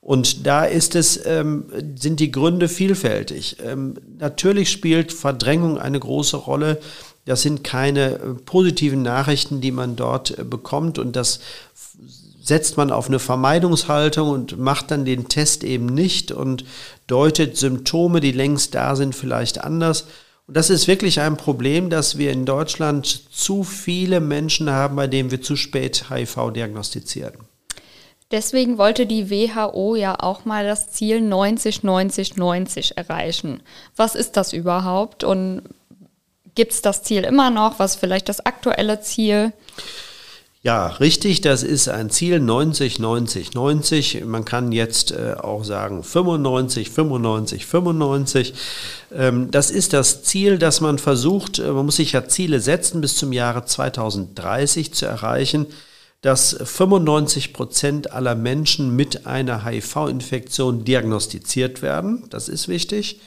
Und 0.00 0.44
da 0.44 0.64
ist 0.64 0.96
es, 0.96 1.24
ähm, 1.24 1.66
sind 1.94 2.18
die 2.18 2.32
Gründe 2.32 2.68
vielfältig. 2.68 3.58
Ähm, 3.64 3.94
natürlich 4.18 4.72
spielt 4.72 5.12
Verdrängung 5.12 5.78
eine 5.78 6.00
große 6.00 6.36
Rolle. 6.36 6.80
Das 7.26 7.42
sind 7.42 7.62
keine 7.62 8.14
äh, 8.14 8.18
positiven 8.44 9.02
Nachrichten, 9.02 9.60
die 9.60 9.70
man 9.70 9.94
dort 9.94 10.50
bekommt. 10.50 10.98
Und 10.98 11.14
das 11.14 11.38
setzt 12.50 12.76
man 12.76 12.90
auf 12.90 13.06
eine 13.06 13.20
Vermeidungshaltung 13.20 14.28
und 14.28 14.58
macht 14.58 14.90
dann 14.90 15.04
den 15.04 15.28
Test 15.28 15.62
eben 15.62 15.86
nicht 15.86 16.32
und 16.32 16.64
deutet 17.06 17.56
Symptome, 17.56 18.18
die 18.18 18.32
längst 18.32 18.74
da 18.74 18.96
sind, 18.96 19.14
vielleicht 19.14 19.62
anders. 19.62 20.08
Und 20.48 20.56
das 20.56 20.68
ist 20.68 20.88
wirklich 20.88 21.20
ein 21.20 21.36
Problem, 21.36 21.90
dass 21.90 22.18
wir 22.18 22.32
in 22.32 22.46
Deutschland 22.46 23.06
zu 23.06 23.62
viele 23.62 24.18
Menschen 24.18 24.68
haben, 24.68 24.96
bei 24.96 25.06
denen 25.06 25.30
wir 25.30 25.40
zu 25.40 25.54
spät 25.54 26.10
HIV 26.10 26.50
diagnostizieren. 26.52 27.34
Deswegen 28.32 28.78
wollte 28.78 29.06
die 29.06 29.30
WHO 29.30 29.94
ja 29.94 30.18
auch 30.18 30.44
mal 30.44 30.66
das 30.66 30.90
Ziel 30.90 31.20
90, 31.20 31.84
90, 31.84 32.36
90 32.36 32.98
erreichen. 32.98 33.62
Was 33.94 34.16
ist 34.16 34.36
das 34.36 34.52
überhaupt 34.52 35.22
und 35.22 35.62
gibt 36.56 36.72
es 36.72 36.82
das 36.82 37.04
Ziel 37.04 37.22
immer 37.22 37.50
noch? 37.50 37.78
Was 37.78 37.92
ist 37.92 38.00
vielleicht 38.00 38.28
das 38.28 38.44
aktuelle 38.44 39.00
Ziel? 39.00 39.52
Ja, 40.62 40.88
richtig, 40.88 41.40
das 41.40 41.62
ist 41.62 41.88
ein 41.88 42.10
Ziel 42.10 42.38
90, 42.38 42.98
90, 42.98 43.54
90. 43.54 44.24
Man 44.26 44.44
kann 44.44 44.72
jetzt 44.72 45.10
äh, 45.10 45.34
auch 45.40 45.64
sagen 45.64 46.02
95, 46.02 46.90
95, 46.90 47.64
95. 47.64 48.54
Ähm, 49.10 49.50
das 49.50 49.70
ist 49.70 49.94
das 49.94 50.22
Ziel, 50.22 50.58
das 50.58 50.82
man 50.82 50.98
versucht, 50.98 51.60
äh, 51.60 51.72
man 51.72 51.86
muss 51.86 51.96
sich 51.96 52.12
ja 52.12 52.28
Ziele 52.28 52.60
setzen, 52.60 53.00
bis 53.00 53.16
zum 53.16 53.32
Jahre 53.32 53.64
2030 53.64 54.92
zu 54.92 55.06
erreichen, 55.06 55.66
dass 56.20 56.54
95 56.62 57.54
Prozent 57.54 58.12
aller 58.12 58.34
Menschen 58.34 58.94
mit 58.94 59.26
einer 59.26 59.64
HIV-Infektion 59.64 60.84
diagnostiziert 60.84 61.80
werden. 61.80 62.26
Das 62.28 62.50
ist 62.50 62.68
wichtig. 62.68 63.20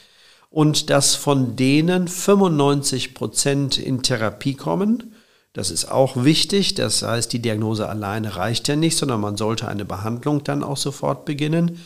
Und 0.52 0.92
dass 0.92 1.16
von 1.16 1.56
denen 1.56 2.08
95 2.08 3.16
Prozent 3.16 3.80
in 3.80 4.04
Therapie 4.04 4.54
kommen 4.54 5.16
das 5.54 5.70
ist 5.70 5.92
auch 5.92 6.24
wichtig. 6.24 6.74
Das 6.74 7.04
heißt, 7.04 7.32
die 7.32 7.42
Diagnose 7.42 7.88
alleine 7.88 8.36
reicht 8.36 8.68
ja 8.68 8.76
nicht, 8.76 8.98
sondern 8.98 9.22
man 9.22 9.38
sollte 9.38 9.68
eine 9.68 9.86
Behandlung 9.86 10.44
dann 10.44 10.64
auch 10.64 10.78
sofort 10.78 11.26
beginnen. 11.26 11.80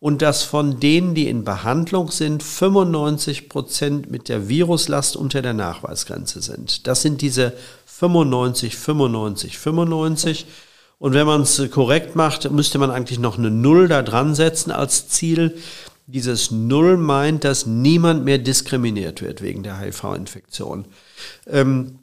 Und 0.00 0.20
dass 0.20 0.42
von 0.42 0.80
denen, 0.80 1.14
die 1.14 1.28
in 1.28 1.44
Behandlung 1.44 2.10
sind, 2.10 2.42
95 2.42 3.48
Prozent 3.48 4.10
mit 4.10 4.28
der 4.28 4.48
Viruslast 4.48 5.14
unter 5.14 5.42
der 5.42 5.54
Nachweisgrenze 5.54 6.42
sind. 6.42 6.88
Das 6.88 7.02
sind 7.02 7.20
diese 7.20 7.52
95, 7.86 8.76
95, 8.76 9.58
95. 9.58 10.46
Und 10.98 11.14
wenn 11.14 11.26
man 11.26 11.42
es 11.42 11.62
korrekt 11.70 12.16
macht, 12.16 12.50
müsste 12.50 12.78
man 12.78 12.90
eigentlich 12.90 13.20
noch 13.20 13.38
eine 13.38 13.52
Null 13.52 13.86
da 13.86 14.02
dran 14.02 14.34
setzen 14.34 14.72
als 14.72 15.06
Ziel. 15.08 15.56
Dieses 16.08 16.50
Null 16.50 16.96
meint, 16.96 17.44
dass 17.44 17.66
niemand 17.66 18.24
mehr 18.24 18.38
diskriminiert 18.38 19.22
wird 19.22 19.40
wegen 19.40 19.62
der 19.62 19.78
HIV-Infektion. 19.78 20.86
Ähm, 21.46 22.00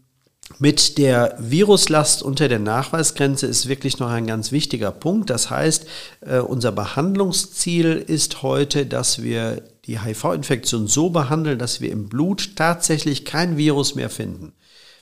mit 0.57 0.97
der 0.97 1.35
Viruslast 1.39 2.23
unter 2.23 2.47
der 2.47 2.59
Nachweisgrenze 2.59 3.45
ist 3.45 3.69
wirklich 3.69 3.99
noch 3.99 4.09
ein 4.09 4.27
ganz 4.27 4.51
wichtiger 4.51 4.91
Punkt. 4.91 5.29
Das 5.29 5.49
heißt, 5.49 5.85
äh, 6.21 6.39
unser 6.39 6.71
Behandlungsziel 6.71 8.03
ist 8.05 8.41
heute, 8.41 8.85
dass 8.85 9.21
wir 9.21 9.63
die 9.85 10.01
HIV-Infektion 10.01 10.87
so 10.87 11.09
behandeln, 11.11 11.59
dass 11.59 11.81
wir 11.81 11.91
im 11.91 12.09
Blut 12.09 12.55
tatsächlich 12.55 13.25
kein 13.25 13.57
Virus 13.57 13.95
mehr 13.95 14.09
finden. 14.09 14.53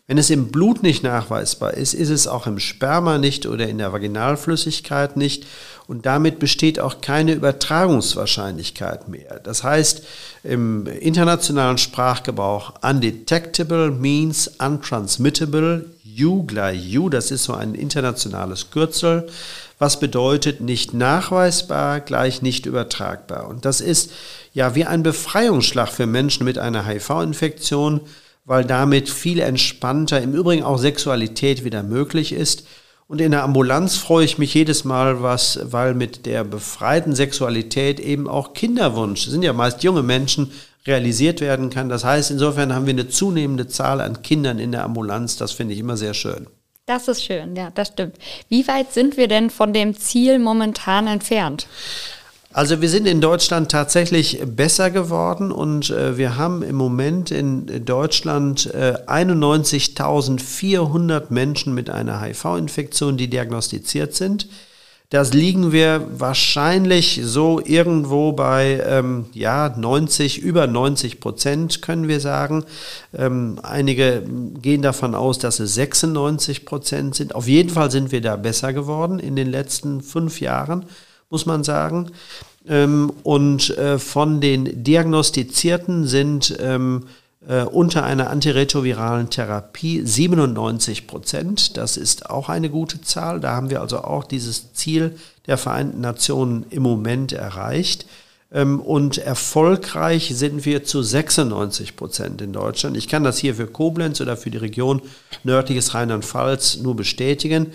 Wenn 0.08 0.18
es 0.18 0.30
im 0.30 0.52
Blut 0.52 0.84
nicht 0.84 1.04
nachweisbar 1.04 1.74
ist, 1.74 1.94
ist 1.94 2.10
es 2.10 2.28
auch 2.28 2.48
im 2.48 2.60
Sperma 2.60 3.18
nicht 3.18 3.46
oder 3.46 3.68
in 3.68 3.78
der 3.78 3.92
Vaginalflüssigkeit 3.92 5.18
nicht. 5.18 5.46
Und 5.88 6.06
damit 6.06 6.40
besteht 6.40 6.80
auch 6.80 7.00
keine 7.02 7.34
Übertragungswahrscheinlichkeit 7.34 9.08
mehr. 9.08 9.40
Das 9.42 9.64
heißt, 9.64 10.04
im 10.44 10.86
internationalen 10.86 11.78
Sprachgebrauch 11.78 12.74
undetectable 12.82 13.92
means 13.92 14.48
untransmittable. 14.60 15.86
U 16.20 16.44
gleich 16.44 16.98
U, 16.98 17.10
das 17.10 17.32
ist 17.32 17.44
so 17.44 17.54
ein 17.54 17.76
internationales 17.76 18.72
Kürzel, 18.72 19.28
was 19.80 20.00
bedeutet 20.00 20.62
nicht 20.62 20.94
nachweisbar 20.94 22.02
gleich 22.02 22.42
nicht 22.42 22.66
übertragbar. 22.66 23.48
Und 23.48 23.66
das 23.66 23.80
ist 23.80 24.12
ja 24.54 24.74
wie 24.76 24.86
ein 24.86 25.04
Befreiungsschlag 25.04 25.90
für 25.90 26.08
Menschen 26.08 26.44
mit 26.44 26.58
einer 26.58 26.86
HIV-Infektion 26.86 28.02
weil 28.48 28.64
damit 28.64 29.10
viel 29.10 29.42
entspannter, 29.42 30.22
im 30.22 30.34
Übrigen 30.34 30.64
auch 30.64 30.78
Sexualität 30.78 31.66
wieder 31.66 31.84
möglich 31.84 32.32
ist. 32.32 32.66
Und 33.08 33.22
in 33.22 33.32
der 33.32 33.44
Ambulanz 33.44 33.96
freue 33.96 34.26
ich 34.26 34.38
mich 34.38 34.54
jedes 34.54 34.84
Mal, 34.84 35.24
was, 35.24 35.60
weil 35.64 35.94
mit 35.94 36.26
der 36.26 36.44
befreiten 36.44 37.16
Sexualität 37.16 38.02
eben 38.02 38.28
auch 38.28 38.54
Kinderwunsch, 38.54 39.28
sind 39.28 39.44
ja 39.44 39.54
meist 39.54 39.84
junge 39.84 40.04
Menschen, 40.04 40.52
realisiert 40.86 41.42
werden 41.42 41.70
kann. 41.70 41.90
Das 41.90 42.04
heißt, 42.04 42.32
insofern 42.32 42.74
haben 42.74 42.86
wir 42.86 42.94
eine 42.94 43.10
zunehmende 43.10 43.68
Zahl 43.68 44.02
an 44.02 44.22
Kindern 44.22 44.60
in 44.60 44.72
der 44.72 44.84
Ambulanz. 44.84 45.38
Das 45.38 45.52
finde 45.52 45.74
ich 45.74 45.80
immer 45.80 45.98
sehr 45.98 46.14
schön. 46.14 46.48
Das 46.86 47.10
ist 47.10 47.24
schön, 47.24 47.56
ja, 47.58 47.70
das 47.72 47.90
stimmt. 47.90 48.16
Wie 48.48 48.66
weit 48.70 48.94
sind 48.94 49.18
wir 49.18 49.28
denn 49.28 49.50
von 49.50 49.74
dem 49.74 49.98
Ziel 49.98 50.40
momentan 50.40 51.08
entfernt? 51.08 51.68
Also 52.58 52.82
wir 52.82 52.90
sind 52.90 53.06
in 53.06 53.22
Deutschland 53.22 53.70
tatsächlich 53.70 54.42
besser 54.44 54.90
geworden 54.90 55.52
und 55.52 55.92
äh, 55.92 56.18
wir 56.18 56.38
haben 56.38 56.64
im 56.64 56.76
Moment 56.76 57.30
in 57.30 57.86
Deutschland 57.86 58.74
äh, 58.74 58.96
91.400 59.06 61.26
Menschen 61.30 61.76
mit 61.76 61.92
einer 61.92 62.20
HIV-Infektion, 62.20 63.16
die 63.16 63.30
diagnostiziert 63.30 64.16
sind. 64.16 64.50
Das 65.12 65.36
liegen 65.36 65.72
wir 65.72 66.08
wahrscheinlich 66.18 67.22
so 67.24 67.62
irgendwo 67.64 68.32
bei 68.32 68.84
ähm, 68.84 69.28
ja 69.34 69.72
90 69.78 70.42
über 70.42 70.66
90 70.66 71.20
Prozent 71.20 71.84
können 71.84 72.08
wir 72.08 72.20
sagen. 72.20 72.66
Ähm, 73.16 73.60
einige 73.62 74.24
gehen 74.60 74.82
davon 74.82 75.14
aus, 75.14 75.38
dass 75.38 75.60
es 75.60 75.76
96 75.76 76.66
Prozent 76.66 77.14
sind. 77.14 77.36
Auf 77.36 77.48
jeden 77.48 77.70
Fall 77.70 77.92
sind 77.92 78.12
wir 78.12 78.22
da 78.22 78.36
besser 78.36 78.74
geworden 78.74 79.20
in 79.20 79.36
den 79.36 79.52
letzten 79.52 80.02
fünf 80.02 80.42
Jahren 80.42 80.88
muss 81.30 81.46
man 81.46 81.64
sagen. 81.64 82.12
Ähm, 82.68 83.12
und 83.24 83.78
äh, 83.78 84.00
von 84.00 84.42
den 84.42 84.84
Diagnostizierten 84.84 86.06
sind 86.06 86.56
ähm, 86.60 87.06
äh, 87.48 87.64
unter 87.64 88.04
einer 88.04 88.30
antiretroviralen 88.30 89.30
Therapie 89.30 90.02
97 90.06 91.08
Prozent. 91.08 91.78
Das 91.78 91.98
ist 91.98 92.30
auch 92.30 92.50
eine 92.50 92.70
gute 92.70 93.02
Zahl. 93.02 93.40
Da 93.40 93.52
haben 93.52 93.70
wir 93.70 93.82
also 93.82 94.00
auch 94.00 94.26
dieses 94.26 94.74
Ziel 94.74 95.18
der 95.46 95.58
Vereinten 95.58 96.02
Nationen 96.02 96.66
im 96.70 96.84
Moment 96.84 97.32
erreicht. 97.32 98.06
Ähm, 98.52 98.80
und 98.80 99.18
erfolgreich 99.18 100.32
sind 100.34 100.66
wir 100.66 100.84
zu 100.84 101.02
96 101.02 101.96
Prozent 101.96 102.42
in 102.42 102.54
Deutschland. 102.54 102.98
Ich 102.98 103.08
kann 103.08 103.24
das 103.24 103.38
hier 103.38 103.56
für 103.56 103.68
Koblenz 103.68 104.20
oder 104.22 104.38
für 104.38 104.52
die 104.52 104.58
Region 104.58 105.02
nördliches 105.44 105.94
Rheinland-Pfalz 105.94 106.78
nur 106.78 106.96
bestätigen. 106.96 107.68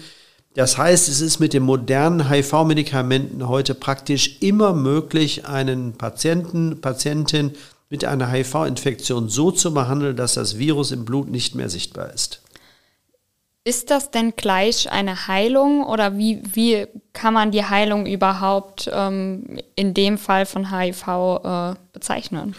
Das 0.55 0.77
heißt, 0.77 1.09
es 1.09 1.21
ist 1.21 1.41
mit 1.41 1.55
den 1.55 1.63
modernen 1.63 2.29
HIV-Medikamenten 2.29 3.49
heute 3.49 3.75
praktisch 3.75 4.37
immer 4.41 4.75
möglich, 4.75 5.47
einen 5.47 5.95
Patienten, 5.95 6.81
Patientin 6.81 7.53
mit 7.89 8.05
einer 8.05 8.31
HIV-Infektion 8.31 9.29
so 9.29 9.51
zu 9.51 9.73
behandeln, 9.73 10.17
dass 10.17 10.35
das 10.35 10.59
Virus 10.59 10.93
im 10.93 11.05
Blut 11.05 11.31
nicht 11.31 11.55
mehr 11.55 11.71
sichtbar 11.71 12.13
ist. 12.13 12.43
Ist 13.65 13.91
das 13.91 14.11
denn 14.11 14.35
gleich 14.35 14.91
eine 14.91 15.29
Heilung 15.29 15.85
oder 15.85 16.19
wie, 16.19 16.43
wie 16.53 16.87
kann 17.13 17.33
man 17.33 17.53
die 17.53 17.65
Heilung 17.65 18.07
überhaupt 18.07 18.91
ähm, 18.93 19.61
in 19.77 19.95
dem 19.95 20.19
Fall 20.19 20.47
von 20.47 20.77
HIV 20.77 21.07
äh, 21.45 21.75
bezeichnen? 21.93 22.57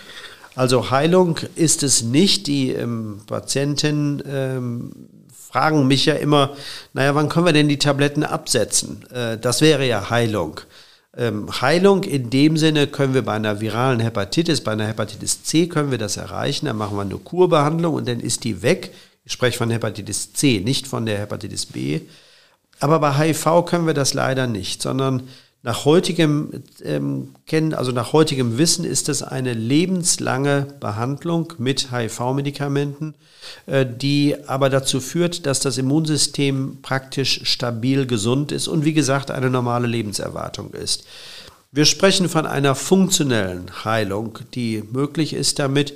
Also 0.56 0.92
Heilung 0.92 1.40
ist 1.56 1.84
es 1.84 2.04
nicht. 2.04 2.48
Die 2.48 2.72
ähm, 2.72 3.22
Patienten 3.28 4.24
ähm, 4.26 5.10
fragen 5.54 5.88
mich 5.88 6.06
ja 6.06 6.16
immer, 6.16 6.58
naja, 6.92 7.16
wann 7.16 7.30
können 7.30 7.46
wir 7.46 7.54
denn 7.54 7.70
die 7.70 7.80
Tabletten 7.80 8.26
absetzen? 8.26 9.06
Äh, 9.12 9.38
das 9.38 9.62
wäre 9.62 9.88
ja 9.88 10.10
Heilung. 10.10 10.60
Ähm, 11.16 11.48
Heilung 11.62 12.04
in 12.04 12.30
dem 12.30 12.58
Sinne 12.58 12.88
können 12.88 13.14
wir 13.14 13.22
bei 13.22 13.34
einer 13.34 13.62
viralen 13.62 14.02
Hepatitis, 14.02 14.62
bei 14.62 14.74
einer 14.74 14.88
Hepatitis 14.88 15.44
C 15.44 15.68
können 15.68 15.92
wir 15.92 15.98
das 15.98 16.18
erreichen. 16.18 16.66
Dann 16.66 16.78
machen 16.78 16.98
wir 16.98 17.04
eine 17.04 17.18
Kurbehandlung 17.18 17.94
und 17.94 18.10
dann 18.10 18.20
ist 18.20 18.44
die 18.44 18.62
weg 18.64 18.92
ich 19.26 19.34
spreche 19.34 19.58
von 19.58 19.70
Hepatitis 19.70 20.34
C, 20.34 20.60
nicht 20.60 20.88
von 20.88 21.06
der 21.06 21.20
Hepatitis 21.20 21.66
B. 21.66 22.02
Aber 22.80 23.00
bei 23.00 23.14
HIV 23.14 23.66
können 23.66 23.88
wir 23.88 23.94
das 23.94 24.14
leider 24.14 24.48
nicht, 24.48 24.82
sondern 24.82 25.30
nach 25.64 25.86
heutigem 25.86 26.62
ähm, 26.84 27.30
Kennen, 27.48 27.74
also 27.74 27.94
nach 27.94 28.12
heutigem 28.12 28.58
Wissen 28.58 28.84
ist 28.84 29.08
es 29.08 29.24
eine 29.24 29.54
lebenslange 29.54 30.68
Behandlung 30.82 31.54
mit 31.58 31.90
HIV-Medikamenten, 31.90 33.16
äh, 33.66 33.86
die 33.86 34.36
aber 34.46 34.70
dazu 34.70 35.00
führt, 35.00 35.46
dass 35.46 35.62
das 35.62 35.78
Immunsystem 35.78 36.80
praktisch 36.82 37.42
stabil 37.46 38.06
gesund 38.06 38.52
ist 38.52 38.68
und 38.68 38.84
wie 38.84 38.94
gesagt 38.94 39.32
eine 39.32 39.50
normale 39.50 39.88
Lebenserwartung 39.88 40.74
ist. 40.74 41.06
Wir 41.72 41.86
sprechen 41.86 42.28
von 42.28 42.46
einer 42.46 42.76
funktionellen 42.76 43.86
Heilung, 43.86 44.40
die 44.54 44.84
möglich 44.92 45.34
ist 45.34 45.60
damit, 45.60 45.94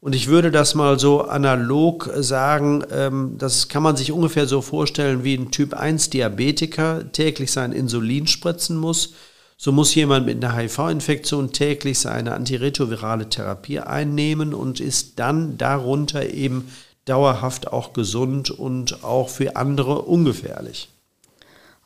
und 0.00 0.14
ich 0.14 0.28
würde 0.28 0.50
das 0.50 0.74
mal 0.74 0.98
so 0.98 1.22
analog 1.22 2.10
sagen, 2.16 2.84
ähm, 2.92 3.36
das 3.38 3.68
kann 3.68 3.82
man 3.82 3.96
sich 3.96 4.12
ungefähr 4.12 4.46
so 4.46 4.60
vorstellen, 4.60 5.24
wie 5.24 5.34
ein 5.34 5.50
Typ 5.50 5.74
1 5.74 6.10
Diabetiker 6.10 7.10
täglich 7.12 7.50
sein 7.52 7.72
Insulin 7.72 8.26
spritzen 8.26 8.76
muss. 8.76 9.14
So 9.56 9.72
muss 9.72 9.94
jemand 9.94 10.26
mit 10.26 10.44
einer 10.44 10.54
HIV-Infektion 10.54 11.52
täglich 11.52 11.98
seine 11.98 12.34
antiretrovirale 12.34 13.30
Therapie 13.30 13.80
einnehmen 13.80 14.52
und 14.52 14.80
ist 14.80 15.18
dann 15.18 15.56
darunter 15.56 16.28
eben 16.28 16.70
dauerhaft 17.06 17.72
auch 17.72 17.94
gesund 17.94 18.50
und 18.50 19.02
auch 19.02 19.30
für 19.30 19.56
andere 19.56 20.02
ungefährlich. 20.02 20.88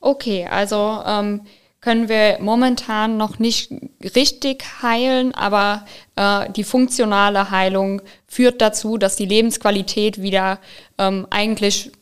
Okay, 0.00 0.46
also 0.50 1.00
ähm, 1.06 1.42
können 1.80 2.08
wir 2.08 2.38
momentan 2.40 3.16
noch 3.16 3.38
nicht 3.38 3.72
richtig 4.14 4.64
heilen, 4.82 5.34
aber 5.34 5.86
äh, 6.16 6.50
die 6.50 6.64
funktionale 6.64 7.50
Heilung 7.50 8.02
führt 8.26 8.60
dazu, 8.60 8.98
dass 8.98 9.16
die 9.16 9.26
Lebensqualität 9.26 10.20
wieder 10.20 10.58
ähm, 10.98 11.26
eigentlich 11.30 11.92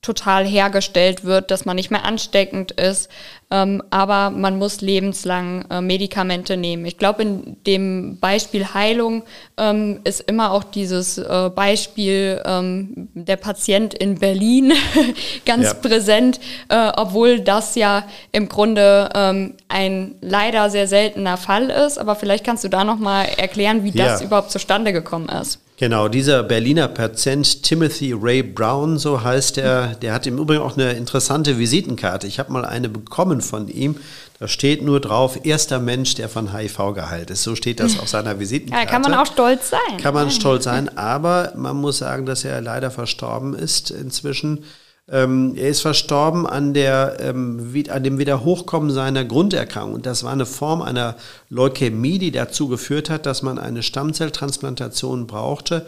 total 0.00 0.46
hergestellt 0.46 1.24
wird, 1.24 1.50
dass 1.50 1.64
man 1.64 1.76
nicht 1.76 1.90
mehr 1.90 2.04
ansteckend 2.04 2.70
ist, 2.72 3.10
ähm, 3.50 3.82
aber 3.90 4.30
man 4.30 4.58
muss 4.58 4.82
lebenslang 4.82 5.64
äh, 5.70 5.80
Medikamente 5.80 6.56
nehmen. 6.56 6.84
Ich 6.84 6.98
glaube, 6.98 7.22
in 7.22 7.56
dem 7.66 8.18
Beispiel 8.20 8.74
Heilung 8.74 9.22
ähm, 9.56 10.00
ist 10.04 10.20
immer 10.20 10.52
auch 10.52 10.64
dieses 10.64 11.16
äh, 11.16 11.50
Beispiel 11.54 12.42
ähm, 12.44 13.08
der 13.14 13.36
Patient 13.36 13.94
in 13.94 14.18
Berlin 14.18 14.72
ganz 15.46 15.64
ja. 15.64 15.74
präsent, 15.74 16.40
äh, 16.68 16.92
obwohl 16.96 17.40
das 17.40 17.74
ja 17.74 18.04
im 18.32 18.48
Grunde 18.48 19.08
ähm, 19.14 19.54
ein 19.68 20.16
leider 20.20 20.68
sehr 20.68 20.86
seltener 20.86 21.38
Fall 21.38 21.70
ist. 21.70 21.98
Aber 21.98 22.16
vielleicht 22.16 22.44
kannst 22.44 22.64
du 22.64 22.68
da 22.68 22.84
noch 22.84 22.98
mal 22.98 23.24
erklären, 23.24 23.82
wie 23.82 23.92
das 23.92 24.20
ja. 24.20 24.26
überhaupt 24.26 24.50
zustande 24.50 24.92
gekommen 24.92 25.28
ist. 25.30 25.60
Genau, 25.78 26.08
dieser 26.08 26.42
Berliner 26.42 26.88
Patient 26.88 27.62
Timothy 27.62 28.12
Ray 28.12 28.42
Brown, 28.42 28.98
so 28.98 29.22
heißt 29.22 29.58
er, 29.58 29.94
der 29.94 30.12
hat 30.12 30.26
im 30.26 30.36
Übrigen 30.36 30.60
auch 30.60 30.76
eine 30.76 30.94
interessante 30.94 31.56
Visitenkarte. 31.56 32.26
Ich 32.26 32.40
habe 32.40 32.52
mal 32.52 32.64
eine 32.64 32.88
bekommen 32.88 33.37
von 33.40 33.68
ihm. 33.68 33.96
Da 34.38 34.46
steht 34.46 34.82
nur 34.82 35.00
drauf, 35.00 35.44
erster 35.44 35.80
Mensch, 35.80 36.14
der 36.14 36.28
von 36.28 36.56
HIV 36.56 36.94
geheilt 36.94 37.30
ist. 37.30 37.42
So 37.42 37.56
steht 37.56 37.80
das 37.80 37.98
auf 37.98 38.08
seiner 38.08 38.38
Visitenkarte. 38.38 38.84
Ja, 38.84 38.90
kann 38.90 39.02
man 39.02 39.14
auch 39.14 39.26
stolz 39.26 39.70
sein. 39.70 39.96
Kann 40.00 40.14
man 40.14 40.30
stolz 40.30 40.64
sein, 40.64 40.96
aber 40.96 41.52
man 41.56 41.76
muss 41.76 41.98
sagen, 41.98 42.24
dass 42.26 42.44
er 42.44 42.60
leider 42.60 42.90
verstorben 42.90 43.54
ist 43.54 43.90
inzwischen. 43.90 44.64
Ähm, 45.10 45.54
er 45.56 45.70
ist 45.70 45.80
verstorben 45.80 46.46
an, 46.46 46.74
der, 46.74 47.16
ähm, 47.20 47.72
an 47.88 48.04
dem 48.04 48.18
Wiederhochkommen 48.18 48.90
seiner 48.90 49.24
Grunderkrankung. 49.24 49.94
Und 49.94 50.06
das 50.06 50.22
war 50.22 50.32
eine 50.32 50.46
Form 50.46 50.82
einer 50.82 51.16
Leukämie, 51.48 52.18
die 52.18 52.30
dazu 52.30 52.68
geführt 52.68 53.08
hat, 53.08 53.24
dass 53.24 53.42
man 53.42 53.58
eine 53.58 53.82
Stammzelltransplantation 53.82 55.26
brauchte. 55.26 55.86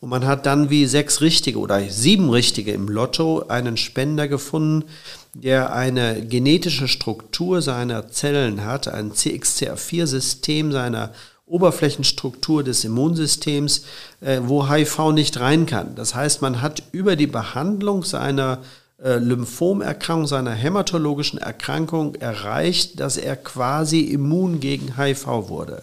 Und 0.00 0.08
man 0.08 0.26
hat 0.26 0.46
dann 0.46 0.70
wie 0.70 0.86
sechs 0.86 1.20
Richtige 1.20 1.58
oder 1.58 1.82
sieben 1.90 2.30
Richtige 2.30 2.72
im 2.72 2.88
Lotto 2.88 3.44
einen 3.48 3.76
Spender 3.76 4.28
gefunden, 4.28 4.86
der 5.34 5.74
eine 5.74 6.26
genetische 6.26 6.88
Struktur 6.88 7.60
seiner 7.60 8.08
Zellen 8.08 8.64
hat, 8.64 8.88
ein 8.88 9.12
CXCR4-System 9.12 10.72
seiner 10.72 11.12
Oberflächenstruktur 11.44 12.64
des 12.64 12.84
Immunsystems, 12.84 13.84
äh, 14.20 14.40
wo 14.42 14.70
HIV 14.70 15.12
nicht 15.12 15.38
rein 15.38 15.66
kann. 15.66 15.96
Das 15.96 16.14
heißt, 16.14 16.40
man 16.40 16.62
hat 16.62 16.82
über 16.92 17.16
die 17.16 17.26
Behandlung 17.26 18.02
seiner 18.04 18.60
äh, 19.02 19.16
Lymphomerkrankung, 19.16 20.26
seiner 20.26 20.52
hämatologischen 20.52 21.38
Erkrankung 21.38 22.14
erreicht, 22.14 23.00
dass 23.00 23.16
er 23.16 23.36
quasi 23.36 24.00
immun 24.00 24.60
gegen 24.60 24.96
HIV 24.96 25.48
wurde. 25.48 25.82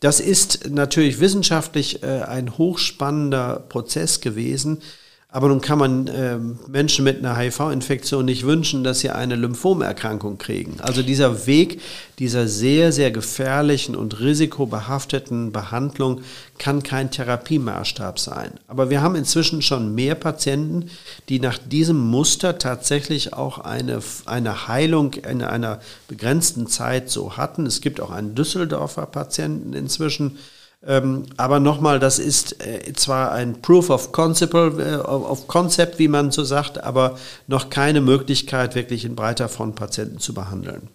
Das 0.00 0.20
ist 0.20 0.70
natürlich 0.70 1.20
wissenschaftlich 1.20 2.02
äh, 2.02 2.22
ein 2.22 2.56
hochspannender 2.56 3.64
Prozess 3.68 4.20
gewesen, 4.20 4.82
aber 5.30 5.48
nun 5.48 5.60
kann 5.60 5.78
man 5.78 6.06
äh, 6.06 6.38
Menschen 6.68 7.04
mit 7.04 7.18
einer 7.18 7.36
HIV-Infektion 7.36 8.24
nicht 8.24 8.46
wünschen, 8.46 8.82
dass 8.82 9.00
sie 9.00 9.10
eine 9.10 9.36
Lymphomerkrankung 9.36 10.38
kriegen. 10.38 10.80
Also 10.80 11.02
dieser 11.02 11.46
Weg 11.46 11.82
dieser 12.18 12.48
sehr, 12.48 12.92
sehr 12.92 13.10
gefährlichen 13.10 13.94
und 13.94 14.20
risikobehafteten 14.20 15.52
Behandlung 15.52 16.22
kann 16.56 16.82
kein 16.82 17.10
Therapiemaßstab 17.10 18.18
sein. 18.18 18.52
Aber 18.68 18.88
wir 18.88 19.02
haben 19.02 19.16
inzwischen 19.16 19.60
schon 19.60 19.94
mehr 19.94 20.14
Patienten, 20.14 20.88
die 21.28 21.40
nach 21.40 21.58
diesem 21.58 21.98
Muster 21.98 22.56
tatsächlich 22.56 23.34
auch 23.34 23.58
eine, 23.58 24.00
eine 24.24 24.66
Heilung 24.66 25.12
in 25.12 25.42
einer 25.42 25.80
begrenzten 26.08 26.68
Zeit 26.68 27.10
so 27.10 27.36
hatten. 27.36 27.66
Es 27.66 27.82
gibt 27.82 28.00
auch 28.00 28.10
einen 28.10 28.34
Düsseldorfer 28.34 29.04
Patienten 29.04 29.74
inzwischen, 29.74 30.38
ähm, 30.86 31.26
aber 31.36 31.58
nochmal, 31.58 31.98
das 31.98 32.18
ist 32.18 32.64
äh, 32.64 32.92
zwar 32.92 33.32
ein 33.32 33.60
Proof 33.60 33.90
of 33.90 34.12
Concept, 34.12 34.54
äh, 34.54 34.96
of 34.96 35.48
Concept, 35.48 35.98
wie 35.98 36.08
man 36.08 36.30
so 36.30 36.44
sagt, 36.44 36.82
aber 36.82 37.18
noch 37.48 37.68
keine 37.68 38.00
Möglichkeit, 38.00 38.74
wirklich 38.74 39.04
in 39.04 39.16
breiter 39.16 39.48
Front 39.48 39.74
Patienten 39.74 40.18
zu 40.18 40.34
behandeln. 40.34 40.88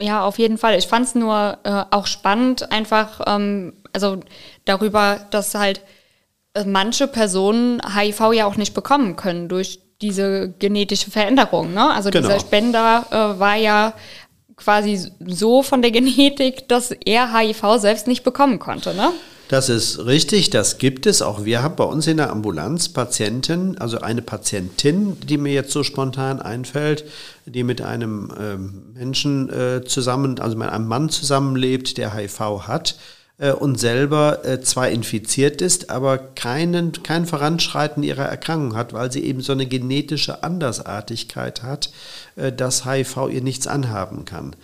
Ja, 0.00 0.24
auf 0.24 0.38
jeden 0.38 0.58
Fall. 0.58 0.78
Ich 0.78 0.86
fand 0.86 1.06
es 1.06 1.14
nur 1.14 1.58
äh, 1.64 1.84
auch 1.90 2.06
spannend, 2.06 2.70
einfach, 2.70 3.20
ähm, 3.26 3.72
also 3.92 4.20
darüber, 4.64 5.20
dass 5.30 5.54
halt 5.54 5.80
äh, 6.54 6.64
manche 6.64 7.08
Personen 7.08 7.80
HIV 7.94 8.32
ja 8.32 8.46
auch 8.46 8.56
nicht 8.56 8.74
bekommen 8.74 9.16
können 9.16 9.48
durch 9.48 9.80
diese 10.00 10.50
genetische 10.58 11.10
Veränderung. 11.10 11.74
Ne? 11.74 11.90
Also 11.90 12.10
genau. 12.10 12.28
dieser 12.28 12.40
Spender 12.40 13.06
äh, 13.10 13.40
war 13.40 13.56
ja 13.56 13.94
quasi 14.58 15.10
so 15.26 15.62
von 15.62 15.82
der 15.82 15.90
Genetik, 15.90 16.68
dass 16.68 16.90
er 16.90 17.36
HIV 17.36 17.78
selbst 17.78 18.06
nicht 18.06 18.24
bekommen 18.24 18.58
konnte, 18.58 18.94
ne? 18.94 19.12
Das 19.48 19.70
ist 19.70 20.04
richtig, 20.04 20.50
das 20.50 20.76
gibt 20.76 21.06
es. 21.06 21.22
Auch 21.22 21.46
wir 21.46 21.62
haben 21.62 21.76
bei 21.76 21.84
uns 21.84 22.06
in 22.06 22.18
der 22.18 22.30
Ambulanz 22.30 22.90
Patienten, 22.90 23.78
also 23.78 23.98
eine 23.98 24.20
Patientin, 24.20 25.18
die 25.20 25.38
mir 25.38 25.54
jetzt 25.54 25.72
so 25.72 25.82
spontan 25.82 26.42
einfällt, 26.42 27.04
die 27.46 27.62
mit 27.62 27.80
einem 27.80 28.30
ähm, 28.38 28.82
Menschen 28.92 29.48
äh, 29.48 29.84
zusammen, 29.84 30.38
also 30.38 30.54
mit 30.54 30.68
einem 30.68 30.86
Mann 30.86 31.08
zusammenlebt, 31.08 31.96
der 31.96 32.14
HIV 32.14 32.68
hat 32.68 32.96
äh, 33.38 33.52
und 33.52 33.80
selber 33.80 34.44
äh, 34.44 34.60
zwar 34.60 34.90
infiziert 34.90 35.62
ist, 35.62 35.88
aber 35.88 36.18
keinen, 36.18 37.02
kein 37.02 37.24
Voranschreiten 37.24 38.02
ihrer 38.02 38.26
Erkrankung 38.26 38.76
hat, 38.76 38.92
weil 38.92 39.10
sie 39.10 39.24
eben 39.24 39.40
so 39.40 39.52
eine 39.52 39.66
genetische 39.66 40.42
Andersartigkeit 40.42 41.62
hat, 41.62 41.90
dass 42.52 42.84
HIV 42.84 43.28
ihr 43.30 43.42
nichts 43.42 43.66
anhaben 43.66 44.24
kann. 44.24 44.54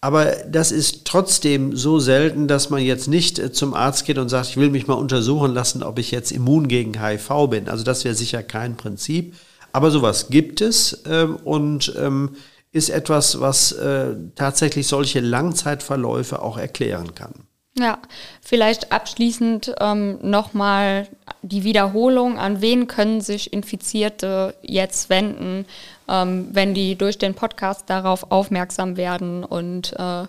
Aber 0.00 0.32
das 0.50 0.72
ist 0.72 1.04
trotzdem 1.04 1.76
so 1.76 1.98
selten, 1.98 2.48
dass 2.48 2.70
man 2.70 2.82
jetzt 2.82 3.06
nicht 3.06 3.38
äh, 3.38 3.52
zum 3.52 3.74
Arzt 3.74 4.06
geht 4.06 4.18
und 4.18 4.30
sagt, 4.30 4.48
ich 4.48 4.56
will 4.56 4.70
mich 4.70 4.86
mal 4.86 4.94
untersuchen 4.94 5.52
lassen, 5.52 5.82
ob 5.82 5.98
ich 5.98 6.10
jetzt 6.10 6.32
immun 6.32 6.68
gegen 6.68 7.00
HIV 7.00 7.48
bin. 7.50 7.68
Also 7.68 7.84
das 7.84 8.04
wäre 8.04 8.14
sicher 8.14 8.42
kein 8.42 8.76
Prinzip. 8.76 9.34
Aber 9.72 9.90
sowas 9.90 10.28
gibt 10.30 10.62
es 10.62 11.02
ähm, 11.06 11.36
und 11.36 11.94
ähm, 11.98 12.30
ist 12.72 12.88
etwas, 12.88 13.40
was 13.40 13.72
äh, 13.72 14.14
tatsächlich 14.36 14.86
solche 14.86 15.20
Langzeitverläufe 15.20 16.40
auch 16.40 16.56
erklären 16.56 17.14
kann. 17.14 17.34
Ja, 17.78 17.98
vielleicht 18.42 18.90
abschließend 18.90 19.74
ähm, 19.80 20.18
nochmal 20.22 21.06
die 21.42 21.62
Wiederholung. 21.62 22.38
An 22.38 22.60
wen 22.60 22.88
können 22.88 23.20
sich 23.20 23.52
Infizierte 23.52 24.54
jetzt 24.62 25.08
wenden, 25.08 25.66
ähm, 26.08 26.48
wenn 26.52 26.74
die 26.74 26.96
durch 26.96 27.16
den 27.16 27.34
Podcast 27.34 27.88
darauf 27.88 28.32
aufmerksam 28.32 28.96
werden 28.96 29.44
und 29.44 29.94
äh, 29.96 30.24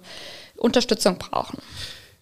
Unterstützung 0.56 1.18
brauchen? 1.18 1.58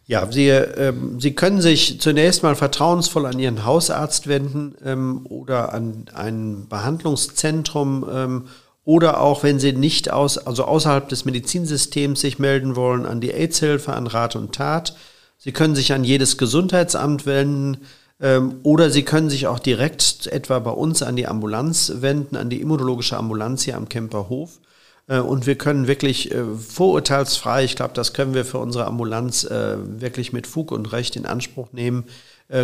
Ja, 0.05 0.31
Sie, 0.31 0.47
ähm, 0.47 1.19
Sie 1.19 1.35
können 1.35 1.61
sich 1.61 1.99
zunächst 1.99 2.41
mal 2.41 2.55
vertrauensvoll 2.55 3.27
an 3.27 3.37
Ihren 3.37 3.65
Hausarzt 3.65 4.27
wenden 4.27 4.75
ähm, 4.83 5.25
oder 5.29 5.73
an 5.73 6.05
ein 6.15 6.67
Behandlungszentrum 6.67 8.09
ähm, 8.11 8.47
oder 8.89 9.21
auch, 9.21 9.43
wenn 9.43 9.59
Sie 9.59 9.71
nicht 9.71 10.09
aus, 10.09 10.39
also 10.39 10.63
außerhalb 10.63 11.07
des 11.09 11.23
Medizinsystems 11.23 12.21
sich 12.21 12.39
melden 12.39 12.75
wollen, 12.75 13.05
an 13.05 13.21
die 13.21 13.31
AIDS-Hilfe, 13.31 13.93
an 13.93 14.07
Rat 14.07 14.35
und 14.35 14.55
Tat. 14.55 14.95
Sie 15.37 15.51
können 15.51 15.75
sich 15.75 15.93
an 15.93 16.03
jedes 16.03 16.39
Gesundheitsamt 16.39 17.27
wenden 17.27 17.81
ähm, 18.19 18.55
oder 18.63 18.89
Sie 18.89 19.03
können 19.03 19.29
sich 19.29 19.45
auch 19.45 19.59
direkt 19.59 20.25
etwa 20.25 20.57
bei 20.57 20.71
uns 20.71 21.03
an 21.03 21.15
die 21.15 21.27
Ambulanz 21.27 21.93
wenden, 21.97 22.35
an 22.35 22.49
die 22.49 22.61
immunologische 22.61 23.15
Ambulanz 23.15 23.61
hier 23.61 23.77
am 23.77 23.89
Kemperhof. 23.89 24.59
Äh, 25.05 25.19
und 25.19 25.45
wir 25.45 25.55
können 25.55 25.85
wirklich 25.85 26.31
äh, 26.31 26.43
vorurteilsfrei, 26.57 27.65
ich 27.65 27.75
glaube, 27.75 27.93
das 27.93 28.13
können 28.13 28.33
wir 28.33 28.43
für 28.43 28.57
unsere 28.57 28.87
Ambulanz 28.87 29.43
äh, 29.43 29.77
wirklich 30.01 30.33
mit 30.33 30.47
Fug 30.47 30.71
und 30.71 30.91
Recht 30.91 31.15
in 31.15 31.27
Anspruch 31.27 31.67
nehmen, 31.73 32.05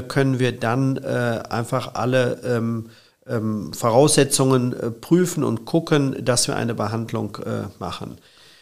können 0.07 0.39
wir 0.39 0.51
dann 0.51 0.97
einfach 0.97 1.93
alle 1.93 2.41
ähm, 2.43 2.89
ähm, 3.27 3.73
Voraussetzungen 3.73 4.75
prüfen 5.01 5.43
und 5.43 5.65
gucken, 5.65 6.23
dass 6.23 6.47
wir 6.47 6.55
eine 6.55 6.75
Behandlung 6.75 7.37
machen. 7.79 8.17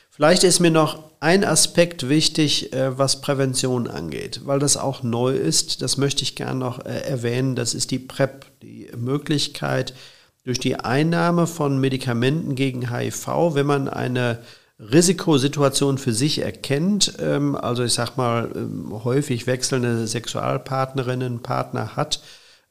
Vielleicht 0.10 0.44
ist 0.44 0.60
mir 0.60 0.72
noch 0.72 1.12
ein 1.20 1.44
Aspekt 1.44 2.08
wichtig, 2.08 2.70
was 2.72 3.22
Prävention 3.22 3.88
angeht, 3.88 4.42
weil 4.46 4.60
das 4.60 4.78
auch 4.78 5.02
neu 5.02 5.34
ist. 5.34 5.82
Das 5.82 5.98
möchte 5.98 6.22
ich 6.22 6.36
gerne 6.36 6.60
noch 6.60 6.86
erwähnen. 6.86 7.56
Das 7.56 7.74
ist 7.74 7.90
die 7.90 7.98
PrEP, 7.98 8.46
die 8.62 8.90
Möglichkeit, 8.96 9.96
durch 10.44 10.60
die 10.60 10.76
Einnahme 10.76 11.48
von 11.48 11.80
Medikamenten 11.80 12.56
gegen 12.56 12.94
HIV, 12.94 13.56
wenn 13.56 13.66
man 13.66 13.88
eine 13.88 14.40
Risikosituation 14.80 15.98
für 15.98 16.14
sich 16.14 16.40
erkennt, 16.40 17.14
ähm, 17.20 17.56
also 17.56 17.84
ich 17.84 17.94
sag 17.94 18.18
mal 18.18 18.52
ähm, 18.56 18.92
häufig 19.04 19.48
wechselnde 19.48 20.08
Sexualpartnerinnen, 20.08 21.42
Partner 21.42 21.96
hat, 21.96 22.22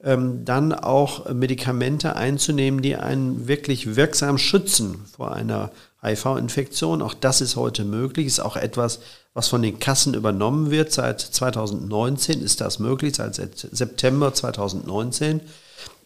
ähm, 0.05 0.45
dann 0.45 0.73
auch 0.73 1.33
Medikamente 1.33 2.17
einzunehmen, 2.17 2.83
die 2.83 2.97
einen 2.97 3.47
wirklich 3.49 3.97
wirksam 3.97 4.39
schützen 4.39 5.05
vor 5.17 5.33
einer 5.33 5.71
HIV-Infektion. 6.03 7.03
Auch 7.03 7.15
das 7.15 7.41
ist 7.41 7.57
heute 7.57 7.85
möglich, 7.85 8.27
ist 8.27 8.41
auch 8.41 8.57
etwas, 8.57 9.01
was 9.35 9.49
von 9.49 9.63
den 9.63 9.79
Kassen 9.79 10.15
übernommen 10.15 10.71
wird. 10.71 10.93
Seit 10.93 11.21
2019 11.21 12.43
ist 12.43 12.61
das 12.61 12.79
möglich, 12.79 13.15
seit 13.17 13.37
September 13.37 14.35
2019. 14.35 15.41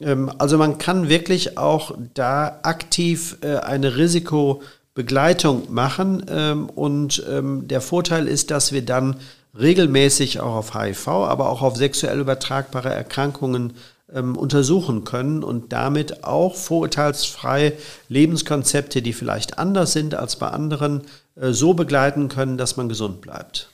Ähm, 0.01 0.31
also 0.39 0.59
man 0.59 0.79
kann 0.79 1.09
wirklich 1.09 1.59
auch 1.59 1.97
da 2.15 2.61
aktiv 2.63 3.39
äh, 3.41 3.57
eine 3.57 3.97
Risikobegleitung 3.97 5.73
machen 5.73 6.27
ähm, 6.29 6.69
und 6.69 7.25
ähm, 7.29 7.67
der 7.67 7.81
Vorteil 7.81 8.29
ist, 8.29 8.51
dass 8.51 8.73
wir 8.73 8.85
dann 8.85 9.17
regelmäßig 9.59 10.41
auch 10.41 10.55
auf 10.55 10.75
HIV, 10.75 11.09
aber 11.09 11.51
auch 11.51 11.63
auf 11.63 11.77
sexuell 11.77 12.21
übertragbare 12.21 12.93
Erkrankungen 12.93 13.75
untersuchen 14.09 15.03
können 15.03 15.43
und 15.43 15.73
damit 15.73 16.23
auch 16.23 16.55
vorurteilsfrei 16.55 17.73
Lebenskonzepte, 18.09 19.03
die 19.03 19.13
vielleicht 19.13 19.59
anders 19.59 19.93
sind 19.93 20.15
als 20.15 20.37
bei 20.37 20.49
anderen, 20.49 21.03
äh, 21.35 21.53
so 21.53 21.75
begleiten 21.75 22.29
können, 22.29 22.57
dass 22.57 22.77
man 22.77 22.89
gesund 22.89 23.21
bleibt. 23.21 23.69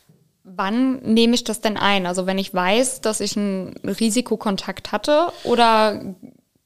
Wann 0.44 1.00
nehme 1.02 1.34
ich 1.34 1.44
das 1.44 1.60
denn 1.60 1.76
ein? 1.76 2.06
Also 2.06 2.26
wenn 2.26 2.38
ich 2.38 2.52
weiß, 2.52 3.02
dass 3.02 3.20
ich 3.20 3.36
einen 3.36 3.74
Risikokontakt 3.84 4.90
hatte 4.90 5.28
oder 5.44 6.00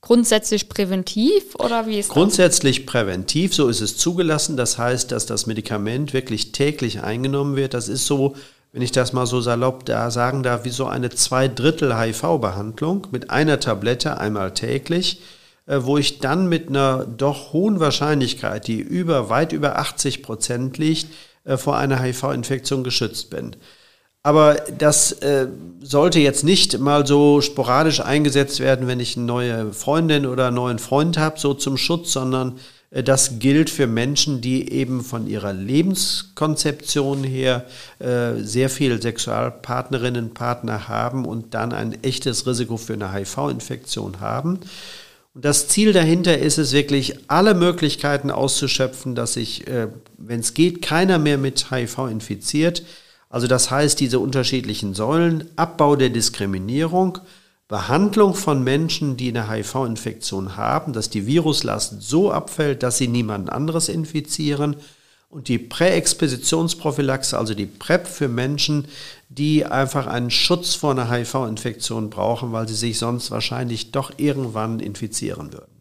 grundsätzlich 0.01 0.69
präventiv 0.69 1.57
oder 1.57 1.87
wie 1.87 1.99
ist 1.99 2.11
Grundsätzlich 2.11 2.79
das? 2.85 2.87
präventiv, 2.87 3.55
so 3.55 3.69
ist 3.69 3.81
es 3.81 3.97
zugelassen. 3.97 4.57
Das 4.57 4.79
heißt, 4.79 5.11
dass 5.11 5.27
das 5.27 5.47
Medikament 5.47 6.13
wirklich 6.13 6.53
täglich 6.53 7.03
eingenommen 7.03 7.57
wird. 7.57 7.75
Das 7.75 7.89
ist 7.89 8.07
so, 8.07 8.37
wenn 8.77 8.83
ich 8.83 8.93
das 8.93 9.15
mal 9.15 9.25
so 9.25 9.41
salopp 9.41 9.87
da 9.87 10.11
sagen 10.11 10.43
darf, 10.43 10.67
wie 10.67 10.71
so 10.71 10.85
eine 10.85 11.09
Zweidrittel 11.09 11.99
HIV-Behandlung 11.99 13.07
mit 13.11 13.31
einer 13.31 13.59
Tablette 13.59 14.19
einmal 14.21 14.53
täglich, 14.53 15.23
äh, 15.65 15.79
wo 15.81 15.97
ich 15.97 16.19
dann 16.19 16.47
mit 16.47 16.69
einer 16.69 17.07
doch 17.07 17.55
hohen 17.55 17.81
Wahrscheinlichkeit, 17.81 18.67
die 18.67 18.81
über 18.81 19.31
weit 19.31 19.55
über 19.55 19.79
80 19.79 20.23
Prozent 20.23 20.77
liegt, 20.77 21.07
äh, 21.45 21.57
vor 21.57 21.79
einer 21.79 22.03
HIV-Infektion 22.03 22.85
geschützt 22.85 23.31
bin. 23.31 23.57
Aber 24.23 24.57
das 24.77 25.13
äh, 25.23 25.49
sollte 25.81 26.21
jetzt 26.21 26.45
nicht 26.45 26.79
mal 26.79 27.07
so 27.07 27.41
sporadisch 27.41 28.03
eingesetzt 28.03 28.61
werden, 28.61 28.89
wenn 28.89 29.01
ich 29.01 29.17
eine 29.17 29.25
neue 29.25 29.73
Freundin 29.73 30.27
oder 30.27 30.49
einen 30.49 30.57
neuen 30.57 30.79
Freund 30.79 31.17
habe, 31.17 31.41
so 31.41 31.55
zum 31.55 31.79
Schutz, 31.79 32.13
sondern 32.13 32.59
das 32.91 33.39
gilt 33.41 33.69
für 33.69 33.87
Menschen, 33.87 34.41
die 34.41 34.73
eben 34.73 35.03
von 35.03 35.27
ihrer 35.27 35.53
Lebenskonzeption 35.53 37.25
her 37.25 37.67
äh, 37.99 38.35
sehr 38.37 38.71
viel 38.71 39.03
Sexualpartnerinnen, 39.03 40.35
Partner 40.35 40.89
haben 40.89 41.25
und 41.25 41.55
dann 41.55 41.73
ein 41.73 42.03
echtes 42.05 42.47
Risiko 42.47 42.77
für 42.77 42.93
eine 42.93 43.13
HIV-Infektion 43.13 44.21
haben. 44.21 44.61
Und 45.35 45.45
das 45.45 45.69
Ziel 45.69 45.93
dahinter 45.93 46.39
ist 46.39 46.59
es 46.59 46.73
wirklich, 46.73 47.19
alle 47.29 47.55
Möglichkeiten 47.55 48.31
auszuschöpfen, 48.31 49.15
dass 49.15 49.35
sich, 49.35 49.67
äh, 49.67 49.89
wenn 50.17 50.41
es 50.41 50.55
geht, 50.55 50.81
keiner 50.81 51.19
mehr 51.19 51.39
mit 51.39 51.71
HIV 51.71 51.99
infiziert. 52.09 52.85
Also 53.29 53.49
das 53.49 53.71
heißt, 53.71 53.99
diese 53.99 54.21
unterschiedlichen 54.21 54.95
Säulen, 54.95 55.51
Abbau 55.57 55.97
der 55.97 56.11
Diskriminierung, 56.11 57.19
Behandlung 57.69 58.35
von 58.35 58.63
Menschen, 58.63 59.17
die 59.17 59.29
eine 59.29 59.51
HIV-Infektion 59.51 60.57
haben, 60.57 60.93
dass 60.93 61.11
die 61.11 61.27
Viruslast 61.27 62.01
so 62.01 62.31
abfällt, 62.31 62.85
dass 62.85 62.99
sie 62.99 63.09
niemand 63.09 63.51
anderes 63.51 63.89
infizieren 63.89 64.77
und 65.29 65.49
die 65.49 65.59
Präexpositionsprophylaxe, 65.59 67.37
also 67.37 67.55
die 67.55 67.67
PrEP 67.67 68.07
für 68.07 68.29
Menschen, 68.29 68.87
die 69.29 69.65
einfach 69.67 70.07
einen 70.07 70.31
Schutz 70.31 70.75
vor 70.75 70.93
einer 70.93 71.11
HIV-Infektion 71.11 72.09
brauchen, 72.09 72.53
weil 72.53 72.69
sie 72.69 72.75
sich 72.75 72.99
sonst 72.99 73.33
wahrscheinlich 73.33 73.91
doch 73.91 74.13
irgendwann 74.17 74.79
infizieren 74.79 75.53
würden. 75.53 75.76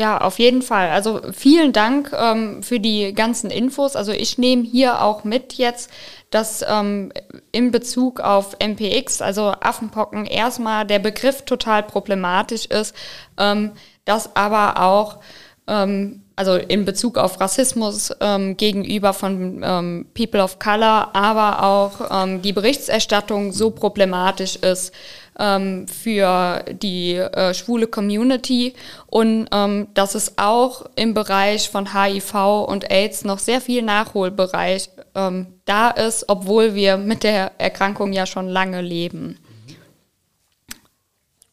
Ja, 0.00 0.16
auf 0.16 0.38
jeden 0.38 0.62
Fall. 0.62 0.88
Also 0.88 1.20
vielen 1.30 1.74
Dank 1.74 2.10
ähm, 2.18 2.62
für 2.62 2.80
die 2.80 3.12
ganzen 3.12 3.50
Infos. 3.50 3.96
Also 3.96 4.12
ich 4.12 4.38
nehme 4.38 4.62
hier 4.62 5.02
auch 5.02 5.24
mit 5.24 5.52
jetzt, 5.52 5.90
dass 6.30 6.64
ähm, 6.66 7.12
in 7.52 7.70
Bezug 7.70 8.18
auf 8.18 8.56
MPX, 8.66 9.20
also 9.20 9.52
Affenpocken, 9.60 10.24
erstmal 10.24 10.86
der 10.86 11.00
Begriff 11.00 11.42
total 11.42 11.82
problematisch 11.82 12.64
ist, 12.64 12.94
ähm, 13.36 13.72
dass 14.06 14.34
aber 14.36 14.80
auch 14.80 15.18
ähm, 15.66 16.22
also 16.34 16.54
in 16.54 16.86
Bezug 16.86 17.18
auf 17.18 17.38
Rassismus 17.38 18.10
ähm, 18.22 18.56
gegenüber 18.56 19.12
von 19.12 19.60
ähm, 19.62 20.06
People 20.14 20.42
of 20.42 20.58
Color, 20.58 21.10
aber 21.12 21.62
auch 21.62 22.24
ähm, 22.24 22.40
die 22.40 22.54
Berichterstattung 22.54 23.52
so 23.52 23.70
problematisch 23.70 24.56
ist 24.56 24.94
ähm, 25.38 25.86
für 25.88 26.64
die 26.70 27.14
äh, 27.14 27.54
schwule 27.54 27.86
Community 27.86 28.74
und 29.06 29.48
ähm, 29.52 29.88
dass 29.94 30.14
es 30.14 30.38
auch 30.38 30.86
im 30.96 31.14
Bereich 31.14 31.70
von 31.70 31.94
HIV 31.94 32.64
und 32.66 32.90
AIDS 32.90 33.24
noch 33.24 33.38
sehr 33.38 33.60
viel 33.60 33.82
Nachholbereich 33.82 34.90
ähm, 35.14 35.46
da 35.64 35.90
ist, 35.90 36.26
obwohl 36.28 36.74
wir 36.74 36.96
mit 36.96 37.22
der 37.22 37.52
Erkrankung 37.58 38.12
ja 38.12 38.26
schon 38.26 38.48
lange 38.48 38.80
leben. 38.80 39.38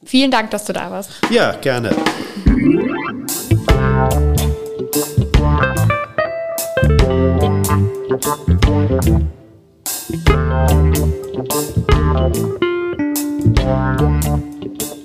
Vielen 0.03 0.31
Dank, 0.31 0.51
dass 0.51 0.65
du 0.65 0.73
da 0.73 0.89
warst. 0.89 1.11
Ja, 1.29 1.53
gerne. 1.53 1.95
Thank 12.07 12.63
Thank 13.39 14.25
you. 14.25 14.96